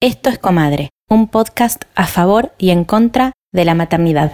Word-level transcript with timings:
Esto 0.00 0.30
es 0.30 0.38
Comadre, 0.38 0.90
un 1.10 1.26
podcast 1.26 1.82
a 1.96 2.06
favor 2.06 2.52
y 2.56 2.70
en 2.70 2.84
contra 2.84 3.32
de 3.52 3.64
la 3.64 3.74
maternidad. 3.74 4.30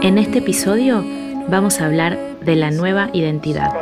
En 0.00 0.16
este 0.16 0.38
episodio 0.38 1.04
vamos 1.48 1.82
a 1.82 1.84
hablar 1.84 2.18
de 2.40 2.56
la 2.56 2.70
nueva 2.70 3.10
identidad. 3.12 3.74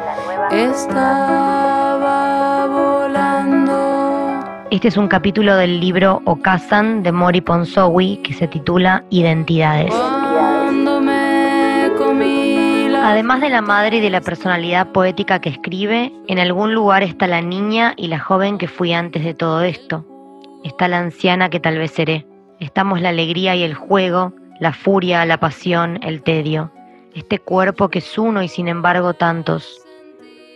Este 4.72 4.88
es 4.88 4.96
un 4.96 5.06
capítulo 5.06 5.54
del 5.54 5.78
libro 5.78 6.20
Okazan 6.24 7.04
de 7.04 7.12
Mori 7.12 7.42
Ponsowi 7.42 8.16
que 8.24 8.34
se 8.34 8.48
titula 8.48 9.04
Identidades. 9.10 9.94
Además 13.06 13.42
de 13.42 13.50
la 13.50 13.60
madre 13.60 13.98
y 13.98 14.00
de 14.00 14.08
la 14.08 14.22
personalidad 14.22 14.90
poética 14.92 15.38
que 15.38 15.50
escribe, 15.50 16.10
en 16.26 16.38
algún 16.38 16.72
lugar 16.72 17.02
está 17.02 17.26
la 17.26 17.42
niña 17.42 17.92
y 17.98 18.08
la 18.08 18.18
joven 18.18 18.56
que 18.56 18.66
fui 18.66 18.94
antes 18.94 19.22
de 19.22 19.34
todo 19.34 19.60
esto. 19.62 20.06
Está 20.64 20.88
la 20.88 21.00
anciana 21.00 21.50
que 21.50 21.60
tal 21.60 21.76
vez 21.76 21.90
seré. 21.90 22.26
Estamos 22.60 23.02
la 23.02 23.10
alegría 23.10 23.54
y 23.56 23.62
el 23.62 23.74
juego, 23.74 24.32
la 24.58 24.72
furia, 24.72 25.26
la 25.26 25.38
pasión, 25.38 26.00
el 26.02 26.22
tedio. 26.22 26.72
Este 27.14 27.38
cuerpo 27.38 27.90
que 27.90 27.98
es 27.98 28.16
uno 28.16 28.42
y 28.42 28.48
sin 28.48 28.68
embargo 28.68 29.12
tantos. 29.12 29.82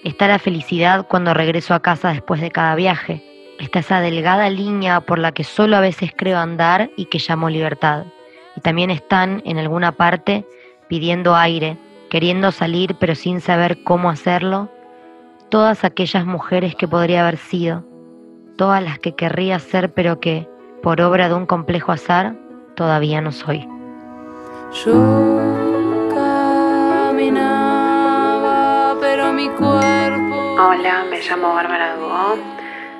Está 0.02 0.26
la 0.26 0.38
felicidad 0.38 1.06
cuando 1.06 1.34
regreso 1.34 1.74
a 1.74 1.82
casa 1.82 2.14
después 2.14 2.40
de 2.40 2.50
cada 2.50 2.74
viaje. 2.76 3.22
Está 3.60 3.80
esa 3.80 4.00
delgada 4.00 4.48
línea 4.48 5.02
por 5.02 5.18
la 5.18 5.32
que 5.32 5.44
solo 5.44 5.76
a 5.76 5.80
veces 5.80 6.12
creo 6.16 6.38
andar 6.38 6.88
y 6.96 7.04
que 7.04 7.18
llamo 7.18 7.50
libertad. 7.50 8.06
Y 8.56 8.62
también 8.62 8.90
están, 8.90 9.42
en 9.44 9.58
alguna 9.58 9.92
parte, 9.92 10.46
pidiendo 10.88 11.36
aire, 11.36 11.76
queriendo 12.08 12.52
salir 12.52 12.94
pero 12.98 13.14
sin 13.14 13.40
saber 13.40 13.82
cómo 13.84 14.10
hacerlo, 14.10 14.68
todas 15.48 15.84
aquellas 15.84 16.26
mujeres 16.26 16.74
que 16.74 16.88
podría 16.88 17.22
haber 17.22 17.38
sido, 17.38 17.84
todas 18.56 18.82
las 18.82 18.98
que 18.98 19.14
querría 19.14 19.58
ser 19.58 19.92
pero 19.92 20.20
que, 20.20 20.48
por 20.82 21.00
obra 21.00 21.28
de 21.28 21.34
un 21.34 21.46
complejo 21.46 21.92
azar, 21.92 22.34
todavía 22.74 23.20
no 23.20 23.32
soy. 23.32 23.68
Yo 24.84 24.92
caminaba, 27.08 27.76
pero 29.00 29.32
mi 29.32 29.48
cuerpo... 29.50 30.56
Hola, 30.60 31.04
me 31.10 31.20
llamo 31.20 31.54
Bárbara 31.54 31.96
Dugó, 31.96 32.36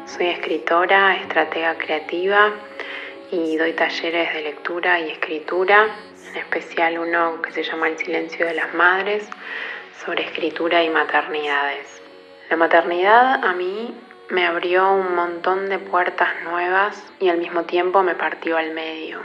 soy 0.06 0.26
escritora, 0.28 1.16
estratega 1.16 1.76
creativa 1.76 2.52
y 3.30 3.56
doy 3.56 3.72
talleres 3.74 4.32
de 4.32 4.42
lectura 4.42 5.00
y 5.00 5.10
escritura 5.10 5.88
especial 6.38 6.98
uno 6.98 7.42
que 7.42 7.52
se 7.52 7.62
llama 7.62 7.88
El 7.88 7.98
silencio 7.98 8.46
de 8.46 8.54
las 8.54 8.72
madres, 8.74 9.28
sobre 10.04 10.24
escritura 10.24 10.82
y 10.82 10.90
maternidades. 10.90 12.02
La 12.50 12.56
maternidad 12.56 13.44
a 13.44 13.52
mí 13.52 13.94
me 14.30 14.46
abrió 14.46 14.92
un 14.92 15.14
montón 15.14 15.68
de 15.68 15.78
puertas 15.78 16.28
nuevas 16.44 17.04
y 17.18 17.28
al 17.28 17.38
mismo 17.38 17.64
tiempo 17.64 18.02
me 18.02 18.14
partió 18.14 18.56
al 18.56 18.72
medio, 18.72 19.20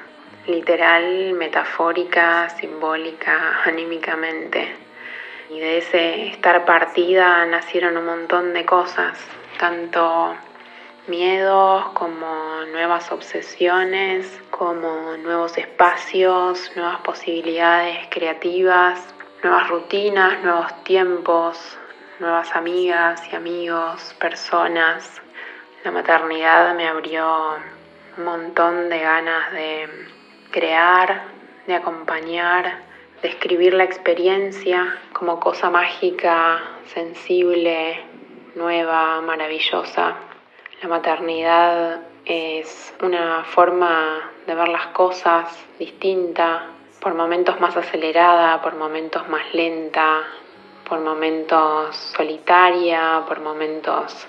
literal, 0.48 1.34
metafórica, 1.34 2.50
simbólica, 2.50 3.62
anímicamente. 3.66 4.76
Y 5.50 5.60
de 5.60 5.78
ese 5.78 6.28
estar 6.28 6.66
partida 6.66 7.46
nacieron 7.46 7.98
un 7.98 8.06
montón 8.06 8.54
de 8.54 8.66
cosas, 8.66 9.20
tanto 9.60 10.36
miedos, 11.08 11.86
como 11.94 12.64
nuevas 12.72 13.12
obsesiones, 13.12 14.42
como 14.50 15.18
nuevos 15.18 15.58
espacios, 15.58 16.72
nuevas 16.76 17.02
posibilidades 17.02 18.08
creativas, 18.10 19.14
nuevas 19.44 19.68
rutinas, 19.68 20.42
nuevos 20.44 20.84
tiempos, 20.84 21.78
nuevas 22.20 22.56
amigas 22.56 23.22
y 23.32 23.36
amigos, 23.36 24.16
personas. 24.20 25.22
La 25.84 25.92
maternidad 25.92 26.74
me 26.76 26.88
abrió 26.88 27.56
un 28.18 28.24
montón 28.24 28.90
de 28.90 29.00
ganas 29.00 29.52
de 29.52 29.90
crear, 30.52 31.24
de 31.68 31.76
acompañar, 31.76 32.80
de 33.22 33.28
escribir 33.30 33.74
la 33.74 33.84
experiencia 33.84 34.98
como 35.12 35.40
cosa 35.40 35.70
mágica, 35.70 36.62
sensible, 36.86 38.02
nueva, 38.56 39.20
maravillosa. 39.22 40.16
La 40.84 40.90
maternidad 40.90 42.02
es 42.26 42.94
una 43.02 43.46
forma 43.46 44.30
de 44.46 44.54
ver 44.54 44.68
las 44.68 44.88
cosas 44.88 45.66
distinta, 45.80 46.72
por 47.00 47.14
momentos 47.14 47.58
más 47.62 47.78
acelerada, 47.78 48.62
por 48.62 48.76
momentos 48.76 49.30
más 49.30 49.54
lenta, 49.54 50.24
por 50.84 51.00
momentos 51.00 51.96
solitaria, 51.96 53.24
por 53.26 53.40
momentos 53.40 54.28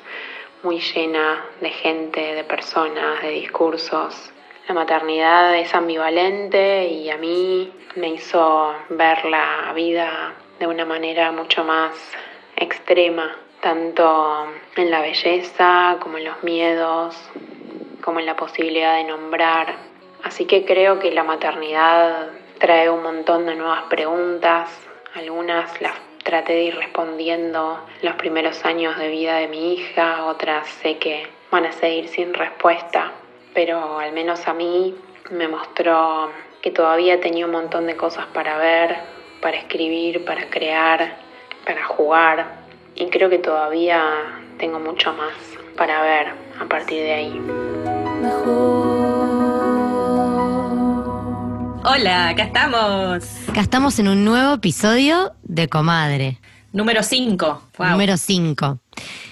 muy 0.62 0.78
llena 0.78 1.44
de 1.60 1.70
gente, 1.70 2.20
de 2.20 2.44
personas, 2.44 3.21
de 3.21 3.31
discursos. 3.31 4.32
La 4.69 4.76
maternidad 4.76 5.56
es 5.56 5.75
ambivalente 5.75 6.86
y 6.86 7.10
a 7.10 7.16
mí 7.16 7.72
me 7.97 8.10
hizo 8.10 8.72
ver 8.91 9.25
la 9.25 9.72
vida 9.75 10.34
de 10.60 10.69
una 10.69 10.84
manera 10.84 11.32
mucho 11.32 11.65
más 11.65 12.12
extrema 12.54 13.44
tanto 13.64 14.47
en 14.76 14.91
la 14.91 15.00
belleza 15.00 15.97
como 16.00 16.19
en 16.19 16.25
los 16.26 16.42
miedos, 16.42 17.16
como 18.02 18.20
en 18.20 18.26
la 18.26 18.36
posibilidad 18.36 18.97
de 18.97 19.04
nombrar. 19.04 19.75
Así 20.22 20.44
que 20.44 20.66
creo 20.66 20.98
que 20.98 21.10
la 21.10 21.25
maternidad 21.25 22.28
trae 22.58 22.91
un 22.91 23.03
montón 23.03 23.47
de 23.47 23.54
nuevas 23.54 23.84
preguntas, 23.84 24.69
algunas 25.14 25.80
las 25.80 25.94
traté 26.22 26.53
de 26.53 26.62
ir 26.64 26.76
respondiendo 26.76 27.80
los 28.03 28.14
primeros 28.16 28.62
años 28.66 28.98
de 28.98 29.08
vida 29.08 29.36
de 29.36 29.48
mi 29.48 29.72
hija, 29.72 30.26
otras 30.26 30.69
sé 30.69 30.98
que 30.98 31.26
van 31.50 31.64
a 31.64 31.72
seguir 31.72 32.08
sin 32.08 32.34
respuesta, 32.34 33.12
pero 33.54 33.98
al 33.98 34.12
menos 34.12 34.47
a 34.47 34.53
mí 34.53 34.94
me 35.30 35.48
mostró 35.48 36.30
que 36.60 36.70
todavía 36.70 37.19
tenía 37.19 37.47
un 37.47 37.53
montón 37.53 37.86
de 37.86 37.97
cosas 37.97 38.26
para 38.26 38.58
ver, 38.58 38.94
para 39.41 39.56
escribir, 39.56 40.22
para 40.26 40.50
crear, 40.50 41.16
para 41.64 41.84
jugar, 41.86 42.63
y 42.97 43.06
creo 43.10 43.28
que 43.28 43.38
todavía 43.38 44.03
tengo 44.59 44.78
mucho 44.78 45.12
más 45.12 45.34
para 45.77 46.03
ver 46.03 46.28
a 46.60 46.69
partir 46.69 46.99
de 47.03 47.12
ahí. 47.12 47.41
Hola, 51.84 52.28
acá 52.28 52.44
estamos. 52.44 53.25
Acá 53.49 53.60
estamos 53.60 53.99
en 53.99 54.09
un 54.09 54.25
nuevo 54.25 54.54
episodio 54.54 55.33
de 55.43 55.69
Comadre. 55.69 56.41
Número 56.72 57.03
5. 57.03 57.62
Número 57.78 58.16
5. 58.16 58.78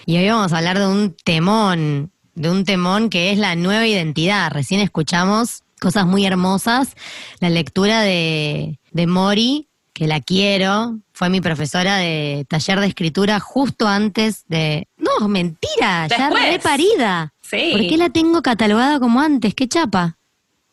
Y 0.07 0.19
hoy 0.19 0.29
vamos 0.29 0.53
a 0.53 0.59
hablar 0.59 0.79
de 0.79 0.87
un 0.87 1.17
temón, 1.25 2.13
de 2.35 2.51
un 2.51 2.65
temón 2.65 3.11
que 3.11 3.33
es 3.33 3.39
la 3.39 3.57
nueva 3.57 3.87
identidad. 3.87 4.51
Recién 4.53 4.81
escuchamos 4.81 5.63
cosas 5.81 6.07
muy 6.07 6.25
hermosas, 6.25 6.95
la 7.41 7.51
lectura 7.51 8.03
de, 8.03 8.79
de 8.93 9.07
Mori, 9.07 9.69
que 9.93 10.07
la 10.07 10.21
quiero, 10.21 10.99
fue 11.13 11.29
mi 11.29 11.41
profesora 11.41 11.97
de 11.97 12.47
taller 12.49 12.81
de 12.81 12.87
escritura 12.87 13.41
justo 13.41 13.87
antes 13.87 14.45
de... 14.49 14.89
No, 14.97 15.29
mentira, 15.29 16.07
ya 16.09 16.31
reparida. 16.31 17.33
Sí. 17.43 17.71
¿Por 17.73 17.81
qué 17.81 17.97
la 17.97 18.11
tengo 18.11 18.43
catalogada 18.43 18.99
como 18.99 19.21
antes? 19.21 19.55
¿Qué 19.55 19.69
chapa? 19.69 20.17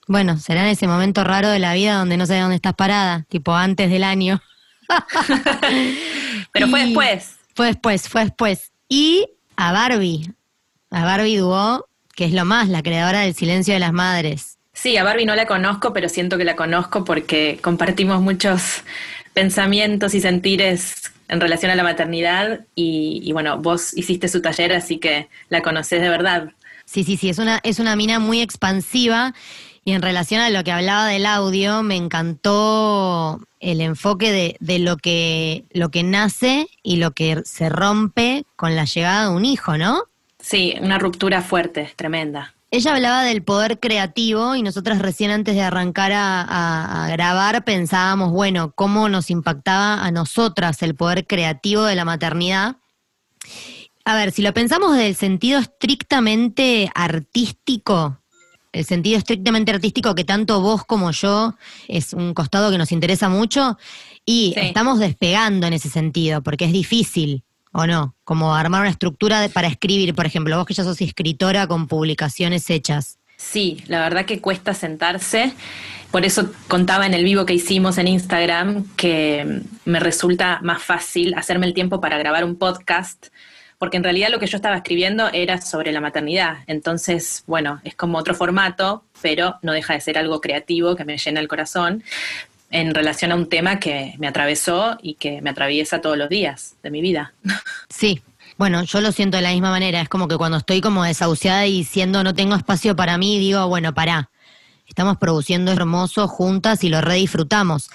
Bueno, 0.08 0.38
será 0.38 0.62
en 0.62 0.70
ese 0.70 0.88
momento 0.88 1.24
raro 1.24 1.50
de 1.50 1.60
la 1.60 1.74
vida 1.74 1.96
donde 1.96 2.18
no 2.18 2.26
sé 2.26 2.40
dónde 2.40 2.56
estás 2.56 2.74
parada, 2.74 3.26
tipo 3.30 3.54
antes 3.54 3.92
del 3.92 4.04
año. 4.04 4.42
Pero 6.52 6.68
fue 6.68 6.86
después. 6.86 7.36
Fue 7.54 7.68
después, 7.68 8.10
fue 8.10 8.24
después. 8.24 8.72
Y 8.88 9.28
a 9.56 9.72
Barbie, 9.72 10.34
a 10.90 11.04
Barbie 11.04 11.38
Duo, 11.38 11.88
que 12.16 12.26
es 12.26 12.32
lo 12.32 12.46
más, 12.46 12.70
la 12.70 12.82
creadora 12.82 13.20
del 13.20 13.36
Silencio 13.36 13.74
de 13.74 13.82
las 13.82 13.94
Madres. 13.94 14.59
Sí, 14.82 14.96
a 14.96 15.04
Barbie 15.04 15.26
no 15.26 15.36
la 15.36 15.46
conozco, 15.46 15.92
pero 15.92 16.08
siento 16.08 16.38
que 16.38 16.46
la 16.46 16.56
conozco 16.56 17.04
porque 17.04 17.60
compartimos 17.62 18.22
muchos 18.22 18.84
pensamientos 19.34 20.16
y 20.16 20.22
sentires 20.22 21.12
en 21.28 21.42
relación 21.42 21.70
a 21.70 21.76
la 21.76 21.84
maternidad 21.84 22.62
y, 22.76 23.30
bueno, 23.34 23.58
vos 23.58 23.92
hiciste 23.98 24.30
su 24.30 24.42
taller, 24.42 24.72
así 24.72 24.98
que 24.98 25.28
la 25.50 25.62
conoces 25.62 26.02
de 26.02 26.08
verdad. 26.08 26.54
Sí, 26.86 27.04
sí, 27.04 27.18
sí, 27.18 27.28
es 27.28 27.40
una, 27.40 27.60
es 27.64 27.80
una 27.80 27.98
mina 27.98 28.20
muy 28.20 28.40
expansiva 28.40 29.34
y 29.84 29.92
en 29.92 30.02
relación 30.02 30.40
a 30.40 30.50
lo 30.50 30.64
que 30.64 30.72
hablaba 30.72 31.08
del 31.08 31.26
audio, 31.26 31.84
me 31.84 31.98
encantó 31.98 33.42
el 33.60 33.82
enfoque 33.82 34.32
de, 34.32 34.56
de 34.62 34.80
lo, 34.80 34.96
que, 34.96 35.66
lo 35.72 35.90
que 35.90 36.04
nace 36.04 36.70
y 36.84 36.96
lo 36.96 37.12
que 37.12 37.42
se 37.44 37.68
rompe 37.68 38.46
con 38.56 38.78
la 38.78 38.86
llegada 38.86 39.28
de 39.28 39.36
un 39.36 39.44
hijo, 39.44 39.78
¿no? 39.78 40.04
Sí, 40.40 40.76
una 40.80 41.00
ruptura 41.00 41.42
fuerte, 41.42 41.92
tremenda. 41.98 42.54
Ella 42.72 42.94
hablaba 42.94 43.24
del 43.24 43.44
poder 43.44 43.80
creativo 43.80 44.56
y 44.56 44.62
nosotras 44.62 45.00
recién 45.00 45.32
antes 45.32 45.56
de 45.56 45.62
arrancar 45.64 46.12
a, 46.14 47.08
grabar 47.10 47.66
pensábamos, 47.66 48.32
bueno, 48.32 48.74
cómo 48.76 49.10
nos 49.10 49.32
impactaba 49.32 50.06
a 50.06 50.12
nosotras 50.12 50.84
el 50.84 50.96
poder 50.96 51.26
creativo 51.26 51.84
de 51.84 51.96
la 51.96 52.06
maternidad. 52.06 52.78
A 54.06 54.16
ver, 54.16 54.32
si 54.32 54.44
lo 54.44 54.54
pensamos 54.54 54.96
del 54.96 55.16
sentido 55.16 55.60
estrictamente 55.60 56.92
artístico, 56.94 58.22
el 58.72 58.86
sentido 58.86 59.18
estrictamente 59.18 59.72
artístico 59.72 60.14
que 60.14 60.24
tanto 60.24 60.62
vos 60.62 60.86
como 60.86 61.10
yo 61.10 61.56
es 61.88 62.14
un 62.14 62.36
costado 62.36 62.70
que 62.70 62.78
nos 62.78 62.92
interesa 62.92 63.30
mucho 63.30 63.80
y 64.26 64.54
estamos 64.56 65.00
despegando 65.00 65.66
en 65.66 65.74
ese 65.74 65.90
sentido 65.90 66.44
porque 66.44 66.66
es 66.66 66.72
difícil 66.72 67.44
¿o 67.72 67.86
no? 67.86 68.16
Como 68.24 68.56
armar 68.56 68.82
una 68.82 68.90
estructura 68.90 69.48
para 69.54 69.68
escribir, 69.68 70.16
por 70.16 70.26
ejemplo, 70.26 70.58
vos 70.58 70.66
que 70.66 70.74
ya 70.74 70.84
sos 70.84 71.02
escritora 71.02 71.68
con 71.68 71.88
publicaciones 71.88 72.70
hechas. 72.70 73.20
Sí, 73.38 73.84
la 73.88 74.02
verdad 74.02 74.26
que 74.26 74.42
cuesta 74.42 74.74
sentarse. 74.74 75.54
Por 76.12 76.26
eso 76.26 76.52
contaba 76.68 77.06
en 77.06 77.14
el 77.14 77.24
vivo 77.24 77.46
que 77.46 77.54
hicimos 77.54 77.98
en 77.98 78.08
Instagram 78.08 78.84
que 78.96 79.62
me 79.86 80.00
resulta 80.00 80.60
más 80.62 80.82
fácil 80.82 81.34
hacerme 81.36 81.68
el 81.68 81.74
tiempo 81.74 82.02
para 82.02 82.18
grabar 82.18 82.44
un 82.44 82.58
podcast, 82.58 83.28
porque 83.78 83.96
en 83.96 84.04
realidad 84.04 84.30
lo 84.30 84.40
que 84.40 84.48
yo 84.48 84.58
estaba 84.58 84.76
escribiendo 84.76 85.30
era 85.32 85.62
sobre 85.62 85.92
la 85.92 86.02
maternidad. 86.02 86.58
Entonces, 86.68 87.44
bueno, 87.48 87.80
es 87.84 87.96
como 87.96 88.18
otro 88.18 88.36
formato, 88.36 89.06
pero 89.22 89.56
no 89.62 89.72
deja 89.72 89.94
de 89.94 90.02
ser 90.02 90.18
algo 90.18 90.42
creativo 90.42 90.96
que 90.96 91.06
me 91.06 91.18
llena 91.18 91.40
el 91.40 91.48
corazón 91.48 92.04
en 92.72 92.94
relación 92.94 93.32
a 93.32 93.36
un 93.36 93.50
tema 93.50 93.80
que 93.80 94.16
me 94.18 94.28
atravesó 94.28 94.98
y 95.02 95.16
que 95.16 95.42
me 95.42 95.50
atraviesa 95.50 96.02
todos 96.02 96.18
los 96.18 96.30
días 96.30 96.76
de 96.84 96.92
mi 96.92 97.02
vida. 97.02 97.34
Sí, 97.90 98.22
bueno, 98.58 98.84
yo 98.84 99.02
lo 99.02 99.12
siento 99.12 99.38
de 99.38 99.44
la 99.44 99.52
misma 99.52 99.72
manera. 99.72 100.02
Es 100.02 100.10
como 100.10 100.28
que 100.28 100.38
cuando 100.38 100.58
estoy 100.58 100.82
como 100.82 101.04
desahuciada 101.04 101.66
y 101.66 101.72
diciendo 101.72 102.24
no 102.24 102.34
tengo 102.34 102.56
espacio 102.56 102.96
para 102.96 103.18
mí, 103.18 103.40
digo, 103.40 103.68
bueno, 103.68 103.94
pará. 103.94 104.30
Estamos 104.86 105.18
produciendo 105.18 105.72
hermoso 105.72 106.28
juntas 106.28 106.84
y 106.84 106.90
lo 106.90 107.00
redisfrutamos. 107.00 107.90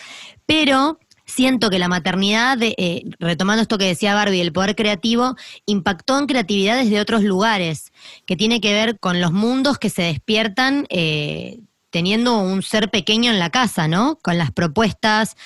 Pero 0.47 0.99
siento 1.27 1.71
que 1.71 1.79
la 1.79 1.89
maternidad, 1.89 2.59
eh, 2.61 3.03
retomando 3.19 3.63
esto 3.63 3.79
que 3.79 3.87
decía 3.87 4.15
Barbie, 4.15 4.41
el 4.41 4.53
poder 4.53 4.75
creativo, 4.75 5.37
impactó 5.67 6.19
en 6.19 6.27
creatividad 6.27 6.79
desde 6.79 7.01
otros 7.01 7.23
lugares, 7.23 7.93
que 8.27 8.37
tiene 8.37 8.61
que 8.61 8.73
ver 8.73 8.99
con 8.99 9.21
los 9.21 9.33
mundos 9.33 9.79
que 9.79 9.91
se 9.91 10.03
despiertan 10.03 10.87
eh, 10.89 11.59
teniendo 11.95 12.39
un 12.39 12.65
ser 12.65 12.91
pequeño 12.91 13.31
en 13.31 13.39
la 13.39 13.51
casa, 13.51 13.87
¿no? 13.87 14.19
Con 14.21 14.37
las 14.37 14.51
propuestas, 14.51 15.37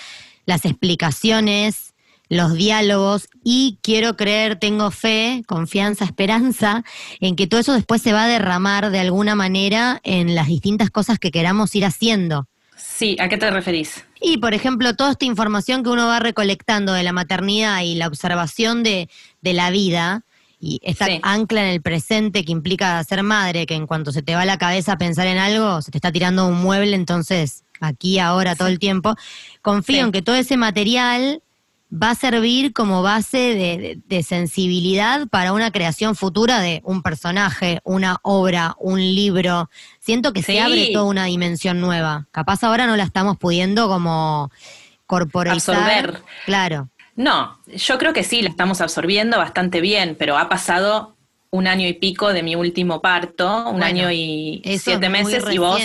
las 0.46 0.64
explicaciones, 0.64 1.92
los 2.30 2.54
diálogos 2.54 3.28
y 3.44 3.78
quiero 3.82 4.16
creer, 4.16 4.56
tengo 4.56 4.90
fe, 4.90 5.42
confianza, 5.46 6.06
esperanza 6.06 6.84
en 7.20 7.36
que 7.36 7.46
todo 7.46 7.60
eso 7.60 7.74
después 7.74 8.00
se 8.00 8.14
va 8.14 8.24
a 8.24 8.28
derramar 8.28 8.90
de 8.90 8.98
alguna 8.98 9.34
manera 9.34 10.00
en 10.04 10.34
las 10.34 10.46
distintas 10.46 10.88
cosas 10.88 11.18
que 11.18 11.30
queramos 11.30 11.74
ir 11.74 11.84
haciendo. 11.84 12.48
Sí, 12.78 13.18
¿a 13.20 13.28
qué 13.28 13.36
te 13.36 13.50
referís? 13.50 14.06
Y, 14.18 14.38
por 14.38 14.54
ejemplo, 14.54 14.96
toda 14.96 15.10
esta 15.10 15.26
información 15.26 15.82
que 15.82 15.90
uno 15.90 16.06
va 16.06 16.18
recolectando 16.18 16.94
de 16.94 17.02
la 17.02 17.12
maternidad 17.12 17.82
y 17.82 17.94
la 17.96 18.06
observación 18.06 18.82
de, 18.82 19.10
la 19.42 19.70
vida, 19.70 20.24
y 20.60 20.80
esta 20.82 21.06
ancla 21.22 21.62
en 21.62 21.68
el 21.68 21.82
presente 21.82 22.44
que 22.44 22.52
implica 22.52 23.02
ser 23.04 23.22
madre, 23.22 23.66
que 23.66 23.74
en 23.74 23.86
cuanto 23.86 24.12
se 24.12 24.22
te 24.22 24.34
va 24.34 24.44
la 24.44 24.58
cabeza 24.58 24.92
a 24.92 24.98
pensar 24.98 25.26
en 25.26 25.38
algo, 25.38 25.82
se 25.82 25.90
te 25.90 25.98
está 25.98 26.10
tirando 26.10 26.46
un 26.46 26.60
mueble, 26.60 26.96
entonces 26.96 27.64
aquí, 27.80 28.18
ahora, 28.18 28.56
todo 28.56 28.68
el 28.68 28.78
tiempo, 28.78 29.14
confío 29.62 30.04
en 30.04 30.12
que 30.12 30.22
todo 30.22 30.34
ese 30.34 30.56
material 30.56 31.42
va 31.90 32.10
a 32.10 32.14
servir 32.14 32.72
como 32.72 33.02
base 33.02 34.00
de, 34.06 34.22
sensibilidad 34.22 35.26
para 35.28 35.52
una 35.52 35.70
creación 35.70 36.16
futura 36.16 36.60
de 36.60 36.82
un 36.84 37.02
personaje, 37.02 37.80
una 37.84 38.18
obra, 38.22 38.74
un 38.78 38.98
libro. 39.00 39.70
Siento 40.00 40.32
que 40.32 40.42
se 40.42 40.60
abre 40.60 40.90
toda 40.92 41.04
una 41.04 41.24
dimensión 41.24 41.80
nueva. 41.80 42.26
Capaz 42.30 42.62
ahora 42.62 42.86
no 42.86 42.96
la 42.96 43.04
estamos 43.04 43.38
pudiendo 43.38 43.88
como 43.88 44.50
corporalizar. 45.06 45.76
Absorber. 45.76 46.22
Claro. 46.44 46.90
No, 47.18 47.58
yo 47.66 47.98
creo 47.98 48.12
que 48.12 48.22
sí, 48.22 48.42
la 48.42 48.48
estamos 48.48 48.80
absorbiendo 48.80 49.38
bastante 49.38 49.80
bien, 49.80 50.14
pero 50.16 50.38
ha 50.38 50.48
pasado 50.48 51.16
un 51.50 51.66
año 51.66 51.88
y 51.88 51.94
pico 51.94 52.32
de 52.32 52.44
mi 52.44 52.54
último 52.54 53.00
parto, 53.02 53.68
un 53.70 53.82
año 53.82 54.08
y 54.12 54.62
siete 54.78 55.08
meses 55.08 55.44
y 55.50 55.58
vos 55.58 55.82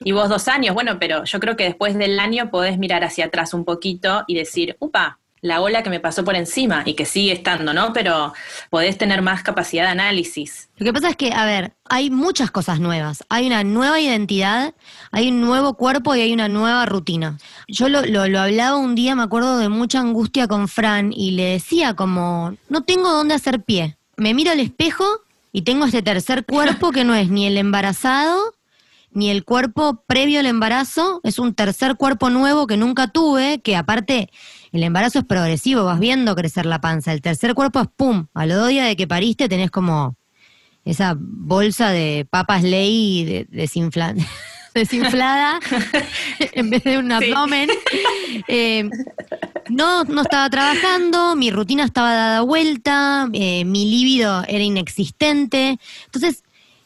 y 0.00 0.12
vos 0.12 0.30
dos 0.30 0.48
años. 0.48 0.74
Bueno, 0.74 0.98
pero 0.98 1.24
yo 1.24 1.40
creo 1.40 1.56
que 1.56 1.64
después 1.64 1.98
del 1.98 2.18
año 2.18 2.50
podés 2.50 2.78
mirar 2.78 3.04
hacia 3.04 3.26
atrás 3.26 3.52
un 3.52 3.66
poquito 3.66 4.24
y 4.26 4.34
decir, 4.34 4.78
upa, 4.80 5.18
la 5.42 5.60
ola 5.60 5.82
que 5.82 5.90
me 5.90 5.98
pasó 6.00 6.24
por 6.24 6.36
encima 6.36 6.84
y 6.86 6.94
que 6.94 7.04
sigue 7.04 7.32
estando, 7.32 7.74
¿no? 7.74 7.92
Pero 7.92 8.32
podés 8.70 8.96
tener 8.96 9.22
más 9.22 9.42
capacidad 9.42 9.84
de 9.84 9.90
análisis. 9.90 10.70
Lo 10.76 10.86
que 10.86 10.92
pasa 10.92 11.10
es 11.10 11.16
que, 11.16 11.32
a 11.32 11.44
ver, 11.44 11.74
hay 11.90 12.10
muchas 12.10 12.52
cosas 12.52 12.78
nuevas. 12.78 13.24
Hay 13.28 13.48
una 13.48 13.64
nueva 13.64 14.00
identidad, 14.00 14.72
hay 15.10 15.28
un 15.28 15.40
nuevo 15.40 15.74
cuerpo 15.74 16.14
y 16.14 16.20
hay 16.20 16.32
una 16.32 16.48
nueva 16.48 16.86
rutina. 16.86 17.38
Yo 17.66 17.88
lo, 17.88 18.02
lo, 18.02 18.28
lo 18.28 18.40
hablaba 18.40 18.76
un 18.76 18.94
día, 18.94 19.16
me 19.16 19.24
acuerdo 19.24 19.58
de 19.58 19.68
mucha 19.68 19.98
angustia 19.98 20.46
con 20.46 20.68
Fran 20.68 21.12
y 21.12 21.32
le 21.32 21.44
decía 21.44 21.94
como, 21.94 22.56
no 22.68 22.84
tengo 22.84 23.10
dónde 23.10 23.34
hacer 23.34 23.62
pie. 23.62 23.96
Me 24.16 24.34
miro 24.34 24.52
al 24.52 24.60
espejo 24.60 25.04
y 25.50 25.62
tengo 25.62 25.86
este 25.86 26.02
tercer 26.02 26.46
cuerpo 26.46 26.92
que 26.92 27.04
no 27.04 27.16
es 27.16 27.28
ni 27.30 27.46
el 27.46 27.58
embarazado 27.58 28.54
ni 29.14 29.30
el 29.30 29.44
cuerpo 29.44 30.02
previo 30.06 30.40
al 30.40 30.46
embarazo, 30.46 31.20
es 31.22 31.38
un 31.38 31.54
tercer 31.54 31.96
cuerpo 31.96 32.30
nuevo 32.30 32.66
que 32.66 32.76
nunca 32.76 33.08
tuve, 33.08 33.60
que 33.60 33.76
aparte 33.76 34.30
el 34.72 34.82
embarazo 34.82 35.18
es 35.20 35.24
progresivo, 35.24 35.84
vas 35.84 36.00
viendo 36.00 36.34
crecer 36.34 36.66
la 36.66 36.80
panza. 36.80 37.12
El 37.12 37.20
tercer 37.20 37.54
cuerpo 37.54 37.80
es 37.80 37.88
pum, 37.94 38.26
a 38.34 38.46
los 38.46 38.56
dos 38.58 38.68
días 38.68 38.86
de 38.86 38.96
que 38.96 39.06
pariste 39.06 39.48
tenés 39.48 39.70
como 39.70 40.16
esa 40.84 41.14
bolsa 41.18 41.90
de 41.90 42.26
papas 42.28 42.62
ley 42.62 43.46
desinflada 44.74 45.60
en 46.52 46.70
vez 46.70 46.82
de 46.84 46.98
un 46.98 47.12
abdomen. 47.12 47.70
Eh, 48.48 48.88
no, 49.68 50.04
no 50.04 50.22
estaba 50.22 50.48
trabajando, 50.50 51.36
mi 51.36 51.50
rutina 51.50 51.84
estaba 51.84 52.14
dada 52.14 52.40
vuelta, 52.40 53.28
eh, 53.32 53.64
mi 53.64 53.90
líbido 53.90 54.44
era 54.48 54.64
inexistente. 54.64 55.78
Entonces, 56.06 56.42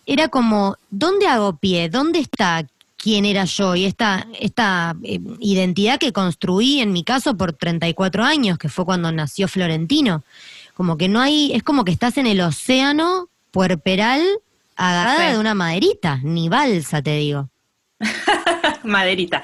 era 0.07 0.29
como, 0.29 0.77
¿dónde 0.91 1.27
hago 1.27 1.57
pie? 1.57 1.89
¿Dónde 1.89 2.21
está? 2.21 2.67
quién 2.97 3.25
era 3.25 3.45
yo 3.45 3.77
y 3.77 3.85
esta, 3.85 4.27
esta 4.41 4.97
eh, 5.05 5.21
identidad 5.39 5.99
que 5.99 6.13
construí 6.13 6.81
en 6.81 6.93
mi 6.93 7.05
caso 7.05 7.37
por 7.37 7.53
34 7.53 8.25
años, 8.25 8.59
que 8.59 8.69
fue 8.69 8.85
cuando 8.85 9.13
nació 9.13 9.47
Florentino. 9.47 10.25
Como 10.75 10.97
que 10.99 11.09
no 11.09 11.21
hay, 11.21 11.53
es 11.55 11.63
como 11.63 11.85
que 11.85 11.93
estás 11.93 12.19
en 12.19 12.27
el 12.27 12.41
océano 12.41 13.29
puerperal 13.53 14.23
agarrada 14.75 15.31
de 15.31 15.39
una 15.39 15.55
maderita, 15.55 16.19
ni 16.25 16.49
balsa, 16.49 17.01
te 17.01 17.17
digo. 17.17 17.49
maderita. 18.83 19.43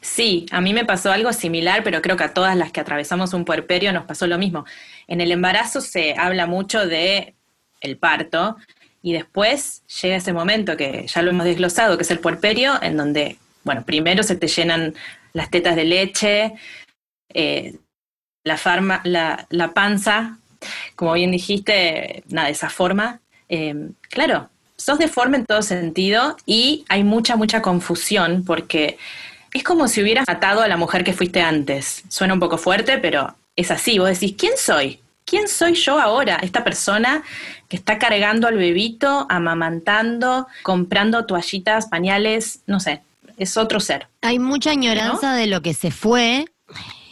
Sí, 0.00 0.46
a 0.52 0.60
mí 0.60 0.74
me 0.74 0.84
pasó 0.84 1.10
algo 1.10 1.32
similar, 1.32 1.82
pero 1.82 2.02
creo 2.02 2.16
que 2.16 2.24
a 2.24 2.34
todas 2.34 2.56
las 2.56 2.72
que 2.72 2.80
atravesamos 2.80 3.32
un 3.32 3.44
puerperio 3.44 3.92
nos 3.92 4.04
pasó 4.04 4.26
lo 4.26 4.38
mismo. 4.38 4.64
En 5.06 5.20
el 5.20 5.32
embarazo 5.32 5.80
se 5.80 6.14
habla 6.16 6.46
mucho 6.46 6.86
de 6.86 7.34
el 7.80 7.96
parto, 7.96 8.56
y 9.02 9.12
después 9.12 9.82
llega 10.02 10.16
ese 10.16 10.32
momento 10.32 10.76
que 10.76 11.06
ya 11.06 11.22
lo 11.22 11.30
hemos 11.30 11.44
desglosado, 11.44 11.96
que 11.96 12.02
es 12.02 12.10
el 12.10 12.18
puerperio, 12.18 12.82
en 12.82 12.96
donde, 12.96 13.38
bueno, 13.64 13.84
primero 13.84 14.22
se 14.22 14.36
te 14.36 14.48
llenan 14.48 14.94
las 15.32 15.50
tetas 15.50 15.76
de 15.76 15.84
leche, 15.84 16.54
eh, 17.32 17.76
la, 18.44 18.56
farma, 18.56 19.00
la, 19.04 19.46
la, 19.50 19.72
panza, 19.72 20.38
como 20.96 21.12
bien 21.12 21.30
dijiste, 21.30 22.24
nada, 22.28 22.48
esa 22.48 22.70
forma. 22.70 23.20
Eh, 23.48 23.90
claro, 24.10 24.50
sos 24.76 24.98
deforme 24.98 25.38
en 25.38 25.46
todo 25.46 25.62
sentido 25.62 26.36
y 26.46 26.84
hay 26.88 27.04
mucha, 27.04 27.36
mucha 27.36 27.62
confusión 27.62 28.44
porque 28.44 28.98
es 29.52 29.62
como 29.62 29.88
si 29.88 30.02
hubieras 30.02 30.26
matado 30.26 30.62
a 30.62 30.68
la 30.68 30.76
mujer 30.76 31.04
que 31.04 31.12
fuiste 31.12 31.40
antes. 31.40 32.04
Suena 32.08 32.34
un 32.34 32.40
poco 32.40 32.58
fuerte, 32.58 32.98
pero 32.98 33.36
es 33.56 33.70
así. 33.70 33.98
Vos 33.98 34.08
decís, 34.08 34.34
¿quién 34.38 34.52
soy? 34.56 35.00
¿Quién 35.28 35.46
soy 35.46 35.74
yo 35.74 36.00
ahora? 36.00 36.36
Esta 36.36 36.64
persona 36.64 37.22
que 37.68 37.76
está 37.76 37.98
cargando 37.98 38.48
al 38.48 38.56
bebito, 38.56 39.26
amamantando, 39.28 40.46
comprando 40.62 41.26
toallitas, 41.26 41.86
pañales, 41.88 42.62
no 42.66 42.80
sé, 42.80 43.02
es 43.36 43.58
otro 43.58 43.78
ser. 43.78 44.08
Hay 44.22 44.38
mucha 44.38 44.70
añoranza 44.70 45.34
de 45.34 45.46
lo 45.46 45.60
que 45.60 45.74
se 45.74 45.90
fue. 45.90 46.46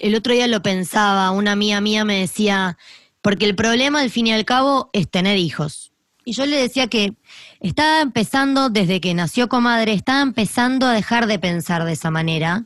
El 0.00 0.14
otro 0.14 0.32
día 0.32 0.46
lo 0.46 0.62
pensaba, 0.62 1.30
una 1.30 1.52
amiga 1.52 1.82
mía 1.82 2.06
me 2.06 2.20
decía, 2.20 2.78
porque 3.20 3.44
el 3.44 3.54
problema 3.54 4.00
al 4.00 4.10
fin 4.10 4.28
y 4.28 4.32
al 4.32 4.46
cabo 4.46 4.88
es 4.94 5.10
tener 5.10 5.36
hijos. 5.36 5.92
Y 6.24 6.32
yo 6.32 6.46
le 6.46 6.56
decía 6.56 6.86
que 6.86 7.12
estaba 7.60 8.00
empezando, 8.00 8.70
desde 8.70 8.98
que 9.02 9.12
nació 9.12 9.48
comadre, 9.48 9.92
estaba 9.92 10.22
empezando 10.22 10.86
a 10.86 10.92
dejar 10.92 11.26
de 11.26 11.38
pensar 11.38 11.84
de 11.84 11.92
esa 11.92 12.10
manera. 12.10 12.64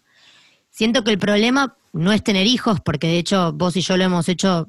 Siento 0.71 1.03
que 1.03 1.11
el 1.11 1.19
problema 1.19 1.77
no 1.93 2.13
es 2.13 2.23
tener 2.23 2.47
hijos, 2.47 2.81
porque 2.81 3.09
de 3.09 3.19
hecho 3.19 3.53
vos 3.53 3.77
y 3.77 3.81
yo 3.81 3.97
lo 3.97 4.05
hemos 4.05 4.29
hecho 4.29 4.69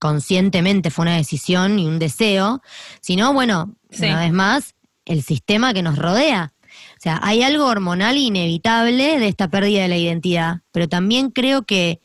conscientemente 0.00 0.90
fue 0.90 1.04
una 1.04 1.16
decisión 1.16 1.78
y 1.78 1.86
un 1.86 2.00
deseo, 2.00 2.62
sino, 3.00 3.32
bueno, 3.32 3.76
una 3.96 4.20
vez 4.20 4.32
más, 4.32 4.74
el 5.04 5.22
sistema 5.22 5.72
que 5.72 5.82
nos 5.82 5.98
rodea. 5.98 6.52
O 6.96 7.02
sea, 7.02 7.20
hay 7.22 7.42
algo 7.42 7.66
hormonal 7.66 8.16
inevitable 8.16 9.18
de 9.18 9.28
esta 9.28 9.48
pérdida 9.48 9.82
de 9.82 9.88
la 9.88 9.96
identidad, 9.96 10.62
pero 10.72 10.88
también 10.88 11.30
creo 11.30 11.62
que 11.62 12.00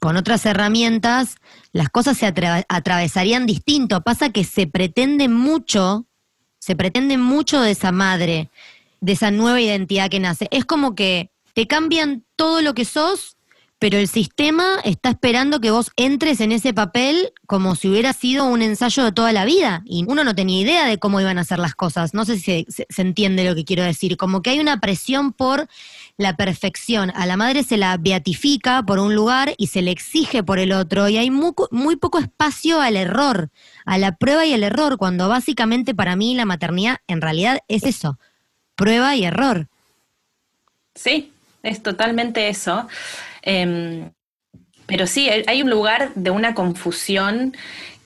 con 0.00 0.16
otras 0.16 0.46
herramientas 0.46 1.36
las 1.72 1.90
cosas 1.90 2.16
se 2.16 2.26
atravesarían 2.26 3.46
distinto. 3.46 4.00
Pasa 4.00 4.30
que 4.30 4.44
se 4.44 4.66
pretende 4.66 5.28
mucho, 5.28 6.06
se 6.58 6.74
pretende 6.74 7.18
mucho 7.18 7.60
de 7.60 7.72
esa 7.72 7.92
madre, 7.92 8.50
de 9.00 9.12
esa 9.12 9.30
nueva 9.30 9.60
identidad 9.60 10.08
que 10.08 10.20
nace. 10.20 10.48
Es 10.50 10.64
como 10.64 10.94
que 10.94 11.30
te 11.52 11.66
cambian 11.66 12.24
todo 12.36 12.62
lo 12.62 12.72
que 12.72 12.86
sos 12.86 13.36
pero 13.80 13.96
el 13.96 14.08
sistema 14.08 14.78
está 14.84 15.08
esperando 15.08 15.58
que 15.58 15.70
vos 15.70 15.90
entres 15.96 16.42
en 16.42 16.52
ese 16.52 16.74
papel 16.74 17.32
como 17.46 17.74
si 17.74 17.88
hubiera 17.88 18.12
sido 18.12 18.44
un 18.44 18.60
ensayo 18.60 19.04
de 19.04 19.12
toda 19.12 19.32
la 19.32 19.46
vida. 19.46 19.82
Y 19.86 20.04
uno 20.06 20.22
no 20.22 20.34
tenía 20.34 20.60
idea 20.60 20.86
de 20.86 20.98
cómo 20.98 21.18
iban 21.18 21.38
a 21.38 21.44
ser 21.44 21.58
las 21.58 21.74
cosas. 21.74 22.12
No 22.12 22.26
sé 22.26 22.38
si 22.38 22.66
se, 22.68 22.86
se 22.88 23.02
entiende 23.02 23.42
lo 23.42 23.54
que 23.54 23.64
quiero 23.64 23.82
decir. 23.82 24.18
Como 24.18 24.42
que 24.42 24.50
hay 24.50 24.60
una 24.60 24.80
presión 24.80 25.32
por 25.32 25.66
la 26.18 26.36
perfección. 26.36 27.10
A 27.16 27.24
la 27.24 27.38
madre 27.38 27.62
se 27.62 27.78
la 27.78 27.96
beatifica 27.96 28.82
por 28.82 28.98
un 28.98 29.14
lugar 29.14 29.54
y 29.56 29.68
se 29.68 29.80
le 29.80 29.92
exige 29.92 30.42
por 30.42 30.58
el 30.58 30.72
otro. 30.72 31.08
Y 31.08 31.16
hay 31.16 31.30
muy, 31.30 31.52
muy 31.70 31.96
poco 31.96 32.18
espacio 32.18 32.82
al 32.82 32.98
error, 32.98 33.48
a 33.86 33.96
la 33.96 34.16
prueba 34.16 34.44
y 34.44 34.52
el 34.52 34.62
error, 34.62 34.98
cuando 34.98 35.26
básicamente 35.26 35.94
para 35.94 36.16
mí 36.16 36.34
la 36.34 36.44
maternidad 36.44 36.98
en 37.06 37.22
realidad 37.22 37.60
es 37.66 37.84
eso, 37.84 38.18
prueba 38.76 39.16
y 39.16 39.24
error. 39.24 39.68
Sí, 40.94 41.32
es 41.62 41.82
totalmente 41.82 42.50
eso. 42.50 42.86
Em, 43.42 44.10
pero 44.86 45.06
sí, 45.06 45.28
hay 45.46 45.62
un 45.62 45.70
lugar 45.70 46.12
de 46.14 46.30
una 46.30 46.54
confusión 46.54 47.54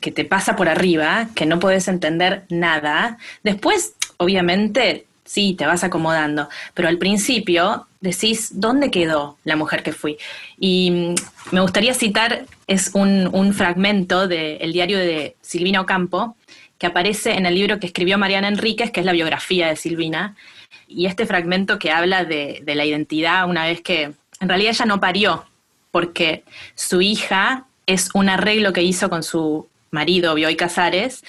que 0.00 0.12
te 0.12 0.26
pasa 0.26 0.54
por 0.54 0.68
arriba, 0.68 1.28
que 1.34 1.46
no 1.46 1.58
puedes 1.58 1.88
entender 1.88 2.44
nada. 2.50 3.16
Después, 3.42 3.94
obviamente, 4.18 5.06
sí, 5.24 5.54
te 5.54 5.64
vas 5.64 5.82
acomodando, 5.82 6.50
pero 6.74 6.88
al 6.88 6.98
principio 6.98 7.86
decís, 8.02 8.60
¿dónde 8.60 8.90
quedó 8.90 9.38
la 9.44 9.56
mujer 9.56 9.82
que 9.82 9.92
fui? 9.92 10.18
Y 10.58 10.90
mm, 10.90 11.14
me 11.54 11.60
gustaría 11.62 11.94
citar, 11.94 12.44
es 12.66 12.90
un, 12.94 13.54
fragmento 13.54 14.28
del 14.28 14.72
diario 14.74 14.98
de 14.98 15.36
Silvina 15.40 15.80
Ocampo, 15.80 16.36
que 16.76 16.86
aparece 16.86 17.32
en 17.32 17.46
el 17.46 17.54
libro 17.54 17.80
que 17.80 17.86
escribió 17.86 18.18
Mariana 18.18 18.48
Enríquez, 18.48 18.90
que 18.90 19.00
es 19.00 19.06
la 19.06 19.12
biografía 19.12 19.68
de 19.68 19.76
Silvina, 19.76 20.36
y 20.86 21.06
este 21.06 21.24
fragmento 21.24 21.78
que 21.78 21.90
habla 21.90 22.24
de, 22.26 22.60
de 22.62 22.74
la 22.74 22.84
identidad 22.84 23.48
una 23.48 23.64
vez 23.64 23.80
que 23.80 24.12
en 24.44 24.48
realidad 24.50 24.72
ella 24.72 24.84
no 24.84 25.00
parió, 25.00 25.46
porque 25.90 26.44
su 26.74 27.00
hija 27.00 27.64
es 27.86 28.10
un 28.12 28.28
arreglo 28.28 28.74
que 28.74 28.82
hizo 28.82 29.08
con 29.08 29.22
su 29.22 29.68
marido, 29.90 30.34
Bioy 30.34 30.54
Casares, 30.54 31.24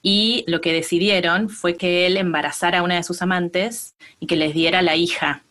y 0.00 0.44
lo 0.46 0.60
que 0.60 0.72
decidieron 0.72 1.48
fue 1.48 1.76
que 1.76 2.06
él 2.06 2.16
embarazara 2.16 2.78
a 2.78 2.82
una 2.82 2.94
de 2.94 3.02
sus 3.02 3.20
amantes 3.20 3.94
y 4.20 4.26
que 4.26 4.36
les 4.36 4.54
diera 4.54 4.80
la 4.80 4.94
hija. 4.94 5.42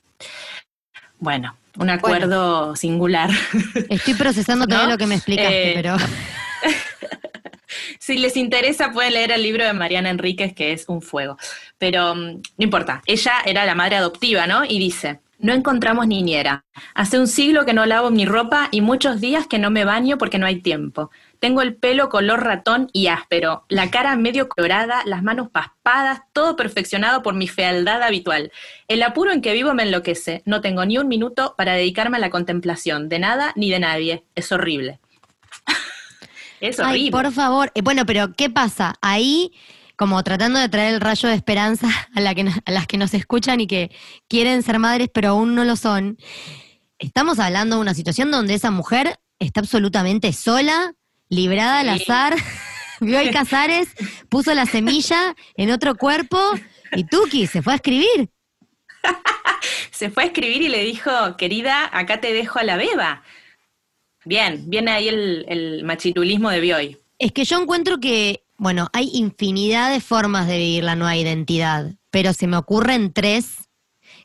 Bueno, 1.20 1.58
un 1.78 1.90
acuerdo 1.90 2.76
singular. 2.78 3.30
Estoy 3.90 4.14
procesando 4.14 4.66
todo 4.66 4.88
lo 4.88 4.98
que 4.98 5.08
me 5.08 5.16
explicaste, 5.16 5.72
eh, 5.72 5.74
pero... 5.76 5.98
si 8.00 8.18
les 8.18 8.38
interesa 8.38 8.94
pueden 8.94 9.14
leer 9.14 9.32
el 9.32 9.44
libro 9.44 9.66
de 9.66 9.74
Mariana 9.74 10.10
Enríquez, 10.10 10.54
que 10.54 10.72
es 10.72 10.88
un 10.88 11.02
fuego. 11.02 11.38
Pero 11.78 12.16
mm, 12.16 12.42
no 12.58 12.64
importa, 12.64 13.02
ella 13.06 13.34
era 13.46 13.66
la 13.66 13.76
madre 13.76 13.98
adoptiva, 13.98 14.48
¿no? 14.48 14.64
Y 14.64 14.80
dice, 14.80 15.20
no 15.42 15.54
encontramos 15.54 16.08
niñera. 16.08 16.66
Hace 16.94 17.20
un 17.20 17.28
siglo 17.28 17.66
que 17.66 17.74
no 17.74 17.86
lavo 17.86 18.12
mi 18.12 18.26
ropa 18.26 18.70
y 18.72 18.82
muchos 18.82 19.20
días 19.20 19.48
que 19.48 19.60
no 19.60 19.70
me 19.70 19.86
baño 19.86 20.18
porque 20.18 20.38
no 20.38 20.46
hay 20.46 20.62
tiempo. 20.62 21.12
Tengo 21.40 21.62
el 21.62 21.76
pelo 21.76 22.10
color 22.10 22.44
ratón 22.44 22.90
y 22.94 23.08
áspero, 23.08 23.66
la 23.68 23.90
cara 23.90 24.16
medio 24.16 24.48
colorada, 24.48 25.02
las 25.06 25.24
manos 25.24 25.50
paspadas, 25.50 26.22
todo 26.34 26.56
perfeccionado 26.56 27.24
por 27.24 27.34
mi 27.34 27.48
fealdad 27.48 28.04
habitual. 28.04 28.52
El 28.88 29.02
apuro 29.04 29.32
en 29.32 29.42
que 29.42 29.54
vivo 29.54 29.74
me 29.74 29.84
enloquece. 29.84 30.44
No 30.46 30.62
tengo 30.62 30.86
ni 30.86 30.98
un 30.98 31.08
minuto 31.08 31.56
para 31.58 31.74
dedicarme 31.74 32.18
a 32.18 32.22
la 32.22 32.30
contemplación 32.30 33.10
de 33.10 33.20
nada 33.20 33.54
ni 33.56 33.72
de 33.72 33.80
nadie. 33.80 34.24
Es 34.36 34.52
horrible. 34.52 35.00
es 36.62 36.80
horrible. 36.80 37.00
Ay, 37.06 37.12
por 37.12 37.32
favor. 37.32 37.72
Eh, 37.74 37.82
bueno, 37.82 38.06
pero 38.06 38.34
¿qué 38.34 38.50
pasa? 38.50 38.96
Ahí 39.02 39.52
como 40.02 40.24
tratando 40.24 40.60
de 40.60 40.68
traer 40.68 40.96
el 40.96 41.00
rayo 41.00 41.30
de 41.30 41.36
esperanza 41.36 41.88
a, 42.16 42.22
la 42.22 42.34
que, 42.34 42.50
a 42.66 42.72
las 42.72 42.88
que 42.88 42.98
nos 42.98 43.14
escuchan 43.14 43.62
y 43.62 43.68
que 43.68 43.92
quieren 44.28 44.64
ser 44.64 44.80
madres 44.80 45.10
pero 45.14 45.30
aún 45.30 45.54
no 45.54 45.64
lo 45.64 45.76
son. 45.76 46.18
Estamos 46.98 47.38
hablando 47.38 47.76
de 47.76 47.84
una 47.84 47.94
situación 47.94 48.32
donde 48.32 48.56
esa 48.56 48.72
mujer 48.72 49.20
está 49.38 49.60
absolutamente 49.60 50.34
sola, 50.34 50.96
librada 51.30 51.82
al 51.82 51.90
azar, 51.90 52.36
vio 53.00 53.20
Casares, 53.32 53.90
puso 54.28 54.56
la 54.56 54.66
semilla 54.66 55.36
en 55.54 55.70
otro 55.70 55.94
cuerpo 55.94 56.40
y 56.94 57.04
Tuki 57.04 57.46
se 57.46 57.62
fue 57.62 57.74
a 57.74 57.76
escribir. 57.76 58.32
se 59.92 60.10
fue 60.10 60.24
a 60.24 60.26
escribir 60.26 60.64
y 60.64 60.70
le 60.70 60.84
dijo, 60.84 61.12
querida, 61.38 61.88
acá 61.96 62.20
te 62.20 62.34
dejo 62.34 62.58
a 62.58 62.64
la 62.64 62.76
beba. 62.76 63.22
Bien, 64.26 64.68
viene 64.68 64.90
ahí 64.90 65.10
el, 65.10 65.46
el 65.48 65.84
machitulismo 65.84 66.50
de 66.50 66.60
Bioy. 66.60 66.98
Es 67.20 67.32
que 67.34 67.46
yo 67.46 67.62
encuentro 67.62 68.00
que 68.00 68.42
bueno, 68.62 68.90
hay 68.94 69.10
infinidad 69.14 69.92
de 69.92 70.00
formas 70.00 70.46
de 70.46 70.60
vivir 70.60 70.84
la 70.84 70.96
nueva 70.96 71.18
identidad, 71.18 71.96
pero 72.12 72.32
se 72.32 72.46
me 72.46 72.58
ocurren 72.58 73.12
tres, 73.12 73.68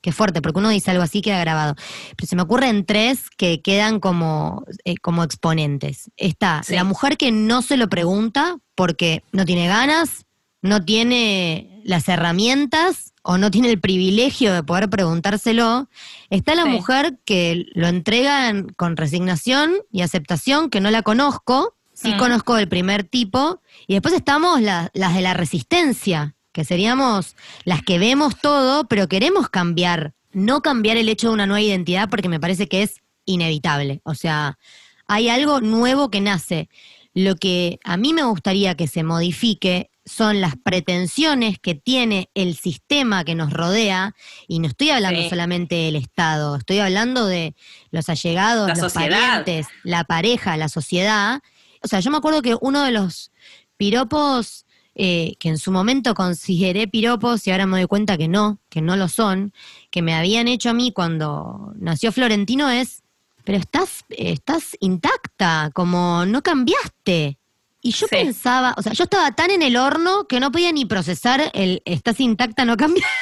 que 0.02 0.12
fuerte, 0.12 0.42
porque 0.42 0.58
uno 0.58 0.68
dice 0.68 0.90
algo 0.90 1.02
así 1.02 1.22
queda 1.22 1.40
grabado, 1.40 1.74
pero 2.18 2.28
se 2.28 2.36
me 2.36 2.42
ocurren 2.42 2.84
tres 2.84 3.30
que 3.38 3.62
quedan 3.62 3.98
como, 3.98 4.66
eh, 4.84 4.98
como 4.98 5.24
exponentes. 5.24 6.10
Está 6.18 6.60
la 6.68 6.84
mujer 6.84 7.16
que 7.16 7.32
no 7.32 7.62
se 7.62 7.78
lo 7.78 7.88
pregunta 7.88 8.58
porque 8.74 9.22
no 9.32 9.46
tiene 9.46 9.68
ganas, 9.68 10.26
no 10.60 10.84
tiene 10.84 11.80
las 11.84 12.06
herramientas 12.06 13.14
o 13.22 13.38
no 13.38 13.50
tiene 13.50 13.70
el 13.70 13.80
privilegio 13.80 14.52
de 14.52 14.62
poder 14.62 14.90
preguntárselo. 14.90 15.88
Está 16.28 16.54
la 16.54 16.66
mujer 16.66 17.18
que 17.24 17.64
lo 17.72 17.86
entrega 17.86 18.52
con 18.76 18.98
resignación 18.98 19.76
y 19.90 20.02
aceptación, 20.02 20.68
que 20.68 20.82
no 20.82 20.90
la 20.90 21.00
conozco, 21.00 21.75
sí 21.96 22.12
mm. 22.12 22.18
conozco 22.18 22.58
el 22.58 22.68
primer 22.68 23.04
tipo, 23.04 23.62
y 23.86 23.94
después 23.94 24.14
estamos 24.14 24.60
las 24.60 24.92
de 24.92 25.20
la 25.22 25.34
resistencia, 25.34 26.36
que 26.52 26.64
seríamos 26.64 27.36
las 27.64 27.82
que 27.82 27.98
vemos 27.98 28.38
todo, 28.40 28.86
pero 28.86 29.08
queremos 29.08 29.48
cambiar, 29.48 30.14
no 30.32 30.60
cambiar 30.60 30.98
el 30.98 31.08
hecho 31.08 31.28
de 31.28 31.34
una 31.34 31.46
nueva 31.46 31.62
identidad 31.62 32.08
porque 32.08 32.28
me 32.28 32.40
parece 32.40 32.68
que 32.68 32.82
es 32.82 33.00
inevitable. 33.24 34.00
O 34.04 34.14
sea, 34.14 34.58
hay 35.06 35.28
algo 35.28 35.60
nuevo 35.60 36.10
que 36.10 36.20
nace. 36.20 36.68
Lo 37.14 37.36
que 37.36 37.78
a 37.82 37.96
mí 37.96 38.12
me 38.12 38.24
gustaría 38.24 38.74
que 38.74 38.88
se 38.88 39.02
modifique 39.02 39.90
son 40.04 40.40
las 40.40 40.54
pretensiones 40.56 41.58
que 41.58 41.74
tiene 41.74 42.30
el 42.34 42.56
sistema 42.56 43.24
que 43.24 43.34
nos 43.34 43.52
rodea, 43.52 44.14
y 44.46 44.60
no 44.60 44.68
estoy 44.68 44.90
hablando 44.90 45.28
solamente 45.28 45.74
del 45.74 45.96
Estado, 45.96 46.56
estoy 46.56 46.78
hablando 46.78 47.26
de 47.26 47.54
los 47.90 48.08
allegados, 48.08 48.78
los 48.78 48.92
parientes, 48.92 49.66
la 49.82 50.04
pareja, 50.04 50.56
la 50.56 50.68
sociedad, 50.68 51.40
o 51.86 51.88
sea, 51.88 52.00
yo 52.00 52.10
me 52.10 52.18
acuerdo 52.18 52.42
que 52.42 52.56
uno 52.60 52.82
de 52.82 52.90
los 52.90 53.30
piropos 53.76 54.66
eh, 54.98 55.34
que 55.38 55.50
en 55.50 55.58
su 55.58 55.72
momento 55.72 56.14
consideré 56.14 56.88
piropos 56.88 57.46
y 57.46 57.50
ahora 57.50 57.66
me 57.66 57.76
doy 57.76 57.86
cuenta 57.86 58.16
que 58.16 58.28
no, 58.28 58.58
que 58.70 58.80
no 58.80 58.96
lo 58.96 59.08
son, 59.08 59.52
que 59.90 60.00
me 60.00 60.14
habían 60.14 60.48
hecho 60.48 60.70
a 60.70 60.72
mí 60.72 60.90
cuando 60.90 61.74
nació 61.76 62.12
Florentino 62.12 62.70
es, 62.70 63.02
pero 63.44 63.58
estás, 63.58 64.06
estás 64.08 64.74
intacta, 64.80 65.70
como 65.74 66.24
no 66.24 66.42
cambiaste. 66.42 67.36
Y 67.82 67.92
yo 67.92 68.08
pensaba, 68.08 68.74
o 68.78 68.82
sea, 68.82 68.94
yo 68.94 69.04
estaba 69.04 69.30
tan 69.32 69.50
en 69.50 69.62
el 69.62 69.76
horno 69.76 70.26
que 70.26 70.40
no 70.40 70.50
podía 70.50 70.72
ni 70.72 70.86
procesar 70.86 71.50
el 71.52 71.82
estás 71.84 72.18
intacta, 72.18 72.64
no 72.64 72.76
cambiaste. 72.76 73.12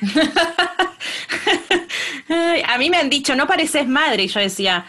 a 2.66 2.78
mí 2.78 2.88
me 2.88 2.98
han 2.98 3.10
dicho, 3.10 3.34
no 3.34 3.48
pareces 3.48 3.88
madre, 3.88 4.22
y 4.22 4.28
yo 4.28 4.38
decía, 4.38 4.86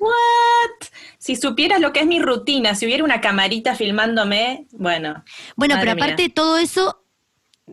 ¿what? 0.00 0.88
Si 1.18 1.36
supieras 1.36 1.80
lo 1.80 1.92
que 1.92 2.00
es 2.00 2.06
mi 2.06 2.20
rutina, 2.20 2.74
si 2.74 2.86
hubiera 2.86 3.04
una 3.04 3.20
camarita 3.20 3.74
filmándome, 3.74 4.66
bueno. 4.72 5.24
Bueno, 5.56 5.76
pero 5.80 5.92
aparte 5.92 6.22
de 6.22 6.28
todo 6.28 6.58
eso, 6.58 7.04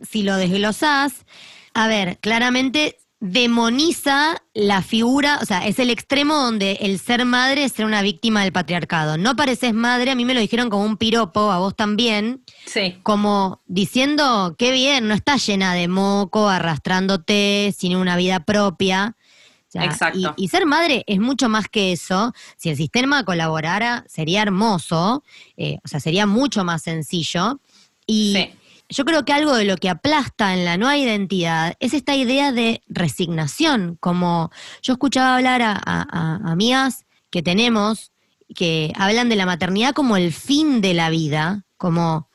si 0.02 0.22
lo 0.22 0.36
desglosás, 0.36 1.24
a 1.72 1.88
ver, 1.88 2.18
claramente 2.18 2.98
demoniza 3.20 4.42
la 4.52 4.82
figura, 4.82 5.38
o 5.40 5.44
sea, 5.46 5.66
es 5.66 5.78
el 5.78 5.90
extremo 5.90 6.34
donde 6.34 6.72
el 6.82 6.98
ser 6.98 7.24
madre 7.24 7.64
es 7.64 7.72
ser 7.72 7.86
una 7.86 8.02
víctima 8.02 8.42
del 8.42 8.52
patriarcado. 8.52 9.16
No 9.16 9.36
pareces 9.36 9.72
madre, 9.72 10.10
a 10.10 10.14
mí 10.14 10.24
me 10.24 10.34
lo 10.34 10.40
dijeron 10.40 10.68
como 10.68 10.84
un 10.84 10.96
piropo, 10.96 11.50
a 11.50 11.58
vos 11.58 11.74
también. 11.74 12.44
Sí. 12.66 12.98
Como 13.02 13.62
diciendo, 13.66 14.54
qué 14.58 14.70
bien, 14.70 15.08
no 15.08 15.14
estás 15.14 15.46
llena 15.46 15.72
de 15.74 15.88
moco, 15.88 16.48
arrastrándote, 16.48 17.74
sin 17.76 17.96
una 17.96 18.16
vida 18.16 18.40
propia. 18.40 19.16
Exacto. 19.84 20.34
Y, 20.36 20.48
ser 20.48 20.66
madre 20.66 21.04
es 21.06 21.20
mucho 21.20 21.48
más 21.48 21.68
que 21.68 21.92
eso. 21.92 22.32
Si 22.56 22.68
el 22.70 22.76
sistema 22.76 23.24
colaborara, 23.24 24.04
sería 24.08 24.42
hermoso, 24.42 25.22
eh, 25.56 25.78
o 25.84 25.88
sea, 25.88 26.00
sería 26.00 26.26
mucho 26.26 26.64
más 26.64 26.82
sencillo. 26.82 27.60
Y 28.06 28.50
yo 28.88 29.04
creo 29.04 29.24
que 29.24 29.32
algo 29.32 29.54
de 29.54 29.64
lo 29.64 29.76
que 29.76 29.88
aplasta 29.88 30.54
en 30.54 30.64
la 30.64 30.76
nueva 30.76 30.96
identidad 30.96 31.74
es 31.80 31.94
esta 31.94 32.14
idea 32.14 32.52
de 32.52 32.82
resignación. 32.88 33.96
Como 34.00 34.50
yo 34.82 34.92
escuchaba 34.94 35.36
hablar 35.36 35.62
a, 35.62 35.80
a 35.84 36.50
amigas 36.50 37.04
que 37.30 37.42
tenemos 37.42 38.12
que 38.54 38.92
hablan 38.96 39.28
de 39.28 39.36
la 39.36 39.46
maternidad 39.46 39.92
como 39.92 40.16
el 40.16 40.32
fin 40.32 40.80
de 40.80 40.94
la 40.94 41.10
vida, 41.10 41.64
como 41.76 42.30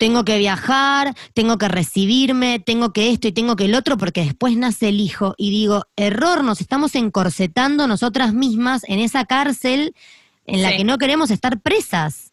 tengo 0.00 0.24
que 0.24 0.38
viajar, 0.38 1.14
tengo 1.34 1.58
que 1.58 1.68
recibirme, 1.68 2.58
tengo 2.58 2.90
que 2.94 3.10
esto 3.10 3.28
y 3.28 3.32
tengo 3.32 3.54
que 3.54 3.66
el 3.66 3.74
otro, 3.74 3.98
porque 3.98 4.24
después 4.24 4.56
nace 4.56 4.88
el 4.88 4.98
hijo. 4.98 5.34
Y 5.36 5.50
digo, 5.50 5.84
error, 5.94 6.42
nos 6.42 6.62
estamos 6.62 6.94
encorsetando 6.94 7.86
nosotras 7.86 8.32
mismas 8.32 8.82
en 8.88 8.98
esa 8.98 9.26
cárcel 9.26 9.94
en 10.46 10.62
la 10.62 10.70
que 10.78 10.84
no 10.84 10.96
queremos 10.96 11.30
estar 11.30 11.60
presas. 11.60 12.32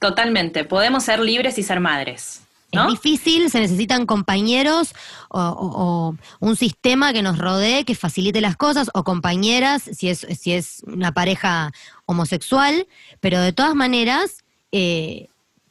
Totalmente, 0.00 0.64
podemos 0.64 1.04
ser 1.04 1.20
libres 1.20 1.58
y 1.58 1.62
ser 1.62 1.78
madres. 1.78 2.42
es 2.72 2.92
difícil, 2.92 3.50
se 3.50 3.60
necesitan 3.60 4.06
compañeros 4.06 4.92
o, 5.28 5.40
o- 5.40 5.72
o 5.84 6.16
un 6.40 6.56
sistema 6.56 7.12
que 7.12 7.22
nos 7.22 7.38
rodee, 7.38 7.84
que 7.84 7.94
facilite 7.94 8.40
las 8.40 8.56
cosas, 8.56 8.90
o 8.94 9.02
compañeras, 9.04 9.82
si 9.92 10.08
es, 10.08 10.26
si 10.40 10.52
es 10.52 10.82
una 10.86 11.12
pareja 11.12 11.72
homosexual, 12.06 12.86
pero 13.20 13.40
de 13.40 13.52
todas 13.52 13.74
maneras, 13.74 14.38
eh, 14.72 15.28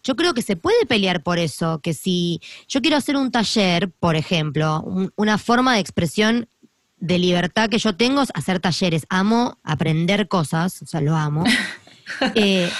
yo 0.09 0.15
creo 0.15 0.33
que 0.33 0.41
se 0.41 0.55
puede 0.55 0.87
pelear 0.87 1.21
por 1.21 1.37
eso, 1.37 1.81
que 1.83 1.93
si 1.93 2.41
yo 2.67 2.81
quiero 2.81 2.97
hacer 2.97 3.15
un 3.15 3.29
taller, 3.29 3.91
por 3.99 4.15
ejemplo, 4.15 4.81
un- 4.81 5.13
una 5.17 5.37
forma 5.37 5.75
de 5.75 5.81
expresión 5.81 6.47
de 6.97 7.19
libertad 7.19 7.69
que 7.69 7.77
yo 7.77 7.95
tengo 7.95 8.23
es 8.23 8.31
hacer 8.33 8.59
talleres, 8.59 9.05
amo 9.09 9.59
aprender 9.63 10.27
cosas, 10.27 10.81
o 10.81 10.87
sea, 10.87 10.99
lo 11.01 11.15
amo. 11.15 11.43
Eh, 12.33 12.71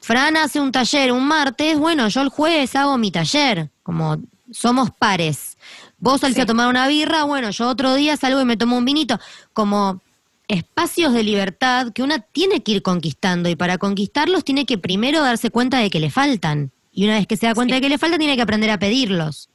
Fran 0.00 0.38
hace 0.38 0.58
un 0.58 0.72
taller 0.72 1.12
un 1.12 1.26
martes, 1.28 1.78
bueno, 1.78 2.08
yo 2.08 2.22
el 2.22 2.30
jueves 2.30 2.74
hago 2.76 2.96
mi 2.96 3.10
taller, 3.10 3.70
como 3.82 4.16
somos 4.50 4.90
pares. 4.90 5.58
Vos 5.98 6.22
salís 6.22 6.36
Sí. 6.36 6.40
a 6.42 6.46
tomar 6.46 6.68
una 6.68 6.88
birra, 6.88 7.24
bueno, 7.24 7.50
yo 7.50 7.68
otro 7.68 7.94
día 7.94 8.16
salgo 8.16 8.40
y 8.40 8.46
me 8.46 8.56
tomo 8.56 8.78
un 8.78 8.86
vinito, 8.86 9.20
como 9.52 10.00
espacios 10.48 11.12
de 11.12 11.22
libertad 11.22 11.92
que 11.92 12.02
una 12.02 12.18
tiene 12.18 12.62
que 12.62 12.72
ir 12.72 12.82
conquistando 12.82 13.48
y 13.48 13.56
para 13.56 13.78
conquistarlos 13.78 14.44
tiene 14.44 14.66
que 14.66 14.78
primero 14.78 15.22
darse 15.22 15.50
cuenta 15.50 15.78
de 15.78 15.90
que 15.90 16.00
le 16.00 16.10
faltan. 16.10 16.72
Y 16.92 17.04
una 17.04 17.14
vez 17.14 17.26
que 17.26 17.36
se 17.36 17.46
da 17.46 17.54
cuenta 17.54 17.74
Sí. 17.74 17.80
de 17.80 17.86
que 17.86 17.88
le 17.88 17.98
faltan, 17.98 18.18
tiene 18.18 18.36
que 18.36 18.42
aprender 18.42 18.70
a 18.70 18.78
pedirlos. 18.78 19.48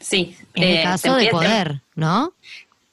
Sí. 0.00 0.36
En 0.54 0.62
eh, 0.62 0.78
el 0.78 0.82
caso 0.84 1.16
te 1.16 1.24
de 1.24 1.30
poder, 1.30 1.82
¿no? 1.94 2.34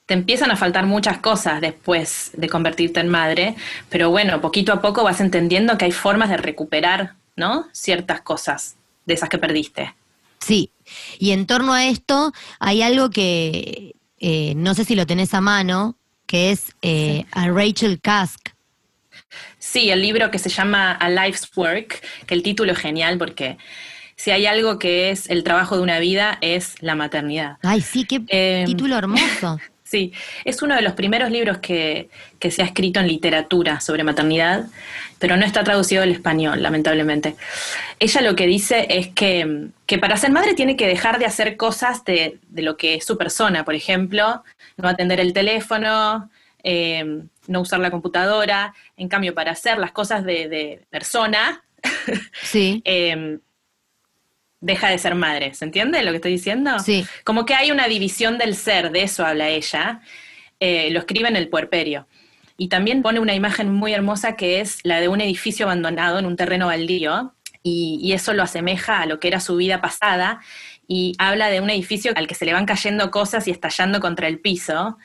te 0.06 0.14
empiezan 0.14 0.52
a 0.52 0.56
faltar 0.56 0.86
muchas 0.86 1.18
cosas 1.18 1.60
después 1.60 2.30
de 2.34 2.48
convertirte 2.48 3.00
en 3.00 3.08
madre, 3.08 3.56
pero 3.90 4.08
bueno, 4.10 4.40
poquito 4.40 4.72
a 4.72 4.80
poco 4.80 5.02
vas 5.02 5.20
entendiendo 5.20 5.76
que 5.76 5.84
hay 5.84 5.92
formas 5.92 6.30
de 6.30 6.36
recuperar, 6.36 7.14
¿no? 7.34 7.66
Ciertas 7.72 8.20
cosas 8.20 8.76
de 9.04 9.14
esas 9.14 9.28
que 9.28 9.38
perdiste. 9.38 9.94
Sí, 10.38 10.70
y 11.18 11.32
en 11.32 11.46
torno 11.46 11.72
a 11.72 11.86
esto 11.86 12.32
hay 12.60 12.82
algo 12.82 13.10
que 13.10 13.96
eh, 14.18 14.54
no 14.54 14.74
sé 14.74 14.84
si 14.84 14.94
lo 14.94 15.06
tenés 15.06 15.34
a 15.34 15.40
mano, 15.40 15.96
que 16.26 16.50
es 16.50 16.72
eh, 16.82 17.24
a 17.32 17.48
Rachel 17.48 18.00
Kask. 18.00 18.50
Sí, 19.58 19.90
el 19.90 20.02
libro 20.02 20.30
que 20.30 20.38
se 20.38 20.48
llama 20.48 20.92
A 20.92 21.08
Life's 21.10 21.50
Work, 21.56 22.02
que 22.26 22.34
el 22.34 22.42
título 22.42 22.72
es 22.72 22.78
genial 22.78 23.18
porque 23.18 23.58
si 24.16 24.30
hay 24.30 24.46
algo 24.46 24.78
que 24.78 25.10
es 25.10 25.28
el 25.28 25.44
trabajo 25.44 25.76
de 25.76 25.82
una 25.82 25.98
vida 25.98 26.38
es 26.40 26.74
la 26.82 26.94
maternidad. 26.94 27.58
Ay, 27.62 27.80
sí, 27.80 28.04
qué 28.04 28.22
Eh, 28.28 28.64
título 28.66 28.96
hermoso. 28.96 29.58
Sí, 29.86 30.12
es 30.44 30.62
uno 30.62 30.74
de 30.74 30.82
los 30.82 30.94
primeros 30.94 31.30
libros 31.30 31.58
que, 31.58 32.10
que 32.40 32.50
se 32.50 32.62
ha 32.62 32.64
escrito 32.64 32.98
en 32.98 33.06
literatura 33.06 33.78
sobre 33.78 34.02
maternidad, 34.02 34.66
pero 35.20 35.36
no 35.36 35.46
está 35.46 35.62
traducido 35.62 36.02
al 36.02 36.10
español, 36.10 36.60
lamentablemente. 36.60 37.36
Ella 38.00 38.20
lo 38.22 38.34
que 38.34 38.48
dice 38.48 38.86
es 38.90 39.06
que, 39.08 39.68
que 39.86 39.98
para 39.98 40.16
ser 40.16 40.32
madre 40.32 40.54
tiene 40.54 40.76
que 40.76 40.88
dejar 40.88 41.20
de 41.20 41.26
hacer 41.26 41.56
cosas 41.56 42.04
de, 42.04 42.38
de 42.48 42.62
lo 42.62 42.76
que 42.76 42.96
es 42.96 43.04
su 43.04 43.16
persona, 43.16 43.64
por 43.64 43.76
ejemplo, 43.76 44.42
no 44.76 44.88
atender 44.88 45.20
el 45.20 45.32
teléfono, 45.32 46.30
eh, 46.64 47.22
no 47.46 47.60
usar 47.60 47.78
la 47.78 47.92
computadora, 47.92 48.74
en 48.96 49.08
cambio, 49.08 49.34
para 49.34 49.52
hacer 49.52 49.78
las 49.78 49.92
cosas 49.92 50.24
de, 50.24 50.48
de 50.48 50.80
persona, 50.90 51.62
Sí, 52.42 52.82
eh, 52.84 53.38
deja 54.66 54.88
de 54.90 54.98
ser 54.98 55.14
madre, 55.14 55.54
¿se 55.54 55.64
entiende 55.64 56.02
lo 56.02 56.10
que 56.10 56.16
estoy 56.16 56.32
diciendo? 56.32 56.78
Sí. 56.80 57.06
Como 57.24 57.44
que 57.46 57.54
hay 57.54 57.70
una 57.70 57.86
división 57.86 58.36
del 58.36 58.54
ser, 58.56 58.90
de 58.90 59.02
eso 59.04 59.24
habla 59.24 59.48
ella, 59.48 60.00
eh, 60.60 60.90
lo 60.90 60.98
escribe 60.98 61.28
en 61.28 61.36
el 61.36 61.48
puerperio. 61.48 62.06
Y 62.58 62.68
también 62.68 63.02
pone 63.02 63.20
una 63.20 63.34
imagen 63.34 63.72
muy 63.72 63.92
hermosa 63.92 64.34
que 64.34 64.60
es 64.60 64.80
la 64.82 65.00
de 65.00 65.08
un 65.08 65.20
edificio 65.20 65.66
abandonado 65.66 66.18
en 66.18 66.26
un 66.26 66.36
terreno 66.36 66.66
baldío, 66.66 67.34
y, 67.62 67.98
y 68.02 68.12
eso 68.12 68.32
lo 68.32 68.42
asemeja 68.42 69.00
a 69.00 69.06
lo 69.06 69.18
que 69.20 69.28
era 69.28 69.40
su 69.40 69.56
vida 69.56 69.80
pasada, 69.80 70.40
y 70.88 71.14
habla 71.18 71.48
de 71.48 71.60
un 71.60 71.70
edificio 71.70 72.12
al 72.16 72.26
que 72.26 72.34
se 72.34 72.44
le 72.44 72.52
van 72.52 72.66
cayendo 72.66 73.10
cosas 73.10 73.46
y 73.48 73.50
estallando 73.50 74.00
contra 74.00 74.26
el 74.28 74.40
piso, 74.40 74.98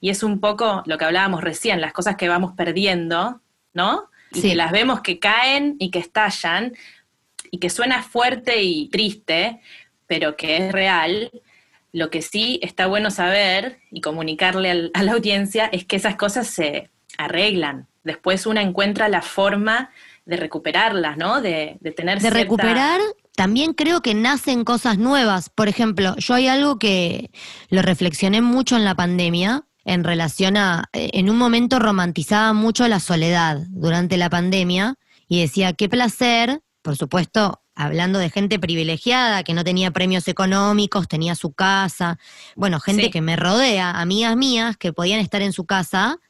y 0.00 0.10
es 0.10 0.22
un 0.22 0.40
poco 0.40 0.82
lo 0.86 0.98
que 0.98 1.04
hablábamos 1.06 1.42
recién, 1.42 1.80
las 1.80 1.92
cosas 1.92 2.16
que 2.16 2.28
vamos 2.28 2.52
perdiendo, 2.56 3.40
¿no? 3.72 4.10
Y 4.32 4.40
Sí. 4.40 4.48
que 4.50 4.54
las 4.56 4.72
vemos 4.72 5.00
que 5.00 5.18
caen 5.18 5.76
y 5.78 5.90
que 5.90 6.00
estallan, 6.00 6.72
y 7.50 7.58
que 7.58 7.70
suena 7.70 8.02
fuerte 8.02 8.62
y 8.62 8.88
triste, 8.88 9.60
pero 10.06 10.36
que 10.36 10.56
es 10.58 10.72
real, 10.72 11.30
lo 11.92 12.10
que 12.10 12.22
sí 12.22 12.58
está 12.62 12.86
bueno 12.86 13.10
saber 13.10 13.78
y 13.90 14.00
comunicarle 14.00 14.70
al- 14.70 14.90
a 14.94 15.02
la 15.02 15.12
audiencia 15.12 15.66
es 15.66 15.84
que 15.84 15.96
esas 15.96 16.16
cosas 16.16 16.46
se 16.48 16.90
arreglan. 17.18 17.86
Después 18.04 18.46
una 18.46 18.62
encuentra 18.62 19.08
la 19.08 19.22
forma 19.22 19.90
de 20.26 20.36
recuperarlas, 20.36 21.16
¿no? 21.16 21.40
De, 21.40 21.76
de 21.80 21.92
tener 21.92 22.16
de 22.16 22.22
cierta- 22.22 22.38
recuperar, 22.38 23.00
también 23.36 23.72
creo 23.74 24.00
que 24.00 24.14
nacen 24.14 24.64
cosas 24.64 24.98
nuevas. 24.98 25.50
Por 25.50 25.68
ejemplo, 25.68 26.14
yo 26.16 26.34
hay 26.34 26.48
algo 26.48 26.78
que 26.78 27.30
lo 27.70 27.82
reflexioné 27.82 28.40
mucho 28.42 28.76
en 28.76 28.84
la 28.84 28.94
pandemia 28.94 29.64
en 29.84 30.02
relación 30.02 30.56
a, 30.56 30.88
eh, 30.92 31.10
en 31.14 31.30
un 31.30 31.38
momento 31.38 31.78
romantizaba 31.78 32.52
mucho 32.52 32.88
la 32.88 32.98
soledad 32.98 33.58
durante 33.70 34.16
la 34.16 34.28
pandemia 34.28 34.96
y 35.28 35.40
decía, 35.40 35.72
qué 35.74 35.88
placer, 35.88 36.60
por 36.86 36.96
supuesto, 36.96 37.62
hablando 37.74 38.20
de 38.20 38.30
gente 38.30 38.60
privilegiada 38.60 39.42
que 39.42 39.54
no 39.54 39.64
tenía 39.64 39.90
premios 39.90 40.28
económicos, 40.28 41.08
tenía 41.08 41.34
su 41.34 41.52
casa, 41.52 42.16
bueno, 42.54 42.78
gente 42.78 43.06
Sí. 43.06 43.10
que 43.10 43.20
me 43.20 43.34
rodea, 43.34 43.90
amigas 43.90 44.36
mías 44.36 44.76
que 44.76 44.92
podían 44.92 45.18
estar 45.18 45.42
en 45.42 45.52
su 45.52 45.66
casa, 45.66 46.20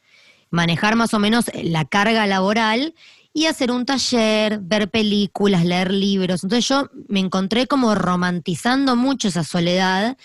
manejar 0.49 0.97
más 0.97 1.12
o 1.12 1.19
menos 1.19 1.51
la 1.62 1.85
carga 1.85 2.27
laboral 2.27 2.95
y 3.35 3.45
hacer 3.45 3.71
un 3.71 3.85
taller, 3.85 4.61
ver 4.62 4.88
películas, 4.90 5.62
leer 5.66 5.92
libros. 5.92 6.42
Entonces 6.42 6.66
yo 6.66 6.88
me 7.07 7.21
encontré 7.21 7.66
como 7.66 7.95
romantizando 7.95 8.97
mucho 8.97 9.29
esa 9.29 9.45
soledad 9.45 10.16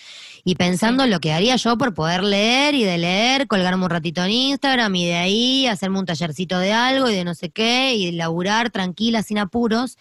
y 0.43 0.56
pensando 0.56 1.06
lo 1.06 1.19
que 1.19 1.34
haría 1.34 1.56
yo 1.56 1.77
por 1.77 1.93
poder 1.93 2.23
leer 2.23 2.73
y 2.73 2.84
de 2.84 2.97
leer, 2.97 3.47
colgarme 3.47 3.84
un 3.84 3.89
ratito 3.89 4.23
en 4.23 4.32
Instagram 4.32 4.95
y 4.95 5.06
de 5.06 5.15
ahí 5.15 5.67
hacerme 5.67 5.99
un 5.99 6.06
tallercito 6.06 6.58
de 6.60 6.73
algo 6.73 7.10
y 7.10 7.15
de 7.15 7.23
no 7.23 7.36
sé 7.36 7.49
qué 7.49 7.93
y 7.95 8.12
laburar 8.12 8.69
tranquila, 8.71 9.23
sin 9.23 9.38
apuros. 9.38 9.97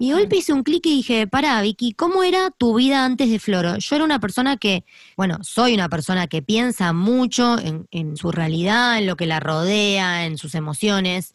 Y 0.00 0.10
de 0.10 0.14
golpe 0.14 0.36
hice 0.36 0.52
un 0.52 0.62
clic 0.62 0.86
y 0.86 0.96
dije, 0.96 1.26
pará, 1.26 1.60
Vicky, 1.60 1.92
¿cómo 1.92 2.22
era 2.22 2.50
tu 2.50 2.76
vida 2.76 3.04
antes 3.04 3.30
de 3.30 3.40
Floro? 3.40 3.78
Yo 3.78 3.96
era 3.96 4.04
una 4.04 4.20
persona 4.20 4.56
que, 4.56 4.84
bueno, 5.16 5.38
soy 5.42 5.74
una 5.74 5.88
persona 5.88 6.28
que 6.28 6.40
piensa 6.40 6.92
mucho 6.92 7.58
en, 7.58 7.88
en 7.90 8.16
su 8.16 8.30
realidad, 8.30 8.98
en 8.98 9.06
lo 9.06 9.16
que 9.16 9.26
la 9.26 9.40
rodea, 9.40 10.24
en 10.24 10.38
sus 10.38 10.54
emociones. 10.54 11.34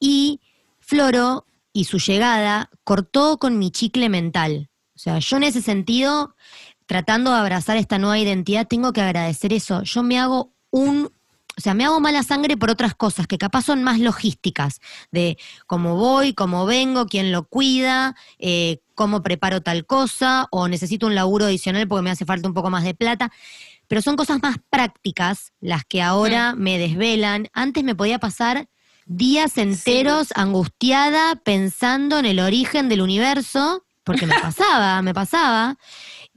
Y 0.00 0.40
Floro 0.80 1.46
y 1.72 1.84
su 1.84 1.98
llegada 1.98 2.68
cortó 2.82 3.38
con 3.38 3.60
mi 3.60 3.70
chicle 3.70 4.08
mental. 4.08 4.70
O 4.96 4.98
sea, 4.98 5.18
yo 5.18 5.36
en 5.36 5.44
ese 5.44 5.62
sentido, 5.62 6.34
tratando 6.90 7.30
de 7.30 7.38
abrazar 7.38 7.76
esta 7.76 7.98
nueva 7.98 8.18
identidad, 8.18 8.66
tengo 8.66 8.92
que 8.92 9.00
agradecer 9.00 9.52
eso. 9.52 9.84
Yo 9.84 10.02
me 10.02 10.18
hago 10.18 10.52
un 10.70 11.12
o 11.56 11.60
sea, 11.60 11.72
me 11.72 11.84
hago 11.84 12.00
mala 12.00 12.24
sangre 12.24 12.56
por 12.56 12.68
otras 12.68 12.96
cosas 12.96 13.28
que 13.28 13.38
capaz 13.38 13.66
son 13.66 13.84
más 13.84 14.00
logísticas, 14.00 14.80
de 15.12 15.38
cómo 15.68 15.94
voy, 15.94 16.34
cómo 16.34 16.66
vengo, 16.66 17.06
quién 17.06 17.30
lo 17.30 17.44
cuida, 17.44 18.16
eh, 18.40 18.80
cómo 18.96 19.22
preparo 19.22 19.60
tal 19.60 19.86
cosa, 19.86 20.48
o 20.50 20.66
necesito 20.66 21.06
un 21.06 21.14
laburo 21.14 21.44
adicional 21.44 21.86
porque 21.86 22.02
me 22.02 22.10
hace 22.10 22.24
falta 22.24 22.48
un 22.48 22.54
poco 22.54 22.70
más 22.70 22.82
de 22.82 22.94
plata. 22.94 23.30
Pero 23.86 24.02
son 24.02 24.16
cosas 24.16 24.42
más 24.42 24.56
prácticas 24.68 25.52
las 25.60 25.84
que 25.84 26.02
ahora 26.02 26.56
me 26.56 26.76
desvelan. 26.76 27.46
Antes 27.52 27.84
me 27.84 27.94
podía 27.94 28.18
pasar 28.18 28.68
días 29.06 29.58
enteros 29.58 30.30
angustiada 30.34 31.36
pensando 31.36 32.18
en 32.18 32.26
el 32.26 32.40
origen 32.40 32.88
del 32.88 33.00
universo, 33.00 33.84
porque 34.02 34.26
me 34.26 34.34
pasaba, 34.40 35.02
me 35.02 35.14
pasaba. 35.14 35.76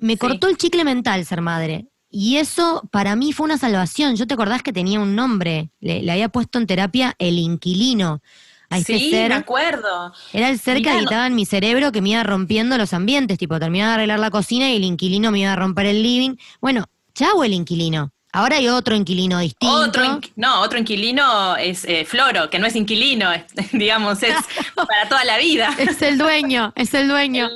Me 0.04 0.14
Sí. 0.14 0.20
cortó 0.20 0.48
el 0.50 0.58
chicle 0.58 0.84
mental 0.84 1.26
ser 1.26 1.42
madre. 1.42 1.88
Y 2.10 2.38
eso 2.38 2.88
para 2.92 3.16
mí 3.16 3.34
fue 3.34 3.46
una 3.46 3.58
salvación. 3.58 4.16
¿Yo 4.16 4.28
te 4.28 4.34
acordás 4.36 4.62
que 4.62 4.72
tenía 4.74 5.00
un 5.00 5.16
nombre? 5.16 5.72
Le, 5.80 6.04
le 6.04 6.12
había 6.12 6.30
puesto 6.30 6.60
en 6.60 6.68
terapia 6.68 7.16
el 7.18 7.40
inquilino. 7.40 8.22
A 8.70 8.78
ese 8.80 8.98
Sí, 9.00 9.10
ser, 9.12 9.30
me 9.30 9.36
acuerdo. 9.36 10.14
era 10.32 10.50
el 10.50 10.60
ser 10.60 10.76
que 10.78 10.82
Mirá, 10.90 10.94
habitaba 10.98 11.28
en 11.28 11.36
mi 11.36 11.46
cerebro 11.46 11.92
que 11.92 12.02
me 12.02 12.10
iba 12.10 12.24
rompiendo 12.24 12.78
los 12.78 12.94
ambientes. 12.94 13.38
Tipo, 13.38 13.60
terminaba 13.60 13.92
de 13.92 13.96
arreglar 13.96 14.20
la 14.20 14.30
cocina 14.32 14.70
y 14.72 14.76
el 14.78 14.84
inquilino 14.84 15.32
me 15.32 15.40
iba 15.40 15.54
a 15.54 15.56
romper 15.56 15.86
el 15.88 16.04
living. 16.04 16.36
Bueno, 16.62 16.86
chau 17.16 17.44
el 17.44 17.54
inquilino. 17.54 18.12
Ahora 18.32 18.58
hay 18.58 18.68
otro 18.68 18.96
inquilino 18.96 19.38
distinto. 19.40 19.74
Otro 19.76 20.20
no, 20.36 20.62
otro 20.62 20.80
inquilino 20.80 21.56
es 21.56 21.86
eh, 21.86 22.04
Floro, 22.04 22.50
que 22.50 22.58
no 22.58 22.66
es 22.66 22.76
inquilino, 22.76 23.32
es- 23.32 23.46
digamos, 23.74 24.22
es 24.24 24.34
para 24.76 25.08
toda 25.08 25.24
la 25.24 25.38
vida. 25.38 25.70
Es 25.78 26.02
el 26.02 26.18
dueño, 26.18 26.74
es 26.76 26.94
el 26.96 27.08
dueño. 27.08 27.50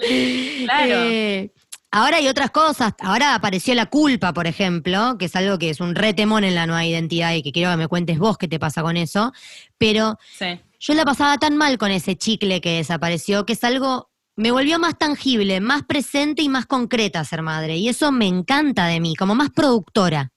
Claro. 0.65 0.93
Eh, 0.93 1.51
ahora 1.91 2.17
hay 2.17 2.27
otras 2.27 2.51
cosas. 2.51 2.93
Ahora 2.99 3.35
apareció 3.35 3.73
la 3.75 3.87
culpa, 3.87 4.33
por 4.33 4.47
ejemplo, 4.47 5.17
que 5.17 5.25
es 5.25 5.35
algo 5.35 5.57
que 5.57 5.69
es 5.69 5.79
un 5.79 5.95
retemón 5.95 6.43
en 6.43 6.55
la 6.55 6.65
nueva 6.67 6.85
identidad 6.85 7.33
y 7.33 7.43
que 7.43 7.51
quiero 7.51 7.71
que 7.71 7.77
me 7.77 7.87
cuentes 7.87 8.19
vos 8.19 8.37
qué 8.37 8.47
te 8.47 8.59
pasa 8.59 8.81
con 8.83 8.97
eso. 8.97 9.31
Pero 9.77 10.17
Sí. 10.37 10.59
yo 10.79 10.93
la 10.93 11.05
pasaba 11.05 11.37
tan 11.37 11.57
mal 11.57 11.77
con 11.77 11.91
ese 11.91 12.15
chicle 12.17 12.61
que 12.61 12.77
desapareció, 12.77 13.45
que 13.45 13.53
es 13.53 13.63
algo, 13.63 14.09
me 14.35 14.51
volvió 14.51 14.79
más 14.79 14.97
tangible, 14.97 15.59
más 15.61 15.83
presente 15.83 16.41
y 16.43 16.49
más 16.49 16.65
concreta 16.65 17.23
ser 17.23 17.41
madre. 17.41 17.77
Y 17.77 17.89
eso 17.89 18.11
me 18.11 18.27
encanta 18.27 18.85
de 18.87 18.99
mí, 18.99 19.15
como 19.15 19.35
más 19.35 19.49
productora. 19.49 20.31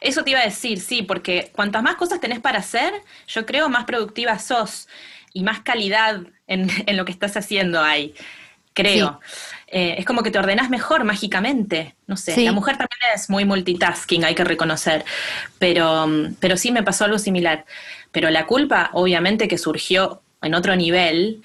Eso 0.00 0.24
te 0.24 0.30
iba 0.30 0.40
a 0.40 0.44
decir, 0.44 0.80
sí, 0.80 1.02
porque 1.02 1.52
cuantas 1.54 1.82
más 1.82 1.94
cosas 1.94 2.20
tenés 2.20 2.40
para 2.40 2.58
hacer, 2.58 2.92
yo 3.28 3.46
creo 3.46 3.68
más 3.68 3.84
productiva 3.84 4.38
sos 4.38 4.88
y 5.32 5.44
más 5.44 5.60
calidad 5.60 6.22
en, 6.48 6.68
en 6.86 6.96
lo 6.96 7.04
que 7.04 7.12
estás 7.12 7.36
haciendo 7.36 7.80
hay. 7.80 8.14
Creo. 8.72 9.20
Eh, 9.66 9.94
es 9.98 10.04
como 10.04 10.22
que 10.22 10.30
te 10.30 10.38
ordenas 10.38 10.68
mejor 10.70 11.04
mágicamente. 11.04 11.94
No 12.06 12.16
sé, 12.16 12.34
Sí. 12.34 12.44
la 12.44 12.52
mujer 12.52 12.76
también 12.76 13.00
es 13.14 13.30
muy 13.30 13.44
multitasking, 13.44 14.24
hay 14.24 14.34
que 14.34 14.44
reconocer. 14.44 15.04
Pero, 15.58 16.06
mm, 16.06 16.34
pero 16.40 16.56
sí 16.56 16.70
me 16.72 16.82
pasó 16.82 17.04
algo 17.04 17.18
similar. 17.18 17.64
Pero 18.10 18.28
la 18.30 18.46
culpa, 18.46 18.90
obviamente, 18.92 19.48
que 19.48 19.56
surgió 19.58 20.20
en 20.42 20.54
otro 20.54 20.76
nivel. 20.76 21.42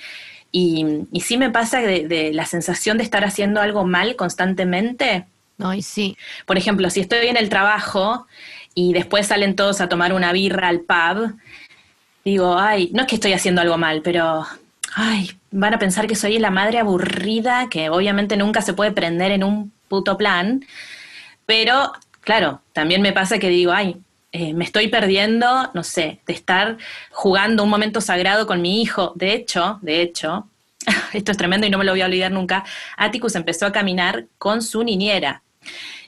Y, 0.51 0.85
y 1.11 1.21
sí 1.21 1.37
me 1.37 1.49
pasa 1.51 1.79
de, 1.81 2.07
de 2.07 2.33
la 2.33 2.45
sensación 2.45 2.97
de 2.97 3.03
estar 3.03 3.23
haciendo 3.23 3.61
algo 3.61 3.85
mal 3.85 4.15
constantemente. 4.15 5.25
Ay, 5.59 5.81
sí. 5.81 6.17
Por 6.45 6.57
ejemplo, 6.57 6.89
si 6.89 6.99
estoy 7.01 7.27
en 7.27 7.37
el 7.37 7.49
trabajo 7.49 8.27
y 8.75 8.93
después 8.93 9.27
salen 9.27 9.55
todos 9.55 9.81
a 9.81 9.89
tomar 9.89 10.13
una 10.13 10.31
birra 10.33 10.67
al 10.69 10.81
pub, 10.81 11.35
digo, 12.25 12.57
ay, 12.57 12.89
no 12.93 13.01
es 13.01 13.07
que 13.07 13.15
estoy 13.15 13.33
haciendo 13.33 13.61
algo 13.61 13.77
mal, 13.77 14.01
pero, 14.03 14.45
ay, 14.99 15.29
van 15.51 15.75
a 15.75 15.79
pensar 15.79 16.07
que 16.07 16.15
soy 16.15 16.39
la 16.39 16.49
madre 16.49 16.79
aburrida, 16.79 17.69
que 17.69 17.89
obviamente 17.91 18.35
nunca 18.35 18.63
se 18.63 18.73
puede 18.73 18.91
prender 18.91 19.31
en 19.31 19.43
un 19.43 19.71
puto 19.87 20.17
plan, 20.17 20.65
pero, 21.45 21.93
claro, 22.21 22.61
también 22.73 23.03
me 23.03 23.13
pasa 23.13 23.37
que 23.37 23.49
digo, 23.49 23.71
ay, 23.71 23.97
eh, 24.31 24.53
me 24.55 24.65
estoy 24.65 24.87
perdiendo, 24.87 25.69
no 25.75 25.83
sé, 25.83 26.19
de 26.25 26.33
estar 26.33 26.77
jugando 27.11 27.63
un 27.63 27.69
momento 27.69 28.01
sagrado 28.01 28.47
con 28.47 28.61
mi 28.61 28.81
hijo. 28.81 29.13
De 29.15 29.33
hecho, 29.33 29.77
de 29.83 30.01
hecho, 30.01 30.49
esto 31.13 31.31
es 31.31 31.37
tremendo 31.37 31.67
y 31.67 31.69
no 31.69 31.77
me 31.77 31.85
lo 31.85 31.91
voy 31.91 32.01
a 32.01 32.05
olvidar 32.07 32.31
nunca, 32.31 32.65
Atticus 32.97 33.35
empezó 33.35 33.67
a 33.67 33.71
caminar 33.71 34.25
con 34.39 34.63
su 34.63 34.83
niñera. 34.83 35.43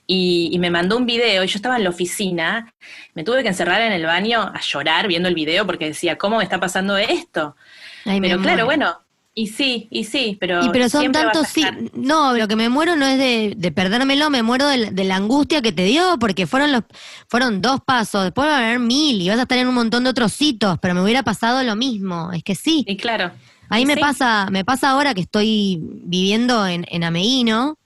Y, 0.08 0.50
y 0.52 0.58
me 0.58 0.72
mandó 0.72 0.98
un 0.98 1.06
video 1.06 1.44
y 1.44 1.48
yo 1.48 1.58
estaba 1.58 1.78
en 1.78 1.84
la 1.84 1.92
oficina, 1.92 2.74
me 3.14 3.24
tuve 3.24 3.44
que 3.44 3.50
encerrar 3.50 3.82
en 3.82 3.94
el 3.94 4.06
baño 4.06 4.42
a 4.42 4.60
llorar 4.62 5.08
viendo 5.08 5.30
el 5.30 5.36
video 5.36 5.68
porque 5.68 5.86
decía, 5.86 6.18
¿cómo 6.18 6.38
me 6.38 6.44
está 6.44 6.60
pasando 6.60 6.98
esto? 6.98 7.56
Ay, 8.06 8.22
Pero 8.22 8.42
claro, 8.42 8.66
bueno, 8.66 8.98
y 9.36 9.48
sí, 9.48 9.88
y 9.92 10.04
sí, 10.04 10.38
pero... 10.40 10.66
Y 10.66 10.70
pero 10.70 10.90
son 10.90 11.12
tantos 11.12 11.48
sí. 11.48 11.64
No, 11.94 12.36
lo 12.36 12.48
que 12.48 12.56
me 12.56 12.68
muero 12.70 12.96
no 12.96 13.06
es 13.06 13.18
de, 13.18 13.54
de 13.56 13.72
perdérmelo, 13.72 14.30
me 14.30 14.44
muero 14.44 14.68
de, 14.68 14.78
la- 14.78 14.92
de 14.92 15.04
la 15.04 15.16
angustia 15.16 15.62
que 15.62 15.72
te 15.72 15.84
dio, 15.86 16.18
porque 16.20 16.48
fueron 16.48 16.72
los 16.72 16.84
fueron 17.28 17.62
dos 17.62 17.80
pasos, 17.86 18.24
después 18.24 18.48
van 18.48 18.62
a 18.64 18.66
haber 18.68 18.80
mil 18.80 19.22
y 19.22 19.30
vas 19.30 19.38
a 19.40 19.44
estar 19.44 19.58
en 19.58 19.68
un 19.68 19.76
montón 19.76 20.04
de 20.04 20.10
otros 20.10 20.34
sitios, 20.34 20.78
pero 20.82 20.94
me 20.96 21.02
hubiera 21.04 21.24
pasado 21.24 21.64
lo 21.64 21.76
mismo. 21.76 22.32
Es 22.34 22.44
que 22.44 22.56
sí. 22.56 22.84
Y 22.88 22.98
claro. 22.98 23.32
Ahí 23.70 23.84
y 23.84 23.86
me 23.86 23.94
sí. 23.94 24.00
pasa, 24.02 24.48
me 24.52 24.66
pasa 24.66 24.90
ahora 24.90 25.14
que 25.14 25.22
estoy 25.22 25.78
viviendo 25.82 26.66
en, 26.66 26.86
en 26.90 27.04
Ameguino, 27.04 27.78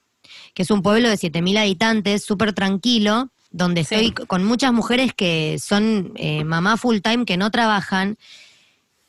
que 0.53 0.63
es 0.63 0.71
un 0.71 0.81
pueblo 0.81 1.09
de 1.09 1.17
7.000 1.17 1.57
habitantes, 1.57 2.23
súper 2.23 2.53
tranquilo, 2.53 3.29
donde 3.51 3.83
Sí. 3.83 3.95
estoy 3.95 4.11
con 4.27 4.43
muchas 4.45 4.71
mujeres 4.71 5.13
que 5.13 5.57
son 5.61 6.13
eh, 6.15 6.43
mamá 6.45 6.77
full 6.77 6.99
time, 7.03 7.25
que 7.25 7.35
no 7.37 7.51
trabajan, 7.51 8.17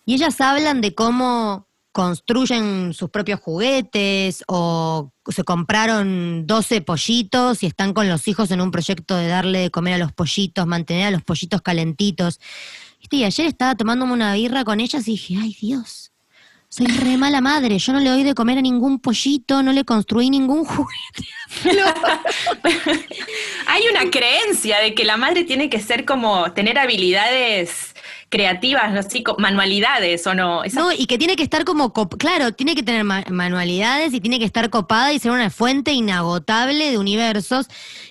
y 0.05 0.15
ellas 0.15 0.41
hablan 0.41 0.81
de 0.81 0.95
cómo 0.95 1.69
construyen 1.93 2.93
sus 2.93 3.09
propios 3.09 3.39
juguetes 3.39 4.43
o 4.49 5.13
se 5.29 5.45
compraron 5.45 6.45
12 6.45 6.81
pollitos 6.81 7.63
y 7.63 7.67
están 7.67 7.95
con 7.95 8.09
los 8.09 8.27
hijos 8.27 8.51
en 8.51 8.61
un 8.61 8.73
proyecto 8.73 9.17
de 9.17 9.29
darle 9.29 9.61
de 9.61 9.71
comer 9.71 9.95
a 9.95 9.99
los 9.99 10.13
pollitos, 10.13 10.67
mantener 10.67 11.07
a 11.07 11.11
los 11.13 11.23
pollitos 11.23 11.63
calentitos. 11.63 12.41
Y 13.11 13.23
ayer 13.23 13.47
estaba 13.47 13.77
tomándome 13.77 14.13
una 14.13 14.35
birra 14.35 14.65
con 14.65 14.81
ellas 14.81 15.07
y 15.07 15.13
dije, 15.13 15.37
ay 15.41 15.57
Dios, 15.61 16.11
soy 16.69 16.89
re 16.89 17.17
mala 17.17 17.41
madre, 17.41 17.79
yo 17.79 17.93
no 17.93 18.01
le 18.01 18.11
doy 18.11 18.25
de 18.25 18.35
comer 18.35 18.59
a 18.59 18.63
ningún 18.63 18.99
pollito, 18.99 19.63
no 19.63 19.73
le 19.73 19.85
construí 19.85 20.31
ningún 20.31 20.65
juguete. 20.65 21.29
Hay 23.69 23.83
una 23.89 24.11
creencia 24.11 24.81
de 24.81 24.93
que 24.93 25.05
la 25.05 25.17
madre 25.17 25.45
tiene 25.45 25.71
que 25.71 25.79
ser 25.79 26.05
como 26.05 26.53
tener 26.53 26.77
habilidades 26.77 27.94
creativas, 28.35 28.93
no 28.93 29.01
sé, 29.05 29.23
co- 29.23 29.37
manualidades 29.39 30.27
o 30.27 30.35
no. 30.35 30.65
Esa- 30.65 30.81
No, 30.81 30.91
y 30.93 31.07
que 31.07 31.19
tiene 31.19 31.37
que 31.37 31.45
estar 31.45 31.65
como, 31.65 31.93
claro, 31.93 32.51
tiene 32.51 32.75
que 32.75 32.83
tener 32.83 33.05
ma- 33.05 33.23
manualidades 33.31 34.13
y 34.13 34.21
tiene 34.21 34.41
que 34.41 34.45
estar 34.45 34.71
copada 34.71 35.13
y 35.13 35.21
ser 35.21 35.31
una 35.31 35.51
fuente 35.51 35.93
inagotable 35.93 36.91
de 36.91 36.99
universos. 36.99 37.67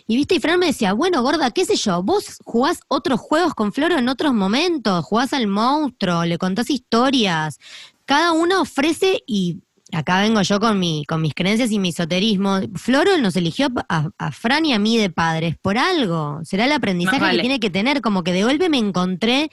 Y 0.07 0.15
viste, 0.15 0.35
y 0.35 0.39
Fran 0.39 0.59
me 0.59 0.67
decía, 0.67 0.93
bueno, 0.93 1.21
gorda, 1.21 1.51
qué 1.51 1.65
sé 1.65 1.75
yo, 1.75 2.01
vos 2.03 2.37
jugás 2.45 2.79
otros 2.87 3.19
juegos 3.19 3.53
con 3.53 3.73
Floro 3.73 3.97
en 3.97 4.07
otros 4.07 4.33
momentos, 4.33 5.03
jugás 5.03 5.33
al 5.33 5.47
monstruo, 5.47 6.23
le 6.23 6.37
contás 6.37 6.69
historias. 6.69 7.59
Cada 8.05 8.31
una 8.31 8.61
ofrece 8.61 9.23
y 9.27 9.57
acá 9.91 10.21
vengo 10.21 10.41
yo 10.41 10.59
con 10.59 10.79
mi, 10.79 11.03
con 11.05 11.21
mis 11.21 11.33
creencias 11.35 11.69
y 11.71 11.79
mi 11.79 11.89
esoterismo. 11.89 12.59
Floro 12.75 13.17
nos 13.17 13.35
eligió 13.35 13.67
a, 13.89 14.09
a 14.17 14.31
Fran 14.31 14.65
y 14.65 14.73
a 14.73 14.79
mí 14.79 14.97
de 14.97 15.09
padres 15.09 15.55
por 15.61 15.77
algo. 15.77 16.39
Será 16.43 16.65
el 16.65 16.71
aprendizaje 16.71 17.19
vale. 17.19 17.35
que 17.37 17.41
tiene 17.41 17.59
que 17.59 17.69
tener, 17.69 18.01
como 18.01 18.23
que 18.23 18.31
de 18.33 18.43
golpe 18.43 18.69
me 18.69 18.77
encontré 18.79 19.49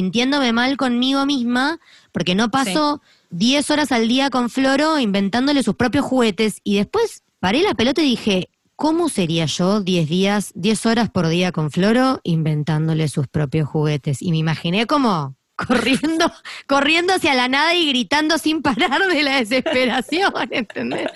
sintiéndome 0.00 0.52
mal 0.52 0.76
conmigo 0.76 1.24
misma, 1.24 1.80
porque 2.12 2.34
no 2.34 2.50
paso 2.50 3.00
10 3.30 3.70
horas 3.70 3.92
al 3.92 4.08
día 4.08 4.28
con 4.28 4.50
Floro 4.50 4.98
inventándole 4.98 5.62
sus 5.62 5.74
propios 5.74 6.04
juguetes 6.04 6.60
y 6.64 6.76
después 6.76 7.22
paré 7.40 7.62
la 7.62 7.72
pelota 7.72 8.02
y 8.02 8.10
dije, 8.10 8.50
¿cómo 8.76 9.08
sería 9.08 9.46
yo 9.46 9.80
10 9.80 10.06
días, 10.06 10.52
10 10.54 10.84
horas 10.84 11.08
por 11.08 11.28
día 11.28 11.50
con 11.50 11.70
Floro 11.70 12.20
inventándole 12.24 13.08
sus 13.08 13.26
propios 13.26 13.66
juguetes? 13.70 14.20
Y 14.20 14.32
me 14.32 14.36
imaginé 14.36 14.86
como 14.86 15.34
corriendo, 15.56 16.30
corriendo 16.68 17.14
hacia 17.14 17.32
la 17.32 17.48
nada 17.48 17.74
y 17.74 17.88
gritando 17.88 18.36
sin 18.36 18.60
parar 18.60 19.00
de 19.08 19.22
la 19.22 19.36
desesperación, 19.38 20.30
¿entendés? 20.50 21.08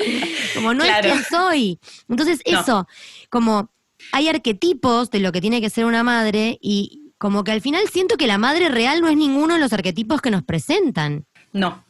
Como 0.55 0.73
no 0.73 0.85
Claro. 0.85 1.07
es 1.07 1.13
quien 1.13 1.25
soy. 1.31 1.79
Entonces 2.09 2.41
No. 2.51 2.61
eso, 2.61 2.89
como 3.29 3.69
hay 4.13 4.29
arquetipos 4.29 5.11
de 5.11 5.21
lo 5.21 5.31
que 5.33 5.43
tiene 5.43 5.61
que 5.61 5.69
ser 5.69 5.85
una 5.85 6.03
madre 6.03 6.59
y 6.63 7.00
como 7.21 7.45
que 7.45 7.53
al 7.53 7.61
final 7.61 7.87
siento 7.93 8.17
que 8.17 8.27
la 8.27 8.39
madre 8.39 8.71
real 8.71 9.03
no 9.03 9.09
es 9.09 9.17
ninguno 9.17 9.53
de 9.53 9.61
los 9.61 9.75
arquetipos 9.75 10.23
que 10.23 10.31
nos 10.31 10.43
presentan. 10.43 11.27
No, 11.53 11.85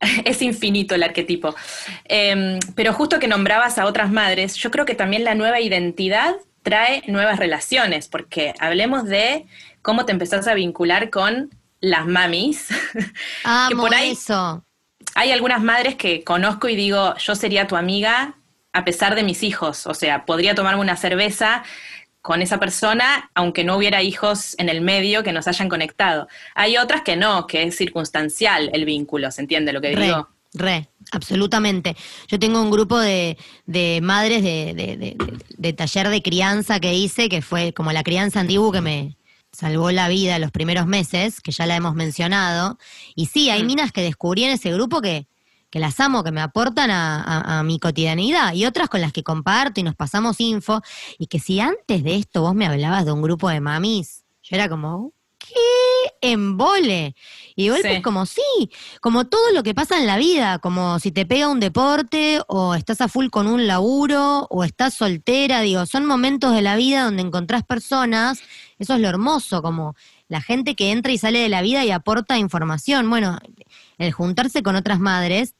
es 0.24 0.42
infinito 0.42 0.96
el 0.96 1.04
arquetipo. 1.04 1.54
Eh, 2.06 2.58
pero 2.74 2.92
justo 2.92 3.20
que 3.20 3.28
nombrabas 3.28 3.78
a 3.78 3.86
otras 3.86 4.10
madres, 4.10 4.56
yo 4.56 4.72
creo 4.72 4.84
que 4.84 4.96
también 4.96 5.22
la 5.22 5.36
nueva 5.36 5.60
identidad 5.60 6.34
trae 6.64 7.04
nuevas 7.06 7.38
relaciones, 7.38 8.08
porque 8.08 8.52
hablemos 8.58 9.04
de 9.04 9.46
cómo 9.80 10.06
te 10.06 10.12
empezás 10.12 10.48
a 10.48 10.54
vincular 10.54 11.08
con 11.08 11.50
las 11.80 12.04
mamis. 12.06 12.66
Amo 13.44 13.80
por 13.82 13.94
ahí- 13.94 14.10
eso. 14.10 14.64
Hay 15.14 15.30
algunas 15.30 15.62
madres 15.62 15.94
que 15.94 16.24
conozco 16.24 16.68
y 16.68 16.74
digo, 16.74 17.14
yo 17.18 17.36
sería 17.36 17.68
tu 17.68 17.76
amiga 17.76 18.34
a 18.72 18.84
pesar 18.84 19.14
de 19.14 19.22
mis 19.22 19.44
hijos, 19.44 19.86
o 19.86 19.94
sea, 19.94 20.24
podría 20.26 20.56
tomarme 20.56 20.80
una 20.80 20.96
cerveza 20.96 21.62
con 22.24 22.40
esa 22.40 22.58
persona, 22.58 23.30
aunque 23.34 23.64
no 23.64 23.76
hubiera 23.76 24.02
hijos 24.02 24.54
en 24.56 24.70
el 24.70 24.80
medio 24.80 25.22
que 25.22 25.32
nos 25.34 25.46
hayan 25.46 25.68
conectado. 25.68 26.26
Hay 26.54 26.78
otras 26.78 27.02
que 27.02 27.16
no, 27.16 27.46
que 27.46 27.64
es 27.64 27.76
circunstancial 27.76 28.70
el 28.72 28.86
vínculo, 28.86 29.30
¿se 29.30 29.42
entiende 29.42 29.74
lo 29.74 29.82
que 29.82 29.94
digo? 29.94 30.28
re, 30.54 30.88
absolutamente. 31.12 31.96
Yo 32.28 32.38
tengo 32.38 32.62
un 32.62 32.70
grupo 32.70 32.98
de, 32.98 33.36
de 33.66 34.00
madres 34.02 34.42
de, 34.42 34.72
de- 34.74 34.96
de- 34.96 35.16
de- 35.18 35.38
de 35.48 35.72
taller 35.74 36.08
de 36.08 36.22
crianza 36.22 36.80
que 36.80 36.94
hice, 36.94 37.28
que 37.28 37.42
fue 37.42 37.74
como 37.74 37.92
la 37.92 38.02
crianza 38.02 38.40
antigua 38.40 38.72
que 38.72 38.80
me 38.80 39.16
salvó 39.52 39.90
la 39.90 40.08
vida 40.08 40.38
los 40.38 40.50
primeros 40.50 40.86
meses, 40.86 41.42
que 41.42 41.52
ya 41.52 41.66
la 41.66 41.76
hemos 41.76 41.94
mencionado. 41.94 42.78
Y 43.14 43.26
sí, 43.26 43.50
hay 43.50 43.64
Mm. 43.64 43.66
minas 43.66 43.92
que 43.92 44.00
descubrí 44.02 44.44
en 44.44 44.52
ese 44.52 44.72
grupo 44.72 45.02
que, 45.02 45.26
que 45.74 45.80
las 45.80 45.98
amo, 45.98 46.22
que 46.22 46.30
me 46.30 46.40
aportan 46.40 46.88
a, 46.92 47.20
a- 47.20 47.58
a 47.58 47.62
mi 47.64 47.80
cotidianidad, 47.80 48.54
y 48.54 48.64
otras 48.64 48.88
con 48.88 49.00
las 49.00 49.12
que 49.12 49.24
comparto 49.24 49.80
y 49.80 49.82
nos 49.82 49.96
pasamos 49.96 50.40
info, 50.40 50.80
y 51.18 51.26
que 51.26 51.40
si 51.40 51.58
antes 51.58 52.04
de 52.04 52.14
esto 52.14 52.42
vos 52.42 52.54
me 52.54 52.64
hablabas 52.64 53.04
de 53.04 53.10
un 53.10 53.20
grupo 53.22 53.48
de 53.48 53.60
mamis, 53.60 54.24
yo 54.44 54.54
era 54.54 54.68
como, 54.68 55.10
¿qué 55.36 55.56
embole? 56.20 57.16
Y 57.56 57.64
de 57.64 57.70
golpe 57.70 57.88
Sí. 57.88 57.94
es 57.96 58.02
como, 58.04 58.24
sí, 58.24 58.70
como 59.00 59.24
todo 59.24 59.50
lo 59.52 59.64
que 59.64 59.74
pasa 59.74 59.98
en 59.98 60.06
la 60.06 60.16
vida, 60.16 60.60
como 60.60 61.00
si 61.00 61.10
te 61.10 61.26
pega 61.26 61.48
un 61.48 61.58
deporte, 61.58 62.40
o 62.46 62.76
estás 62.76 63.00
a 63.00 63.08
full 63.08 63.26
con 63.30 63.48
un 63.48 63.66
laburo, 63.66 64.46
o 64.50 64.62
estás 64.62 64.94
soltera, 64.94 65.60
digo, 65.62 65.86
son 65.86 66.06
momentos 66.06 66.54
de 66.54 66.62
la 66.62 66.76
vida 66.76 67.02
donde 67.02 67.22
encontrás 67.22 67.64
personas, 67.64 68.38
eso 68.78 68.94
es 68.94 69.00
lo 69.00 69.08
hermoso, 69.08 69.60
como 69.60 69.96
la 70.28 70.40
gente 70.40 70.76
que 70.76 70.92
entra 70.92 71.10
y 71.10 71.18
sale 71.18 71.40
de 71.40 71.48
la 71.48 71.62
vida 71.62 71.84
y 71.84 71.90
aporta 71.90 72.38
información. 72.38 73.10
Bueno, 73.10 73.40
el 73.98 74.12
juntarse 74.12 74.62
con 74.62 74.76
otras 74.76 75.00
madres 75.00 75.54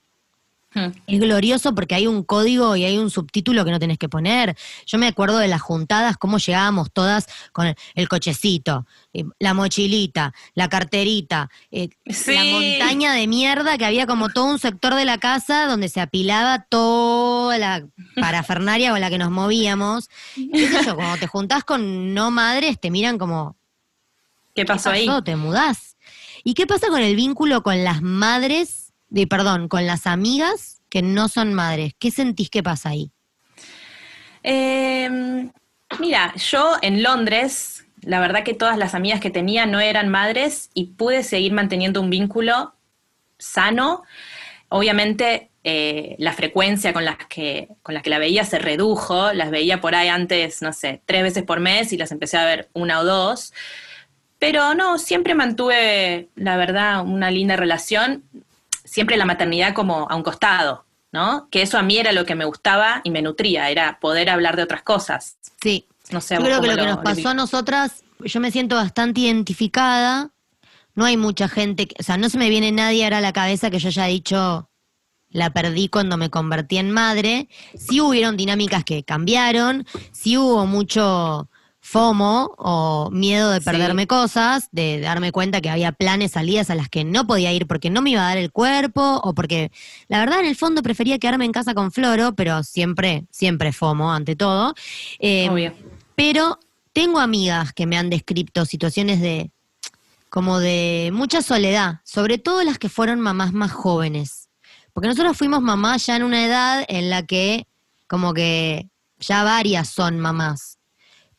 Hmm. 0.75 0.89
es 1.07 1.21
glorioso 1.21 1.75
porque 1.75 1.95
hay 1.95 2.07
un 2.09 2.25
código 2.25 2.75
y 2.75 2.85
hay 2.85 2.99
un 2.99 3.09
subtítulo 3.09 3.65
que 3.65 3.71
no 3.71 3.79
tenés 3.79 3.97
que 3.99 4.09
poner. 4.09 4.57
Yo 4.87 4.99
me 4.99 5.07
acuerdo 5.07 5.39
de 5.39 5.47
las 5.49 5.63
juntadas, 5.63 6.17
cómo 6.17 6.39
llegábamos 6.39 6.91
todas 6.93 7.27
con 7.53 7.75
el, 7.95 8.09
cochecito, 8.09 8.87
eh, 9.13 9.25
la 9.39 9.55
mochilita, 9.55 10.35
la 10.55 10.69
carterita, 10.69 11.49
eh, 11.71 11.91
Sí. 12.07 12.35
la 12.35 12.45
montaña 12.45 13.13
de 13.13 13.27
mierda 13.27 13.79
que 13.79 13.85
había 13.85 14.07
como 14.07 14.29
todo 14.31 14.47
un 14.47 14.59
sector 14.59 14.95
de 14.95 15.05
la 15.05 15.19
casa 15.19 15.67
donde 15.67 15.89
se 15.89 16.01
apilaba 16.01 16.65
toda 16.69 17.57
la 17.59 17.87
parafernaria 18.21 18.91
con 18.91 19.01
la 19.01 19.11
que 19.11 19.19
nos 19.19 19.31
movíamos. 19.31 20.09
¿Qué 20.53 20.69
sé 20.69 20.85
yo? 20.85 20.97
Cuando 20.97 21.19
te 21.19 21.27
juntás 21.29 21.65
con 21.65 22.15
no 22.15 22.31
madres, 22.31 22.81
te 22.81 22.91
miran 22.91 23.17
como, 23.19 23.57
¿Qué 24.55 24.65
pasó 24.65 24.91
ahí? 24.91 25.07
pasó? 25.07 25.23
¿Te 25.23 25.37
mudás? 25.37 25.97
¿Y 26.43 26.55
qué 26.55 26.67
pasa 26.67 26.89
con 26.89 27.01
el 27.01 27.17
vínculo 27.17 27.63
con 27.63 27.85
las 27.85 28.03
madres, 28.03 28.84
de, 29.09 29.27
perdón, 29.27 29.69
con 29.69 29.87
las 29.87 30.07
amigas 30.07 30.83
que 30.88 31.03
no 31.03 31.29
son 31.29 31.55
madres? 31.55 31.95
¿Qué 31.99 32.11
sentís 32.11 32.51
que 32.51 32.62
pasa 32.62 32.90
ahí? 32.90 33.11
Eh, 34.43 35.51
mira, 35.99 36.35
yo 36.37 36.77
en 36.83 37.03
Londres, 37.03 37.87
la 38.03 38.21
verdad 38.21 38.45
que 38.45 38.55
todas 38.55 38.79
las 38.79 38.95
amigas 38.95 39.21
que 39.21 39.31
tenía 39.31 39.67
no 39.67 39.81
eran 39.81 40.09
madres 40.09 40.71
y 40.75 40.87
pude 40.87 41.23
seguir 41.23 41.53
manteniendo 41.53 42.01
un 42.01 42.11
vínculo 42.11 42.75
sano. 43.38 44.03
Obviamente 44.69 45.51
eh, 45.67 46.17
la 46.19 46.35
frecuencia 46.35 46.93
con 46.93 47.07
las, 47.07 47.17
que, 47.29 47.69
con 47.83 47.95
las 47.95 48.03
que 48.03 48.11
la 48.11 48.19
veía 48.19 48.45
se 48.45 48.59
redujo, 48.59 49.33
las 49.33 49.51
veía 49.51 49.81
por 49.81 49.95
ahí 49.95 50.09
antes, 50.09 50.61
no 50.61 50.75
sé, 50.75 51.01
tres 51.07 51.23
veces 51.23 51.43
por 51.43 51.61
mes 51.61 51.93
y 51.93 51.97
las 51.97 52.12
empecé 52.12 52.37
a 52.37 52.45
ver 52.45 52.69
una 52.75 53.01
o 53.01 53.05
dos. 53.05 53.55
Pero 54.38 54.75
no, 54.75 54.99
siempre 54.99 55.35
mantuve, 55.35 56.29
la 56.35 56.59
verdad, 56.59 57.03
una 57.03 57.31
linda 57.31 57.57
relación, 57.57 58.25
siempre 58.95 59.17
la 59.17 59.25
maternidad 59.25 59.75
como 59.75 60.07
a 60.09 60.15
un 60.15 60.23
costado, 60.23 60.85
¿no? 61.11 61.49
Que 61.51 61.63
eso 61.63 61.79
a 61.79 61.83
mí 61.83 61.97
era 61.97 62.13
lo 62.13 62.25
que 62.25 62.37
me 62.37 62.45
gustaba 62.45 63.01
y 63.03 63.11
me 63.11 63.23
nutría, 63.23 63.69
era 63.69 63.99
poder 63.99 64.31
hablar 64.31 64.55
de 64.55 64.63
otras 64.63 64.83
cosas. 64.85 65.37
Sí. 65.61 65.85
No 66.13 66.21
sé, 66.21 66.37
yo 66.37 66.43
creo 66.43 66.61
que 66.61 66.69
lo, 66.69 66.77
que 66.77 66.87
nos 66.87 66.99
pasó 66.99 67.31
a 67.31 67.35
nosotras, 67.35 68.05
yo 68.21 68.39
me 68.39 68.53
siento 68.53 68.77
bastante 68.77 69.23
identificada. 69.23 70.31
No 70.95 71.07
hay 71.07 71.17
mucha 71.17 71.49
gente, 71.49 71.89
o 71.99 72.05
sea, 72.05 72.17
no 72.19 72.29
se 72.29 72.39
me 72.39 72.49
viene 72.49 72.71
nadie 72.71 73.03
ahora 73.03 73.19
a 73.19 73.21
la 73.21 73.33
cabeza 73.33 73.69
que 73.69 73.81
yo 73.81 73.89
haya 73.89 74.05
dicho, 74.05 74.71
la 75.31 75.51
perdí 75.51 75.89
cuando 75.89 76.17
me 76.17 76.31
convertí 76.31 76.77
en 76.77 76.93
madre. 76.93 77.49
Sí 77.77 78.01
hubieron 78.01 78.37
dinámicas 78.37 78.85
que 78.85 79.03
cambiaron, 79.03 79.87
sí 80.13 80.39
hubo 80.39 80.67
mucho 80.67 81.49
FOMO 81.85 82.55
o 82.57 83.11
miedo 83.12 83.51
de 83.51 83.61
perderme 83.61 84.07
cosas, 84.07 84.68
de 84.73 85.01
darme 85.01 85.33
cuenta 85.33 85.61
que 85.61 85.70
había 85.70 85.92
planes, 85.92 86.33
salidas 86.33 86.70
a 86.70 86.75
las 86.75 86.88
que 86.88 87.05
no 87.05 87.27
podía 87.27 87.53
ir 87.53 87.66
porque 87.66 87.90
no 87.90 88.03
me 88.03 88.11
iba 88.11 88.23
a 88.23 88.29
dar 88.29 88.38
el 88.38 88.51
cuerpo 88.51 89.20
o 89.23 89.35
porque 89.35 89.70
la 90.09 90.18
verdad 90.18 90.40
en 90.40 90.47
el 90.47 90.57
fondo 90.57 90.83
prefería 90.83 91.18
quedarme 91.18 91.44
en 91.44 91.53
casa 91.53 91.75
con 91.75 91.92
Floro, 91.92 92.35
pero 92.35 92.62
siempre, 92.62 93.25
siempre 93.31 93.73
FOMO 93.73 94.12
ante 94.12 94.35
todo. 94.35 94.75
Eh, 95.18 95.73
pero 96.14 96.59
tengo 96.92 97.20
amigas 97.20 97.73
que 97.73 97.87
me 97.87 97.99
han 97.99 98.11
descrito 98.11 98.64
situaciones 98.64 99.20
de 99.20 99.51
como 100.31 100.59
de 100.59 101.11
mucha 101.12 101.42
soledad, 101.42 102.01
sobre 102.03 102.38
todo 102.38 102.64
las 102.64 102.79
que 102.79 102.88
fueron 102.88 103.20
mamás 103.20 103.53
más 103.53 103.70
jóvenes 103.70 104.44
porque 104.94 105.09
nosotros 105.09 105.37
fuimos 105.37 105.61
mamás 105.61 106.07
ya 106.07 106.16
en 106.16 106.23
una 106.23 106.47
edad 106.47 106.85
en 106.88 107.11
la 107.11 107.27
que 107.27 107.66
como 108.07 108.33
que 108.33 108.88
ya 109.18 109.42
varias 109.42 109.88
son 109.88 110.20
mamás. 110.20 110.74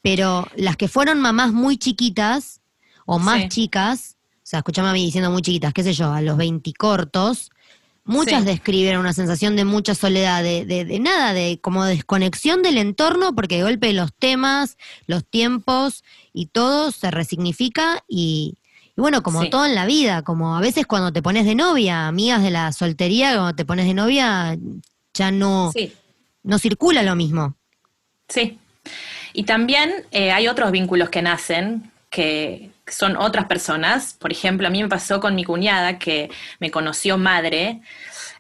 Pero 0.05 0.47
las 0.55 0.77
que 0.77 0.87
fueron 0.87 1.19
mamás 1.19 1.51
muy 1.51 1.77
chiquitas 1.77 2.61
o 3.07 3.17
más 3.17 3.49
chicas, 3.49 4.17
o 4.35 4.39
sea, 4.43 4.59
escuchame 4.59 4.89
a 4.89 4.93
mí 4.93 5.03
diciendo 5.03 5.31
muy 5.31 5.41
chiquitas, 5.41 5.73
qué 5.73 5.81
sé 5.81 5.93
yo, 5.93 6.13
a 6.13 6.21
los 6.21 6.37
20 6.37 6.71
cortos, 6.73 7.49
muchas 8.03 8.45
describen 8.45 8.99
una 8.99 9.13
sensación 9.13 9.55
de 9.55 9.65
mucha 9.65 9.95
soledad, 9.95 10.43
de, 10.43 10.63
de, 10.63 10.85
de, 10.85 10.99
nada, 10.99 11.33
de 11.33 11.57
como 11.59 11.85
desconexión 11.85 12.61
del 12.61 12.77
entorno, 12.77 13.33
porque 13.33 13.57
de 13.57 13.63
golpe 13.63 13.93
los 13.93 14.13
temas, 14.13 14.77
los 15.07 15.25
tiempos 15.25 16.03
y 16.33 16.45
todo 16.45 16.91
se 16.91 17.09
resignifica 17.09 18.03
y, 18.07 18.59
y 18.95 19.01
bueno, 19.01 19.23
como 19.23 19.49
todo 19.49 19.65
en 19.65 19.73
la 19.73 19.87
vida, 19.87 20.21
como 20.21 20.55
a 20.55 20.61
veces 20.61 20.85
cuando 20.85 21.11
te 21.13 21.23
pones 21.23 21.47
de 21.47 21.55
novia, 21.55 22.07
amigas 22.07 22.43
de 22.43 22.51
la 22.51 22.71
soltería, 22.73 23.33
cuando 23.33 23.55
te 23.55 23.65
pones 23.65 23.87
de 23.87 23.95
novia, 23.95 24.55
ya 25.15 25.31
no, 25.31 25.71
no 26.43 26.59
circula 26.59 27.01
lo 27.01 27.15
mismo. 27.15 27.55
Sí. 28.29 28.59
Y 29.35 29.43
también 29.43 29.91
eh, 30.11 30.31
hay 30.31 30.47
otros 30.47 30.71
vínculos 30.71 31.09
que 31.09 31.21
nacen, 31.21 31.91
que 32.09 32.69
son 32.87 33.17
otras 33.17 33.45
personas. 33.45 34.13
Por 34.13 34.31
ejemplo, 34.31 34.65
a 34.65 34.69
mí 34.69 34.81
me 34.81 34.87
pasó 34.87 35.19
con 35.19 35.35
mi 35.35 35.43
cuñada, 35.43 35.99
que 35.99 36.29
me 36.59 36.71
conoció 36.71 37.17
madre, 37.17 37.81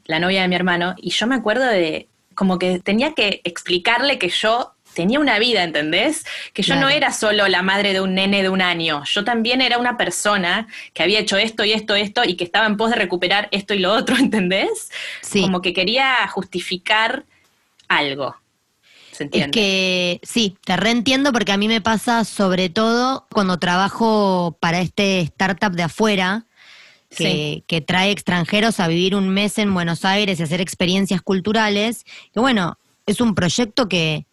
la 0.05 0.19
novia 0.19 0.43
de 0.43 0.47
mi 0.47 0.55
hermano, 0.55 0.95
y 0.97 1.09
yo 1.09 1.27
me 1.27 1.35
acuerdo 1.35 1.65
de 1.65 2.07
como 2.33 2.59
que 2.59 2.79
tenía 2.79 3.13
que 3.13 3.41
explicarle 3.43 4.17
que 4.17 4.29
yo 4.29 4.73
tenía 4.93 5.19
una 5.19 5.37
vida, 5.37 5.63
¿entendés? 5.63 6.25
Que 6.53 6.63
yo 6.63 6.75
no 6.77 6.87
era 6.87 7.11
solo 7.11 7.49
la 7.49 7.61
madre 7.61 7.91
de 7.91 7.99
un 7.99 8.15
nene 8.15 8.41
de 8.41 8.49
un 8.49 8.61
año, 8.61 9.03
yo 9.03 9.25
también 9.25 9.61
era 9.61 9.77
una 9.77 9.97
persona 9.97 10.67
que 10.93 11.03
había 11.03 11.19
hecho 11.19 11.35
esto 11.35 11.65
y 11.65 11.73
esto, 11.73 11.95
esto, 11.95 12.23
y 12.23 12.35
que 12.35 12.45
estaba 12.45 12.67
en 12.67 12.77
pos 12.77 12.91
de 12.91 12.95
recuperar 12.95 13.49
esto 13.51 13.73
y 13.73 13.79
lo 13.79 13.91
otro, 13.91 14.15
¿entendés? 14.19 14.91
Sí. 15.21 15.41
Como 15.41 15.61
que 15.61 15.73
quería 15.73 16.25
justificar 16.29 17.25
algo. 17.89 18.37
¿Se 19.15 19.23
entiende? 19.23 19.47
Es 19.47 19.51
que 19.51 20.19
sí, 20.23 20.57
te 20.65 20.75
reentiendo 20.77 21.31
porque 21.31 21.51
a 21.51 21.57
mí 21.57 21.67
me 21.67 21.81
pasa 21.81 22.25
sobre 22.25 22.69
todo 22.69 23.27
cuando 23.31 23.57
trabajo 23.57 24.57
para 24.59 24.81
este 24.81 25.21
startup 25.21 25.71
de 25.71 25.83
afuera, 25.83 26.45
que, 27.09 27.63
que, 27.67 27.79
trae 27.79 28.11
extranjeros 28.11 28.81
a 28.81 28.89
vivir 28.89 29.15
un 29.15 29.29
mes 29.29 29.57
en 29.57 29.73
Buenos 29.73 30.03
Aires 30.03 30.39
y 30.39 30.43
hacer 30.43 30.59
experiencias 30.59 31.21
culturales. 31.21 32.03
Que 32.33 32.41
bueno, 32.41 32.77
es 33.05 33.21
un 33.21 33.35
proyecto 33.35 33.87
que, 33.87 34.25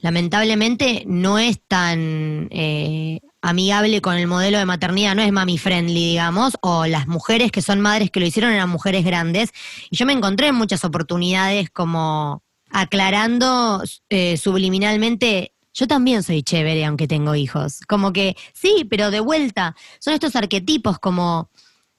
lamentablemente 0.00 1.04
no 1.06 1.38
es 1.38 1.60
tan 1.66 2.48
eh, 2.50 3.20
amigable 3.42 4.00
con 4.00 4.16
el 4.16 4.26
modelo 4.26 4.58
de 4.58 4.64
maternidad, 4.64 5.14
no 5.14 5.22
es 5.22 5.32
mami 5.32 5.58
friendly, 5.58 6.10
digamos, 6.10 6.56
o 6.60 6.86
las 6.86 7.06
mujeres 7.06 7.52
que 7.52 7.62
son 7.62 7.80
madres 7.80 8.10
que 8.10 8.20
lo 8.20 8.26
hicieron 8.26 8.52
eran 8.52 8.68
mujeres 8.68 9.04
grandes. 9.04 9.50
Y 9.90 9.96
yo 9.96 10.06
me 10.06 10.12
encontré 10.12 10.48
en 10.48 10.54
muchas 10.54 10.84
oportunidades 10.84 11.70
como 11.70 12.42
aclarando 12.70 13.82
eh, 14.08 14.36
subliminalmente 14.36 15.52
yo 15.72 15.86
también 15.86 16.22
soy 16.22 16.42
chévere 16.42 16.84
aunque 16.84 17.06
tengo 17.06 17.34
hijos. 17.34 17.80
Como 17.88 18.12
que, 18.12 18.36
sí, 18.52 18.86
pero 18.90 19.10
de 19.10 19.20
vuelta, 19.20 19.76
son 20.00 20.14
estos 20.14 20.34
arquetipos 20.34 20.98
como 20.98 21.48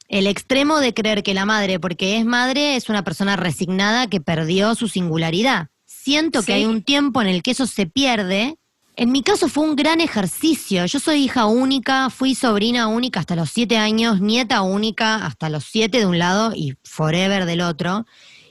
el 0.10 0.28
extremo 0.28 0.80
de 0.80 0.94
creer 0.94 1.24
que 1.24 1.34
la 1.34 1.46
madre, 1.46 1.80
porque 1.80 2.18
es 2.18 2.26
madre, 2.26 2.76
es 2.76 2.90
una 2.90 3.04
persona 3.04 3.38
resignada 3.38 4.08
que 4.08 4.20
perdió 4.20 4.76
su 4.76 4.90
singularidad 4.90 5.70
siento 6.02 6.42
que 6.44 6.54
hay 6.54 6.66
un 6.66 6.82
tiempo 6.82 7.22
en 7.22 7.28
el 7.28 7.44
que 7.44 7.52
eso 7.52 7.68
se 7.68 7.86
pierde. 7.86 8.58
En 8.96 9.12
mi 9.12 9.24
caso 9.24 9.48
fue 9.48 9.64
un 9.64 9.76
gran 9.76 10.02
ejercicio. 10.02 10.86
Yo 10.86 11.00
soy 11.00 11.24
hija 11.24 11.46
única, 11.46 12.10
fui 12.10 12.36
sobrina 12.36 12.88
única 12.88 13.20
hasta 13.20 13.36
los 13.36 13.50
siete 13.50 13.78
años, 13.78 14.20
nieta 14.20 14.62
única 14.62 15.26
hasta 15.26 15.50
los 15.50 15.64
siete 15.64 16.00
de 16.00 16.06
un 16.06 16.20
lado 16.20 16.54
y 16.56 16.76
forever 16.84 17.46
del 17.46 17.62
otro. 17.62 18.06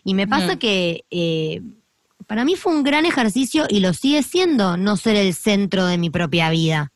Y 0.05 0.15
me 0.15 0.27
pasa 0.27 0.57
que 0.57 1.05
eh, 1.11 1.61
para 2.27 2.45
mí 2.45 2.57
fue 2.57 2.73
un 2.73 2.83
gran 2.83 3.07
ejercicio 3.07 3.67
y 3.69 3.81
lo 3.81 3.93
sigue 3.93 4.23
siendo 4.23 4.77
no 4.77 4.97
ser 4.97 5.17
el 5.17 5.35
centro 5.35 5.87
de 5.87 5.99
mi 5.99 6.11
propia 6.11 6.51
vida. 6.51 6.93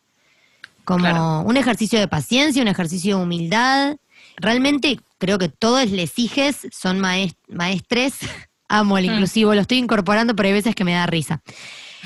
Como 0.84 1.42
un 1.42 1.56
ejercicio 1.56 1.98
de 1.98 2.08
paciencia, 2.08 2.60
un 2.60 2.68
ejercicio 2.68 3.16
de 3.16 3.22
humildad. 3.22 3.96
Realmente 4.36 5.00
creo 5.18 5.38
que 5.38 5.48
todos 5.48 5.90
les 5.90 6.18
hijes 6.18 6.68
son 6.70 7.00
maestres 7.00 8.18
Amo 8.68 8.98
el 8.98 9.08
mm. 9.08 9.12
inclusivo, 9.12 9.54
lo 9.54 9.60
estoy 9.60 9.78
incorporando, 9.78 10.34
pero 10.34 10.48
hay 10.48 10.52
veces 10.52 10.74
que 10.74 10.84
me 10.84 10.92
da 10.92 11.06
risa. 11.06 11.42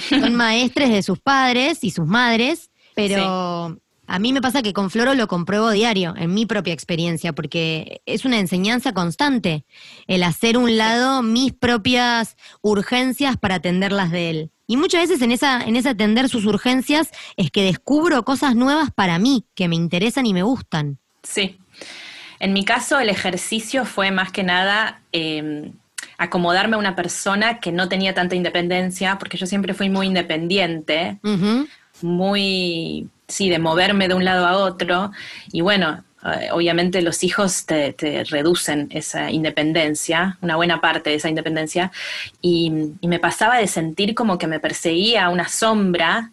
Son 0.09 0.35
maestres 0.37 0.91
de 0.91 1.03
sus 1.03 1.19
padres 1.19 1.83
y 1.83 1.91
sus 1.91 2.07
madres, 2.07 2.71
pero 2.95 3.79
a 4.09 4.19
mí 4.19 4.33
me 4.33 4.41
pasa 4.41 4.63
que 4.63 4.73
con 4.73 4.91
Floro 4.91 5.15
lo 5.15 5.29
compruebo 5.29 5.71
diario, 5.71 6.15
en 6.17 6.33
mi 6.33 6.47
propia 6.47 6.73
experiencia, 6.73 7.35
porque 7.35 8.01
es 8.07 8.25
una 8.25 8.39
enseñanza 8.39 8.95
constante, 8.95 9.67
el 10.07 10.23
hacer 10.23 10.57
un 10.57 10.79
lado 10.79 11.23
mis 11.23 11.53
propias 11.53 12.37
urgencias 12.63 13.37
para 13.37 13.57
atenderlas 13.57 14.11
de 14.11 14.31
él. 14.31 14.51
Y 14.67 14.79
muchas 14.79 15.03
veces 15.03 15.21
en 15.21 15.31
esa, 15.31 15.61
en 15.61 15.77
ese 15.77 15.91
atender 15.91 16.31
sus 16.31 16.47
urgencias 16.47 17.11
es 17.37 17.51
que 17.51 17.63
descubro 17.63 18.25
cosas 18.25 18.57
nuevas 18.57 18.91
para 18.91 19.19
mí, 19.19 19.45
que 19.55 19.69
me 19.69 19.77
interesan 19.77 20.25
y 20.25 20.33
me 20.33 20.43
gustan. 20.43 20.99
Sí. 21.23 21.59
En 22.41 22.55
mi 22.55 22.65
caso, 22.65 22.99
el 22.99 23.11
ejercicio 23.11 23.85
fue 23.85 24.11
más 24.11 24.33
que 24.33 24.43
nada 24.43 25.03
em, 25.13 25.73
acomodarme 26.17 26.77
a 26.77 26.79
una 26.79 26.97
persona 26.97 27.61
que 27.61 27.73
no 27.73 27.91
tenía 27.91 28.15
tanta 28.15 28.37
independencia, 28.37 29.19
porque 29.19 29.37
yo 29.37 29.47
siempre 29.47 29.75
fui 29.75 29.91
muy 29.91 30.07
independiente, 30.07 31.19
muy, 32.01 33.09
sí, 33.29 33.51
de 33.51 33.59
moverme 33.59 34.09
de 34.09 34.15
un 34.15 34.25
lado 34.25 34.47
a 34.47 34.57
otro, 34.57 35.13
y 35.53 35.61
bueno, 35.61 36.03
eh, 36.25 36.49
obviamente 36.51 37.03
los 37.03 37.23
hijos 37.23 37.67
te, 37.67 37.95
reducen 38.29 38.89
esa 38.91 39.31
independencia, 39.31 40.39
una 40.41 40.57
buena 40.57 40.81
parte 40.81 41.11
de 41.11 41.17
esa 41.17 41.29
independencia, 41.29 41.93
y, 42.41 42.73
me 43.03 43.19
pasaba 43.21 43.59
de 43.59 43.67
sentir 43.67 44.15
como 44.15 44.39
que 44.39 44.47
me 44.47 44.61
perseguía 44.61 45.29
una 45.29 45.49
sombra, 45.49 46.33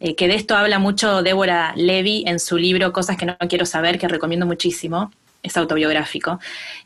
eh, 0.00 0.14
que 0.14 0.28
de 0.28 0.36
esto 0.36 0.56
habla 0.56 0.78
mucho 0.78 1.22
Débora 1.22 1.74
Levy 1.76 2.24
en 2.26 2.40
su 2.40 2.56
libro 2.56 2.92
Cosas 2.92 3.16
que 3.16 3.26
no 3.26 3.36
quiero 3.48 3.66
saber, 3.66 3.98
que 3.98 4.08
recomiendo 4.08 4.46
muchísimo, 4.46 5.12
es 5.42 5.56
autobiográfico, 5.56 6.38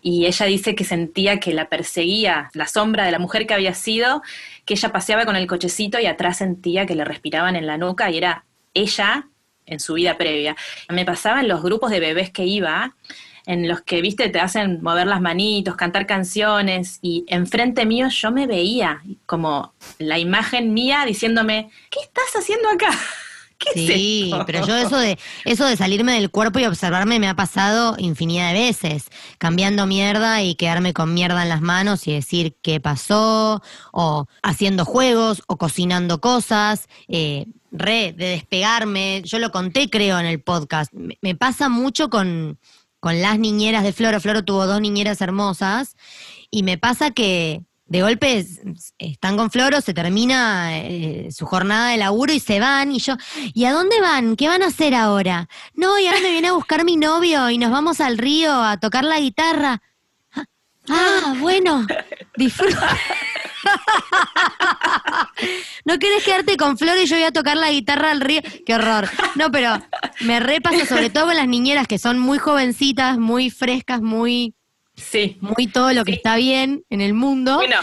y 0.02 0.26
ella 0.26 0.46
dice 0.46 0.74
que 0.74 0.84
sentía 0.84 1.38
que 1.38 1.54
la 1.54 1.68
perseguía 1.68 2.50
la 2.54 2.66
sombra 2.66 3.04
de 3.04 3.12
la 3.12 3.18
mujer 3.18 3.46
que 3.46 3.54
había 3.54 3.74
sido, 3.74 4.22
que 4.64 4.74
ella 4.74 4.90
paseaba 4.90 5.26
con 5.26 5.36
el 5.36 5.46
cochecito 5.46 6.00
y 6.00 6.06
atrás 6.06 6.38
sentía 6.38 6.86
que 6.86 6.94
le 6.94 7.04
respiraban 7.04 7.56
en 7.56 7.66
la 7.66 7.78
nuca 7.78 8.10
y 8.10 8.18
era 8.18 8.44
ella 8.74 9.28
en 9.66 9.80
su 9.80 9.94
vida 9.94 10.16
previa. 10.16 10.56
Me 10.88 11.04
pasaba 11.04 11.40
en 11.40 11.48
los 11.48 11.62
grupos 11.62 11.90
de 11.90 12.00
bebés 12.00 12.30
que 12.30 12.44
iba, 12.44 12.94
en 13.46 13.68
los 13.68 13.82
que, 13.82 14.00
viste, 14.00 14.28
te 14.30 14.40
hacen 14.40 14.82
mover 14.82 15.06
las 15.06 15.20
manitos, 15.20 15.76
cantar 15.76 16.06
canciones, 16.06 16.98
y 17.02 17.24
enfrente 17.28 17.84
mío 17.84 18.08
yo 18.08 18.30
me 18.30 18.46
veía 18.46 19.02
como 19.26 19.74
la 19.98 20.18
imagen 20.18 20.72
mía 20.72 21.04
diciéndome, 21.06 21.70
¿qué 21.90 22.00
estás 22.00 22.34
haciendo 22.36 22.68
acá? 22.70 22.90
sí, 23.74 24.32
pero 24.46 24.66
yo 24.66 24.76
eso 24.76 24.98
de, 24.98 25.18
eso 25.44 25.66
de 25.66 25.76
salirme 25.76 26.14
del 26.14 26.30
cuerpo 26.30 26.58
y 26.58 26.64
observarme 26.64 27.18
me 27.18 27.28
ha 27.28 27.34
pasado 27.34 27.96
infinidad 27.98 28.52
de 28.52 28.60
veces, 28.60 29.08
cambiando 29.38 29.86
mierda 29.86 30.42
y 30.42 30.54
quedarme 30.54 30.92
con 30.92 31.14
mierda 31.14 31.42
en 31.42 31.48
las 31.48 31.60
manos 31.60 32.06
y 32.06 32.12
decir 32.12 32.56
qué 32.62 32.80
pasó, 32.80 33.62
o 33.92 34.26
haciendo 34.42 34.84
juegos, 34.84 35.42
o 35.46 35.56
cocinando 35.56 36.20
cosas, 36.20 36.88
eh, 37.08 37.46
re, 37.74 38.12
de 38.16 38.26
despegarme. 38.28 39.22
Yo 39.24 39.38
lo 39.38 39.50
conté, 39.50 39.90
creo, 39.90 40.18
en 40.18 40.26
el 40.26 40.40
podcast. 40.40 40.92
Me, 40.92 41.34
pasa 41.34 41.68
mucho 41.68 42.08
con, 42.08 42.58
con 43.00 43.20
las 43.20 43.38
niñeras 43.38 43.82
de 43.82 43.92
Floro. 43.92 44.20
Floro 44.20 44.44
tuvo 44.44 44.66
dos 44.66 44.80
niñeras 44.80 45.20
hermosas 45.20 45.96
y 46.50 46.62
me 46.62 46.78
pasa 46.78 47.10
que 47.10 47.62
de 47.86 48.00
golpe 48.00 48.38
es- 48.38 48.60
están 48.98 49.36
con 49.36 49.50
Floro, 49.50 49.80
se 49.80 49.92
termina 49.92 50.78
eh, 50.78 51.28
su 51.30 51.44
jornada 51.46 51.90
de 51.90 51.98
laburo 51.98 52.32
y 52.32 52.40
se 52.40 52.60
van. 52.60 52.92
Y 52.92 52.98
yo, 53.00 53.16
¿y 53.52 53.64
a 53.66 53.72
dónde 53.72 54.00
van? 54.00 54.36
¿Qué 54.36 54.48
van 54.48 54.62
a 54.62 54.68
hacer 54.68 54.94
ahora? 54.94 55.48
No, 55.74 55.98
y 55.98 56.06
ahora 56.06 56.20
me 56.20 56.30
viene 56.30 56.48
a 56.48 56.52
buscar 56.52 56.84
mi 56.84 56.96
novio 56.96 57.50
y 57.50 57.58
nos 57.58 57.70
vamos 57.70 58.00
al 58.00 58.16
río 58.18 58.52
a 58.62 58.78
tocar 58.78 59.04
la 59.04 59.20
guitarra. 59.20 59.82
Ah, 60.88 61.34
bueno, 61.38 61.86
disfruta. 62.36 62.96
¿No 65.84 65.98
querés 65.98 66.24
quedarte 66.24 66.56
con 66.56 66.78
Flor 66.78 66.96
y 67.02 67.06
yo 67.06 67.16
voy 67.16 67.24
a 67.24 67.32
tocar 67.32 67.56
la 67.56 67.70
guitarra 67.70 68.10
al 68.10 68.20
río? 68.20 68.40
Qué 68.66 68.74
horror. 68.74 69.08
No, 69.34 69.50
pero 69.50 69.80
me 70.20 70.40
repasa 70.40 70.86
sobre 70.86 71.10
todo 71.10 71.26
con 71.26 71.36
las 71.36 71.48
niñeras 71.48 71.86
que 71.88 71.98
son 71.98 72.18
muy 72.18 72.38
jovencitas, 72.38 73.18
muy 73.18 73.50
frescas, 73.50 74.00
muy, 74.02 74.54
Sí. 74.96 75.36
muy 75.40 75.66
todo 75.66 75.92
lo 75.92 76.04
que 76.04 76.12
Sí. 76.12 76.16
está 76.18 76.36
bien 76.36 76.84
en 76.90 77.00
el 77.00 77.14
mundo. 77.14 77.56
Bueno, 77.56 77.76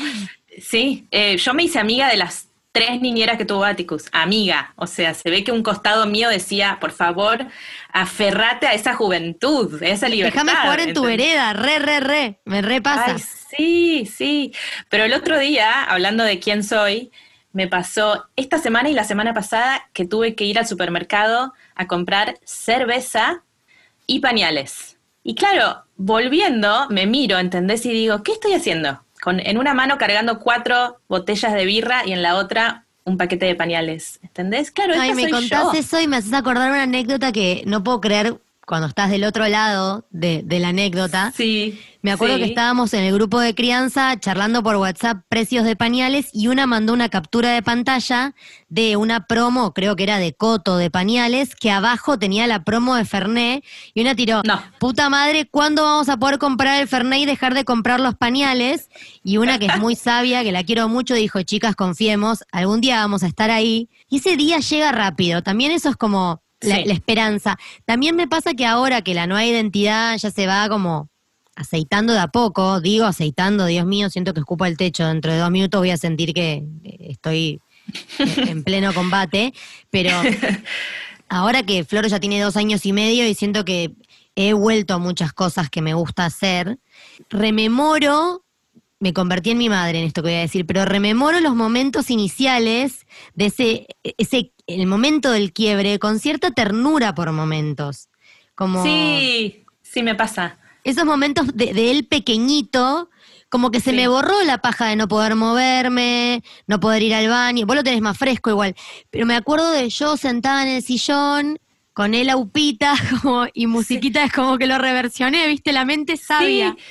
sí, 0.62 1.08
eh, 1.12 1.38
yo 1.38 1.54
me 1.54 1.64
hice 1.64 1.80
amiga 1.80 2.08
de 2.08 2.18
las 2.18 2.48
tres 2.71 3.01
niñeras 3.01 3.38
que 3.38 3.45
tuvo 3.45 3.65
Atticus, 3.65 4.05
amiga, 4.12 4.73
o 4.75 4.88
sea, 4.88 5.13
se 5.13 5.29
ve 5.29 5.43
que 5.43 5.51
un 5.51 5.63
costado 5.63 6.05
mío 6.05 6.29
decía, 6.29 6.77
por 6.79 6.91
favor, 6.91 7.45
aferrate 7.91 8.67
a 8.67 8.73
esa 8.73 8.95
juventud, 8.95 9.81
a 9.84 9.88
esa 9.88 10.07
libertad. 10.07 10.43
Déjame 10.43 10.62
jugar 10.62 10.79
en 10.79 10.93
tu 10.93 11.03
vereda, 11.03 11.53
re, 11.53 11.79
re, 11.79 11.99
re. 11.99 12.39
Me 12.45 12.62
repasa. 12.62 13.15
Ay, 13.15 13.19
sí, 13.19 14.05
sí. 14.05 14.53
Pero 14.89 15.03
el 15.03 15.13
otro 15.13 15.38
día, 15.38 15.84
hablando 15.84 16.23
de 16.23 16.39
quién 16.39 16.63
soy, 16.63 17.12
me 17.51 17.67
pasó 17.67 18.27
esta 18.38 18.57
semana 18.57 18.89
y 18.89 18.93
la 18.93 19.03
semana 19.03 19.34
pasada 19.34 19.89
que 19.91 20.05
tuve 20.05 20.36
que 20.36 20.45
ir 20.45 20.57
al 20.57 20.67
supermercado 20.67 21.53
a 21.75 21.88
comprar 21.88 22.39
cerveza 22.45 23.43
y 24.07 24.19
pañales. 24.19 24.97
Y 25.23 25.36
claro, 25.36 25.84
volviendo, 25.97 26.88
me 26.89 27.05
miro, 27.05 27.38
¿entendés? 27.38 27.86
Y 27.86 27.91
digo, 27.91 28.23
¿qué 28.23 28.31
estoy 28.31 28.53
haciendo? 28.53 29.03
Con, 29.21 29.39
en 29.39 29.57
una 29.57 29.73
mano 29.73 29.97
cargando 29.97 30.39
cuatro 30.39 30.99
botellas 31.07 31.53
de 31.53 31.65
birra 31.65 32.05
y 32.05 32.12
en 32.12 32.21
la 32.21 32.36
otra 32.36 32.86
un 33.03 33.17
paquete 33.17 33.45
de 33.45 33.55
pañales. 33.55 34.19
¿Entendés? 34.23 34.71
Claro, 34.71 34.93
Ay, 34.97 35.12
esta 35.12 35.15
me 35.15 35.21
soy 35.23 35.31
contás 35.31 35.63
yo. 35.73 35.79
eso 35.79 35.99
y 35.99 36.07
me 36.07 36.17
haces 36.17 36.34
acordar 36.34 36.71
una 36.71 36.84
anécdota 36.84 37.31
que 37.31 37.63
no 37.65 37.84
puedo 37.84 38.01
creer 38.01 38.38
cuando 38.71 38.88
estás 38.88 39.10
del 39.10 39.25
otro 39.25 39.45
lado 39.49 40.05
de, 40.12 40.43
de 40.45 40.60
la 40.62 40.69
anécdota. 40.69 41.34
Sí. 41.36 41.77
Me 42.01 42.13
acuerdo 42.13 42.36
sí. 42.38 42.43
que 42.43 42.47
estábamos 42.47 42.93
en 42.93 43.03
el 43.03 43.13
grupo 43.13 43.41
de 43.41 43.53
crianza 43.53 44.17
charlando 44.17 44.63
por 44.63 44.77
WhatsApp 44.77 45.25
precios 45.27 45.65
de 45.65 45.75
pañales 45.75 46.29
y 46.31 46.47
una 46.47 46.67
mandó 46.67 46.93
una 46.93 47.10
captura 47.10 47.49
de 47.51 47.62
pantalla 47.62 48.34
de 48.69 48.95
una 48.95 49.27
promo, 49.27 49.73
creo 49.73 49.97
que 49.97 50.03
era 50.03 50.19
de 50.19 50.34
Coto 50.34 50.77
de 50.77 50.89
pañales, 50.89 51.53
que 51.53 51.69
abajo 51.69 52.17
tenía 52.17 52.47
la 52.47 52.63
promo 52.63 52.95
de 52.95 53.03
Ferné 53.03 53.62
y 53.93 53.99
una 53.99 54.15
tiró, 54.15 54.41
No. 54.45 54.63
puta 54.79 55.10
madre, 55.10 55.49
¿cuándo 55.51 55.84
vamos 55.84 56.07
a 56.07 56.15
poder 56.15 56.39
comprar 56.39 56.79
el 56.81 56.88
Ferné 56.88 57.19
y 57.19 57.25
dejar 57.25 57.53
de 57.53 57.65
comprar 57.65 57.99
los 57.99 58.15
pañales? 58.15 58.89
Y 59.21 59.36
una 59.36 59.60
que 59.60 59.65
es 59.65 59.77
muy 59.79 59.95
sabia, 59.97 60.43
que 60.43 60.53
la 60.53 60.63
quiero 60.63 60.88
mucho, 60.88 61.13
dijo, 61.13 61.41
chicas, 61.41 61.75
confiemos, 61.75 62.45
algún 62.53 62.79
día 62.79 63.01
vamos 63.01 63.21
a 63.23 63.27
estar 63.27 63.51
ahí. 63.51 63.89
Y 64.10 64.19
ese 64.19 64.38
día 64.38 64.60
llega 64.60 64.93
rápido, 64.93 65.43
también 65.43 65.73
eso 65.73 65.89
es 65.89 65.97
como 65.97 66.41
la, 66.62 66.76
Sí. 66.78 66.84
la 66.86 66.93
esperanza. 66.93 67.58
También 67.86 68.15
me 68.15 68.28
pasa 68.28 68.54
que 68.54 68.65
ahora 68.65 69.02
que 69.02 69.13
la 69.13 69.28
nueva 69.28 69.45
identidad 69.45 70.17
ya 70.17 70.32
se 70.32 70.47
va 70.47 70.69
como 70.69 71.10
aceitando 71.56 72.13
de 72.13 72.19
a 72.19 72.28
poco, 72.28 72.80
digo 72.82 73.06
aceitando, 73.06 73.65
Dios 73.65 73.86
mío, 73.86 74.10
siento 74.10 74.34
que 74.34 74.39
escupo 74.39 74.65
el 74.65 74.78
techo, 74.78 75.06
dentro 75.06 75.32
de 75.32 75.39
dos 75.39 75.52
minutos 75.52 75.80
voy 75.82 75.91
a 75.91 75.97
sentir 75.97 76.34
que 76.34 76.63
eh, 76.84 76.97
estoy 77.10 77.60
en 78.19 78.47
en 78.47 78.63
pleno 78.63 78.93
combate, 78.93 79.54
pero 79.89 80.12
ahora 81.30 81.63
que 81.63 81.84
Flor 81.84 82.08
ya 82.08 82.19
tiene 82.19 82.39
dos 82.41 82.56
años 82.58 82.86
y 82.86 82.93
medio 82.93 83.28
y 83.28 83.34
siento 83.34 83.65
que 83.65 83.91
he 84.36 84.54
vuelto 84.54 84.93
a 84.93 84.97
muchas 84.97 85.34
cosas 85.34 85.69
que 85.69 85.82
me 85.82 85.93
gusta 85.93 86.26
hacer, 86.26 86.80
rememoro, 87.30 88.43
me 89.02 89.14
convertí 89.14 89.50
en 89.52 89.58
mi 89.58 89.68
madre 89.68 90.00
en 90.00 90.06
esto 90.06 90.22
que 90.22 90.30
voy 90.30 90.38
a 90.38 90.42
decir, 90.42 90.66
pero 90.66 90.86
rememoro 90.86 91.40
los 91.42 91.56
momentos 91.56 92.10
iniciales 92.10 93.06
de 93.34 93.48
ese, 93.48 93.88
ese 94.18 94.54
el 94.68 94.88
momento 94.88 95.32
del 95.32 95.52
quiebre 95.52 96.00
con 96.00 96.20
cierta 96.20 96.52
ternura 96.52 97.14
por 97.14 97.32
momentos. 97.34 98.08
Como 98.56 98.84
Sí, 98.84 99.66
sí 99.82 100.04
me 100.04 100.16
pasa. 100.16 100.58
esos 100.84 101.04
momentos 101.06 101.48
de, 101.54 101.74
de 101.74 101.92
él 101.92 102.06
pequeñito, 102.08 103.10
como 103.50 103.72
que 103.72 103.80
se 103.82 103.90
Sí. 103.90 103.96
me 103.98 104.08
borró 104.08 104.42
la 104.46 104.60
paja 104.60 104.86
de 104.88 104.96
no 104.96 105.08
poder 105.08 105.36
moverme, 105.36 106.44
no 106.68 106.80
poder 106.80 107.02
ir 107.04 107.14
al 107.16 107.28
baño. 107.28 107.66
Vos 107.66 107.76
lo 107.76 107.84
tenés 107.84 108.02
más 108.02 108.18
fresco 108.18 108.50
igual. 108.52 108.76
Pero 109.10 109.26
me 109.26 109.36
acuerdo 109.36 109.72
de 109.72 109.90
yo 109.90 110.16
sentada 110.16 110.64
en 110.64 110.70
el 110.70 110.84
sillón, 110.84 111.58
con 111.94 112.14
él 112.14 112.30
a 112.30 112.38
upita, 112.38 112.94
como, 113.22 113.46
y 113.54 113.68
musiquita 113.68 114.24
es 114.24 114.32
como 114.32 114.58
que 114.58 114.66
lo 114.68 114.78
reversioné, 114.78 115.48
viste, 115.48 115.74
la 115.74 115.84
mente 115.86 116.16
sabia. 116.18 116.76
Sí, 116.78 116.84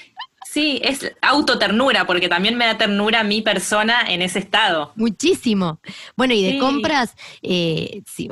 sí, 0.53 0.81
es 0.83 1.13
autoternura, 1.23 2.07
porque 2.07 2.29
también 2.29 2.57
me 2.57 2.67
da 2.67 2.77
ternura 2.77 3.23
mi 3.23 3.41
persona 3.43 4.01
en 4.09 4.21
ese 4.23 4.41
estado. 4.41 4.93
Muchísimo. 4.97 5.79
Bueno, 6.17 6.35
y 6.35 6.43
de 6.43 6.53
Sí. 6.53 6.59
compras, 6.59 7.15
eh, 7.43 8.03
sí, 8.07 8.29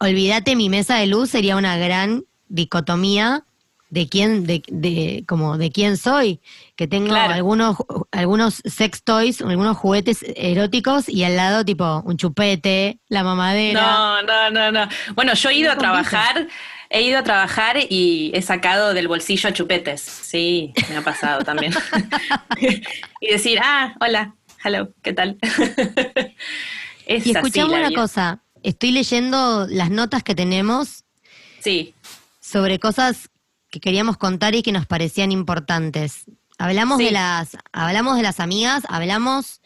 olvídate, 0.00 0.56
mi 0.56 0.68
mesa 0.68 0.96
de 0.96 1.06
luz 1.06 1.30
sería 1.30 1.56
una 1.56 1.76
gran 1.76 2.24
dicotomía 2.48 3.44
de 3.90 4.08
quién, 4.08 4.46
de, 4.46 4.62
de, 4.68 5.22
como 5.28 5.58
de 5.58 5.70
quién 5.70 5.98
soy, 5.98 6.40
que 6.76 6.88
tengo 6.88 7.08
Claro. 7.08 7.34
algunos, 7.34 7.76
algunos 8.10 8.62
sex 8.64 9.02
toys, 9.02 9.42
algunos 9.42 9.76
juguetes 9.76 10.24
eróticos 10.34 11.10
y 11.10 11.24
al 11.24 11.36
lado 11.36 11.62
tipo 11.62 12.02
un 12.06 12.16
chupete, 12.16 12.98
la 13.10 13.22
mamadera. 13.22 13.82
No, 13.82 14.22
no, 14.22 14.50
no, 14.50 14.72
no. 14.72 14.88
Bueno, 15.14 15.34
yo 15.34 15.50
he 15.50 15.56
ido 15.56 15.70
a 15.70 15.76
trabajar, 15.76 16.48
he 16.94 17.02
ido 17.02 17.18
a 17.18 17.22
trabajar 17.24 17.76
y 17.88 18.30
he 18.34 18.42
sacado 18.42 18.92
del 18.94 19.08
bolsillo 19.08 19.50
chupetes. 19.50 20.00
Sí, 20.02 20.72
me 20.90 20.98
ha 20.98 21.02
pasado 21.02 21.42
también. 21.42 21.72
y 23.20 23.26
decir, 23.30 23.58
ah, 23.62 23.94
hola, 24.00 24.34
hello, 24.62 24.92
¿qué 25.02 25.12
tal? 25.14 25.38
es 27.06 27.26
y 27.26 27.30
escuchamos 27.32 27.72
una 27.74 27.88
vida. 27.88 28.00
cosa, 28.00 28.42
estoy 28.62 28.92
leyendo 28.92 29.66
las 29.68 29.90
notas 29.90 30.22
que 30.22 30.34
tenemos 30.34 31.04
Sí, 31.60 31.94
sobre 32.40 32.78
cosas 32.78 33.30
que 33.70 33.80
queríamos 33.80 34.16
contar 34.18 34.54
y 34.54 34.62
que 34.62 34.72
nos 34.72 34.86
parecían 34.86 35.32
importantes. 35.32 36.24
Hablamos 36.58 36.98
Sí. 36.98 37.04
de 37.06 37.10
las, 37.12 37.56
hablamos 37.72 38.16
de 38.16 38.22
las 38.22 38.38
amigas, 38.40 38.82
hablamos 38.88 39.62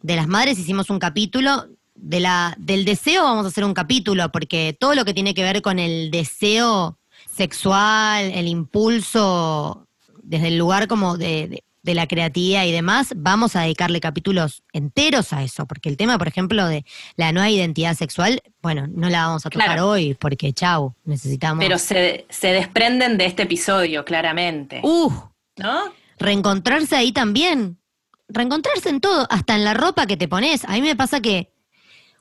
de 0.00 0.14
las 0.14 0.28
madres, 0.28 0.58
hicimos 0.58 0.90
un 0.90 0.98
capítulo. 1.00 1.66
De 2.00 2.20
la, 2.20 2.54
del 2.58 2.84
deseo 2.84 3.24
vamos 3.24 3.44
a 3.44 3.48
hacer 3.48 3.64
un 3.64 3.74
capítulo, 3.74 4.30
porque 4.30 4.76
todo 4.78 4.94
lo 4.94 5.04
que 5.04 5.12
tiene 5.14 5.34
que 5.34 5.42
ver 5.42 5.62
con 5.62 5.78
el 5.78 6.10
deseo 6.10 6.96
sexual, 7.28 8.30
el 8.34 8.46
impulso, 8.48 9.86
desde 10.22 10.48
el 10.48 10.58
lugar 10.58 10.86
como 10.88 11.16
de, 11.16 11.48
de- 11.48 11.64
de 11.82 11.94
la 11.94 12.06
creatividad 12.06 12.64
y 12.66 12.72
demás, 12.72 13.14
vamos 13.16 13.56
a 13.56 13.62
dedicarle 13.62 14.00
capítulos 14.00 14.62
enteros 14.74 15.32
a 15.32 15.42
eso, 15.42 15.64
porque 15.66 15.88
el 15.88 15.96
tema, 15.96 16.18
por 16.18 16.28
ejemplo, 16.28 16.66
de 16.66 16.84
la 17.16 17.32
nueva 17.32 17.48
identidad 17.48 17.94
sexual, 17.96 18.42
bueno, 18.60 18.86
no 18.90 19.08
la 19.08 19.26
vamos 19.26 19.46
a 19.46 19.50
tocar 19.50 19.68
Claro. 19.68 19.88
hoy, 19.88 20.12
porque 20.14 20.52
chau, 20.52 20.94
necesitamos... 21.04 21.64
pero 21.64 21.78
se, 21.78 22.26
se 22.28 22.48
desprenden 22.48 23.16
de 23.16 23.24
este 23.26 23.44
episodio, 23.44 24.04
claramente. 24.04 24.80
Uh, 24.82 25.10
¿No? 25.56 25.80
reencontrarse 26.18 26.94
ahí 26.96 27.12
también. 27.12 27.78
Reencontrarse 28.28 28.90
en 28.90 29.00
todo, 29.00 29.26
hasta 29.30 29.54
en 29.54 29.64
la 29.64 29.72
ropa 29.72 30.06
que 30.06 30.16
te 30.18 30.28
pones. 30.28 30.64
A 30.66 30.72
mí 30.72 30.82
me 30.82 30.96
pasa 30.96 31.20
que 31.20 31.50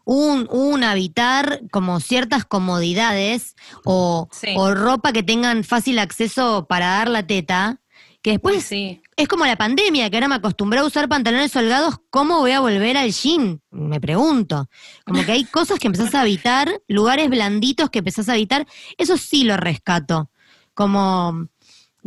un, 0.10 0.48
un 0.50 0.86
habitar 0.86 1.64
como 1.70 2.00
ciertas 2.00 2.46
comodidades 2.46 3.56
o, 3.84 4.30
Sí. 4.32 4.54
o 4.56 4.74
ropa 4.74 5.12
que 5.12 5.22
tengan 5.22 5.66
fácil 5.66 6.00
acceso 6.00 6.66
para 6.68 6.88
dar 6.88 7.10
la 7.10 7.28
teta, 7.28 7.82
que 8.22 8.32
después 8.32 8.64
sí. 8.64 9.02
es 9.18 9.28
como 9.28 9.46
la 9.46 9.58
pandemia, 9.58 10.10
que 10.10 10.16
ahora 10.16 10.30
me 10.30 10.36
acostumbré 10.36 10.80
a 10.80 10.86
usar 10.86 11.10
pantalones 11.10 11.54
holgados, 11.58 11.96
¿cómo 12.10 12.40
voy 12.40 12.52
a 12.52 12.62
volver 12.62 12.96
al 12.96 13.12
jean? 13.12 13.62
Me 13.70 14.00
pregunto. 14.00 14.70
Como 15.06 15.26
que 15.26 15.34
hay 15.34 15.44
cosas 15.52 15.78
que 15.78 15.88
empezás 15.88 16.16
a 16.16 16.22
habitar, 16.22 16.70
lugares 16.88 17.30
blanditos 17.30 17.90
que 17.90 18.00
empezás 18.00 18.30
a 18.30 18.34
habitar, 18.34 18.66
eso 18.98 19.18
sí 19.18 19.44
lo 19.44 19.58
rescato, 19.58 20.32
como 20.74 21.50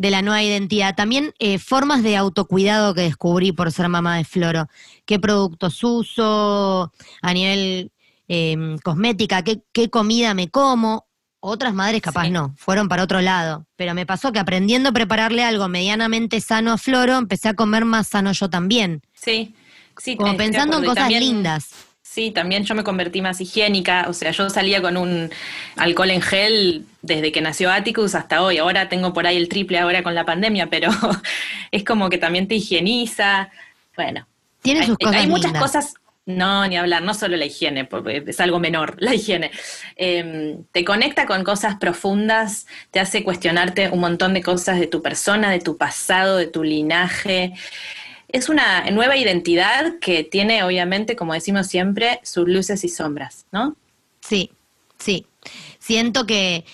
de 0.00 0.10
la 0.10 0.22
nueva 0.22 0.42
identidad. 0.42 0.94
También 0.96 1.34
eh, 1.38 1.58
formas 1.58 2.02
de 2.02 2.16
autocuidado 2.16 2.94
que 2.94 3.02
descubrí 3.02 3.52
por 3.52 3.70
ser 3.70 3.86
mamá 3.90 4.16
de 4.16 4.24
Floro. 4.24 4.66
¿Qué 5.04 5.18
productos 5.18 5.84
uso 5.84 6.90
a 7.20 7.34
nivel 7.34 7.92
eh, 8.26 8.76
cosmética? 8.82 9.42
¿Qué, 9.44 9.60
¿Qué 9.72 9.90
comida 9.90 10.32
me 10.32 10.48
como? 10.48 11.06
Otras 11.40 11.74
madres 11.74 12.00
capaz 12.00 12.24
Sí. 12.24 12.30
no, 12.30 12.54
fueron 12.56 12.88
para 12.88 13.02
otro 13.02 13.20
lado. 13.20 13.66
Pero 13.76 13.92
me 13.94 14.06
pasó 14.06 14.32
que 14.32 14.38
aprendiendo 14.38 14.88
a 14.88 14.92
prepararle 14.92 15.44
algo 15.44 15.68
medianamente 15.68 16.40
sano 16.40 16.72
a 16.72 16.78
Floro, 16.78 17.18
empecé 17.18 17.50
a 17.50 17.54
comer 17.54 17.84
más 17.84 18.08
sano 18.08 18.32
yo 18.32 18.48
también. 18.48 19.02
Sí, 19.12 19.54
sí. 19.98 20.16
Como 20.16 20.32
de 20.32 20.38
pensando 20.38 20.78
en 20.78 20.84
cosas 20.84 20.96
también- 20.96 21.22
lindas. 21.24 21.68
Sí, 22.12 22.32
también 22.32 22.64
yo 22.64 22.74
me 22.74 22.82
convertí 22.82 23.22
más 23.22 23.40
higiénica, 23.40 24.06
o 24.08 24.12
sea, 24.12 24.32
yo 24.32 24.50
salía 24.50 24.82
con 24.82 24.96
un 24.96 25.30
alcohol 25.76 26.10
en 26.10 26.20
gel 26.20 26.84
desde 27.02 27.30
que 27.30 27.40
nació 27.40 27.70
Atticus 27.70 28.16
hasta 28.16 28.42
hoy. 28.42 28.58
Ahora 28.58 28.88
tengo 28.88 29.12
por 29.12 29.28
ahí 29.28 29.36
el 29.36 29.48
triple 29.48 29.78
ahora 29.78 30.02
con 30.02 30.16
la 30.16 30.24
pandemia, 30.24 30.66
pero 30.66 30.90
es 31.70 31.84
como 31.84 32.10
que 32.10 32.18
también 32.18 32.48
te 32.48 32.56
higieniza. 32.56 33.50
Bueno, 33.94 34.26
Tiene 34.60 34.80
hay, 34.80 34.86
sus 34.86 34.98
cosas 34.98 35.14
hay 35.14 35.28
muchas 35.28 35.52
cosas, 35.52 35.94
no, 36.26 36.66
ni 36.66 36.76
hablar, 36.76 37.02
no 37.04 37.14
solo 37.14 37.36
la 37.36 37.44
higiene, 37.44 37.84
porque 37.84 38.24
es 38.26 38.40
algo 38.40 38.58
menor, 38.58 38.96
la 38.98 39.14
higiene. 39.14 39.52
Eh, 39.94 40.58
te 40.72 40.84
conecta 40.84 41.26
con 41.26 41.44
cosas 41.44 41.76
profundas, 41.76 42.66
te 42.90 42.98
hace 42.98 43.22
cuestionarte 43.22 43.88
un 43.88 44.00
montón 44.00 44.34
de 44.34 44.42
cosas 44.42 44.80
de 44.80 44.88
tu 44.88 45.00
persona, 45.00 45.52
de 45.52 45.60
tu 45.60 45.76
pasado, 45.76 46.38
de 46.38 46.48
tu 46.48 46.64
linaje. 46.64 47.52
Es 48.32 48.48
una 48.48 48.90
nueva 48.90 49.16
identidad 49.16 49.98
que 50.00 50.24
tiene, 50.24 50.62
obviamente, 50.62 51.16
como 51.16 51.34
decimos 51.34 51.66
siempre, 51.66 52.20
sus 52.22 52.48
luces 52.48 52.84
y 52.84 52.88
sombras, 52.88 53.46
¿no? 53.52 53.76
Sí, 54.20 54.50
sí. 54.98 55.26
Siento 55.78 56.26
que 56.26 56.64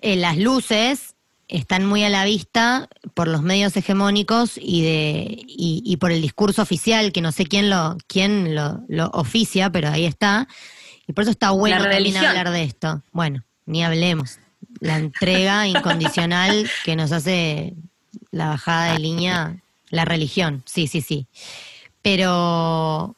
eh, 0.00 0.16
las 0.16 0.36
luces 0.36 1.14
están 1.48 1.84
muy 1.86 2.04
a 2.04 2.08
la 2.08 2.24
vista 2.24 2.88
por 3.14 3.28
los 3.28 3.42
medios 3.42 3.76
hegemónicos 3.76 4.58
y 4.60 4.82
de 4.82 5.44
y, 5.46 5.96
por 5.98 6.10
el 6.10 6.22
discurso 6.22 6.62
oficial 6.62 7.12
que 7.12 7.20
no 7.20 7.32
sé 7.32 7.46
quién 7.46 7.68
lo 7.68 7.98
quién 8.06 8.54
lo, 8.54 8.80
lo, 8.88 9.08
oficia 9.08 9.70
pero 9.70 9.90
ahí 9.90 10.06
está 10.06 10.48
y 11.06 11.12
por 11.12 11.22
eso 11.22 11.30
está 11.30 11.50
bueno 11.50 11.82
también 11.82 12.16
hablar 12.16 12.50
de 12.50 12.62
esto 12.62 13.02
bueno 13.12 13.44
ni 13.66 13.84
hablemos 13.84 14.38
la 14.80 14.96
entrega 14.96 15.68
incondicional 15.68 16.68
que 16.84 16.96
nos 16.96 17.12
hace 17.12 17.74
la 18.30 18.48
bajada 18.48 18.94
de 18.94 18.98
línea 19.00 19.62
la 19.94 20.04
religión 20.04 20.62
sí 20.66 20.86
sí 20.86 21.00
sí. 21.00 21.26
Pero 22.02 23.16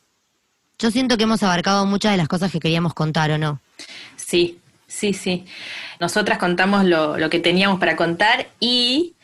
yo 0.78 0.90
siento 0.90 1.16
que 1.16 1.24
hemos 1.24 1.42
abarcado 1.42 1.86
muchas 1.86 2.12
de 2.12 2.18
las 2.18 2.28
cosas 2.28 2.52
que 2.52 2.60
queríamos 2.60 2.94
contar 2.94 3.30
o 3.30 3.38
no 3.38 3.60
sí 4.16 4.60
sí 4.86 5.12
sí. 5.12 5.44
Nosotras 6.00 6.38
contamos 6.38 6.84
lo, 6.84 7.30
que 7.30 7.40
teníamos 7.40 7.80
para 7.80 7.96
contar 7.96 8.48
y 8.60 9.14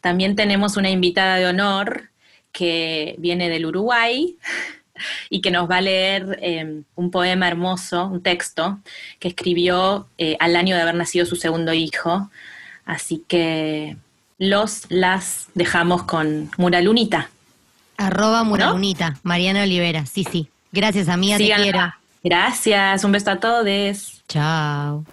también 0.00 0.36
tenemos 0.36 0.76
una 0.76 0.90
invitada 0.90 1.36
de 1.36 1.46
honor 1.46 2.10
que 2.52 3.14
viene 3.18 3.48
del 3.48 3.66
Uruguay 3.66 4.36
y 5.30 5.40
que 5.40 5.50
nos 5.50 5.70
va 5.70 5.76
a 5.76 5.82
leer 5.82 6.38
eh, 6.42 6.82
un 6.96 7.10
poema 7.10 7.46
hermoso, 7.46 8.06
un 8.06 8.22
texto 8.22 8.80
que 9.20 9.28
escribió 9.28 10.08
eh, 10.18 10.36
al 10.40 10.56
año 10.56 10.74
de 10.74 10.82
haber 10.82 10.96
nacido 10.96 11.24
su 11.26 11.36
segundo 11.36 11.72
hijo. 11.72 12.30
Así 12.84 13.24
que 13.28 13.96
los 14.38 14.86
las 14.88 15.48
dejamos 15.54 16.04
con 16.04 16.50
Muralunita. 16.56 17.28
Arroba 17.96 18.44
Muralunita, 18.44 19.16
Mariana 19.24 19.64
Olivera, 19.64 20.06
sí, 20.06 20.24
sí. 20.24 20.48
Gracias, 20.70 21.08
amiga, 21.08 21.36
te 21.36 21.52
quiero. 21.52 21.92
Gracias, 22.22 23.02
un 23.02 23.12
beso 23.12 23.32
a 23.32 23.40
todos. 23.40 24.22
Chao. 24.28 25.04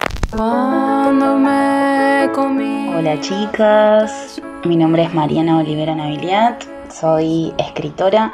Hola 2.98 3.20
chicas, 3.22 4.42
mi 4.64 4.76
nombre 4.76 5.04
es 5.04 5.14
Mariana 5.14 5.58
Olivera 5.58 5.96
Naviliat, 5.96 6.64
soy 6.92 7.54
escritora, 7.58 8.32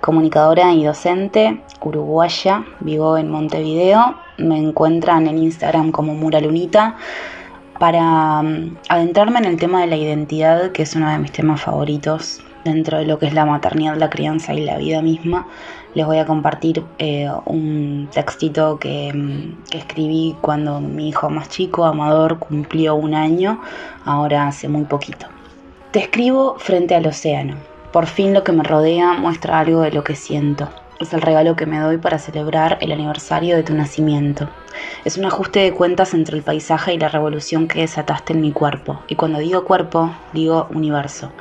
comunicadora 0.00 0.72
y 0.72 0.84
docente 0.84 1.62
uruguaya, 1.80 2.64
vivo 2.80 3.16
en 3.16 3.30
Montevideo, 3.30 4.16
me 4.36 4.58
encuentran 4.58 5.26
en 5.26 5.38
Instagram 5.38 5.90
como 5.90 6.14
Muralunita 6.14 6.96
para 7.78 8.42
mm, 8.42 8.76
adentrarme 8.88 9.38
en 9.38 9.44
el 9.46 9.56
tema 9.58 9.80
de 9.80 9.86
la 9.86 9.96
identidad, 9.96 10.72
que 10.72 10.82
es 10.82 10.94
uno 10.94 11.10
de 11.10 11.18
mis 11.18 11.32
temas 11.32 11.62
favoritos 11.62 12.40
dentro 12.64 12.98
de 12.98 13.06
lo 13.06 13.18
que 13.18 13.26
es 13.26 13.34
la 13.34 13.44
maternidad, 13.44 13.96
la 13.96 14.10
crianza 14.10 14.54
y 14.54 14.64
la 14.64 14.78
vida 14.78 15.02
misma 15.02 15.46
les 15.94 16.06
voy 16.06 16.18
a 16.18 16.26
compartir 16.26 16.84
eh, 16.98 17.30
un 17.46 18.08
textito 18.12 18.74
mm, 18.74 18.78
que, 18.78 19.54
escribí 19.72 20.36
cuando 20.40 20.80
mi 20.80 21.08
hijo 21.08 21.30
más 21.30 21.48
chico, 21.48 21.84
Amador, 21.84 22.38
cumplió 22.38 22.96
un 22.96 23.14
año, 23.14 23.60
ahora 24.04 24.48
hace 24.48 24.68
muy 24.68 24.84
poquito. 24.84 25.26
Te 25.92 26.00
escribo 26.00 26.56
frente 26.58 26.94
al 26.94 27.06
océano. 27.06 27.56
Por 27.92 28.06
fin 28.06 28.34
lo 28.34 28.42
que 28.42 28.50
me 28.50 28.64
rodea 28.64 29.12
muestra 29.12 29.60
algo 29.60 29.82
de 29.82 29.92
lo 29.92 30.02
que 30.02 30.16
siento. 30.16 30.68
Es 31.00 31.12
el 31.12 31.22
regalo 31.22 31.56
que 31.56 31.66
me 31.66 31.80
doy 31.80 31.98
para 31.98 32.18
celebrar 32.18 32.78
el 32.80 32.92
aniversario 32.92 33.56
de 33.56 33.64
tu 33.64 33.74
nacimiento. 33.74 34.48
Es 35.04 35.18
un 35.18 35.24
ajuste 35.24 35.60
de 35.60 35.72
cuentas 35.72 36.14
entre 36.14 36.36
el 36.36 36.44
paisaje 36.44 36.94
y 36.94 36.98
la 36.98 37.08
revolución 37.08 37.66
que 37.66 37.80
desataste 37.80 38.32
en 38.32 38.40
mi 38.40 38.52
cuerpo. 38.52 39.00
Y 39.08 39.16
cuando 39.16 39.40
digo 39.40 39.64
cuerpo, 39.64 40.14
digo 40.32 40.68
universo. 40.70 41.32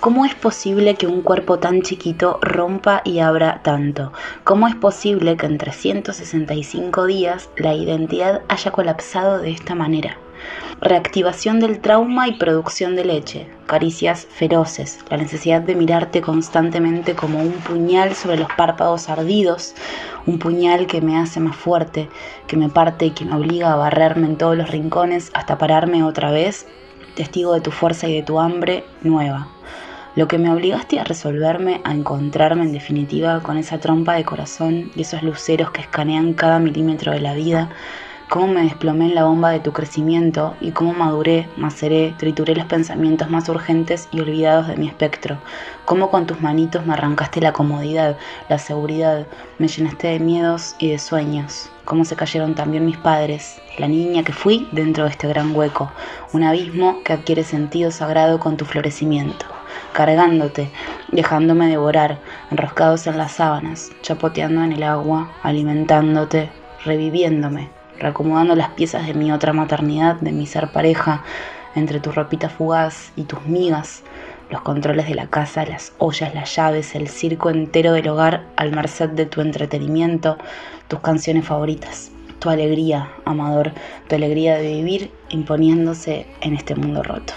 ¿Cómo 0.00 0.24
es 0.24 0.34
posible 0.34 0.94
que 0.94 1.06
un 1.06 1.22
cuerpo 1.22 1.58
tan 1.58 1.82
chiquito 1.82 2.38
rompa 2.42 3.02
y 3.04 3.20
abra 3.20 3.60
tanto? 3.62 4.12
¿Cómo 4.44 4.68
es 4.68 4.74
posible 4.74 5.36
que 5.36 5.46
en 5.46 5.58
365 5.58 7.06
días 7.06 7.48
la 7.56 7.74
identidad 7.74 8.42
haya 8.48 8.70
colapsado 8.70 9.38
de 9.38 9.50
esta 9.50 9.74
manera? 9.74 10.16
Reactivación 10.80 11.60
del 11.60 11.80
trauma 11.80 12.26
y 12.26 12.38
producción 12.38 12.96
de 12.96 13.04
leche, 13.04 13.46
caricias 13.66 14.26
feroces, 14.30 14.98
la 15.10 15.18
necesidad 15.18 15.60
de 15.60 15.74
mirarte 15.74 16.22
constantemente 16.22 17.14
como 17.14 17.42
un 17.42 17.52
puñal 17.52 18.14
sobre 18.14 18.38
los 18.38 18.48
párpados 18.56 19.10
ardidos, 19.10 19.74
un 20.26 20.38
puñal 20.38 20.86
que 20.86 21.02
me 21.02 21.18
hace 21.18 21.38
más 21.38 21.54
fuerte, 21.54 22.08
que 22.46 22.56
me 22.56 22.70
parte 22.70 23.06
y 23.06 23.10
que 23.10 23.26
me 23.26 23.34
obliga 23.34 23.72
a 23.72 23.76
barrerme 23.76 24.26
en 24.26 24.38
todos 24.38 24.56
los 24.56 24.70
rincones 24.70 25.30
hasta 25.34 25.58
pararme 25.58 26.02
otra 26.02 26.30
vez, 26.30 26.66
testigo 27.14 27.52
de 27.52 27.60
tu 27.60 27.70
fuerza 27.70 28.08
y 28.08 28.14
de 28.14 28.22
tu 28.22 28.40
hambre 28.40 28.84
nueva. 29.02 29.48
Lo 30.16 30.26
que 30.28 30.38
me 30.38 30.50
obligaste 30.50 30.98
a 30.98 31.04
resolverme, 31.04 31.80
a 31.84 31.92
encontrarme 31.92 32.64
en 32.64 32.72
definitiva 32.72 33.40
con 33.42 33.58
esa 33.58 33.78
trompa 33.78 34.14
de 34.14 34.24
corazón 34.24 34.90
y 34.96 35.02
esos 35.02 35.22
luceros 35.22 35.70
que 35.70 35.82
escanean 35.82 36.32
cada 36.32 36.58
milímetro 36.58 37.12
de 37.12 37.20
la 37.20 37.34
vida, 37.34 37.70
cómo 38.30 38.46
me 38.46 38.62
desplomé 38.62 39.06
en 39.06 39.16
la 39.16 39.24
bomba 39.24 39.50
de 39.50 39.58
tu 39.58 39.72
crecimiento 39.72 40.54
y 40.60 40.70
cómo 40.70 40.92
maduré, 40.92 41.48
maceré, 41.56 42.14
trituré 42.16 42.54
los 42.54 42.66
pensamientos 42.66 43.28
más 43.28 43.48
urgentes 43.48 44.08
y 44.12 44.20
olvidados 44.20 44.68
de 44.68 44.76
mi 44.76 44.86
espectro, 44.86 45.38
cómo 45.84 46.10
con 46.10 46.26
tus 46.26 46.40
manitos 46.40 46.86
me 46.86 46.92
arrancaste 46.92 47.40
la 47.40 47.52
comodidad, 47.52 48.16
la 48.48 48.58
seguridad, 48.58 49.26
me 49.58 49.66
llenaste 49.66 50.06
de 50.06 50.20
miedos 50.20 50.76
y 50.78 50.90
de 50.90 51.00
sueños, 51.00 51.72
cómo 51.84 52.04
se 52.04 52.14
cayeron 52.14 52.54
también 52.54 52.86
mis 52.86 52.98
padres, 52.98 53.60
la 53.78 53.88
niña 53.88 54.22
que 54.22 54.32
fui 54.32 54.68
dentro 54.70 55.04
de 55.04 55.10
este 55.10 55.26
gran 55.26 55.52
hueco, 55.52 55.90
un 56.32 56.44
abismo 56.44 57.02
que 57.02 57.14
adquiere 57.14 57.42
sentido 57.42 57.90
sagrado 57.90 58.38
con 58.38 58.56
tu 58.56 58.64
florecimiento. 58.64 59.44
Cargándote, 59.92 60.70
dejándome 61.10 61.66
devorar, 61.66 62.20
enroscados 62.52 63.08
en 63.08 63.18
las 63.18 63.32
sábanas, 63.32 63.90
chapoteando 64.02 64.62
en 64.62 64.70
el 64.70 64.84
agua, 64.84 65.32
alimentándote, 65.42 66.48
reviviéndome, 66.84 67.79
reacomodando 68.00 68.56
las 68.56 68.70
piezas 68.70 69.06
de 69.06 69.14
mi 69.14 69.30
otra 69.30 69.52
maternidad, 69.52 70.16
de 70.16 70.32
mi 70.32 70.46
ser 70.46 70.72
pareja, 70.72 71.22
entre 71.74 72.00
tu 72.00 72.10
ropita 72.10 72.48
fugaz 72.48 73.12
y 73.14 73.24
tus 73.24 73.44
migas, 73.46 74.02
los 74.50 74.62
controles 74.62 75.06
de 75.06 75.14
la 75.14 75.28
casa, 75.28 75.64
las 75.64 75.92
ollas, 75.98 76.34
las 76.34 76.56
llaves, 76.56 76.94
el 76.96 77.08
circo 77.08 77.50
entero 77.50 77.92
del 77.92 78.08
hogar 78.08 78.46
al 78.56 78.72
merced 78.72 79.10
de 79.10 79.26
tu 79.26 79.40
entretenimiento, 79.40 80.36
tus 80.88 81.00
canciones 81.00 81.46
favoritas, 81.46 82.10
tu 82.40 82.50
alegría, 82.50 83.10
amador, 83.24 83.72
tu 84.08 84.16
alegría 84.16 84.56
de 84.56 84.74
vivir 84.74 85.12
imponiéndose 85.28 86.26
en 86.40 86.56
este 86.56 86.74
mundo 86.74 87.02
roto 87.02 87.34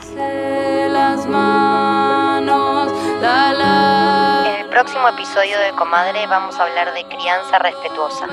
próximo 4.74 5.08
episodio 5.08 5.60
de 5.60 5.72
Comadre 5.74 6.26
vamos 6.26 6.60
a 6.60 6.64
hablar 6.64 6.96
de 6.96 7.06
crianza 7.06 7.60
respetuosa. 7.60 8.26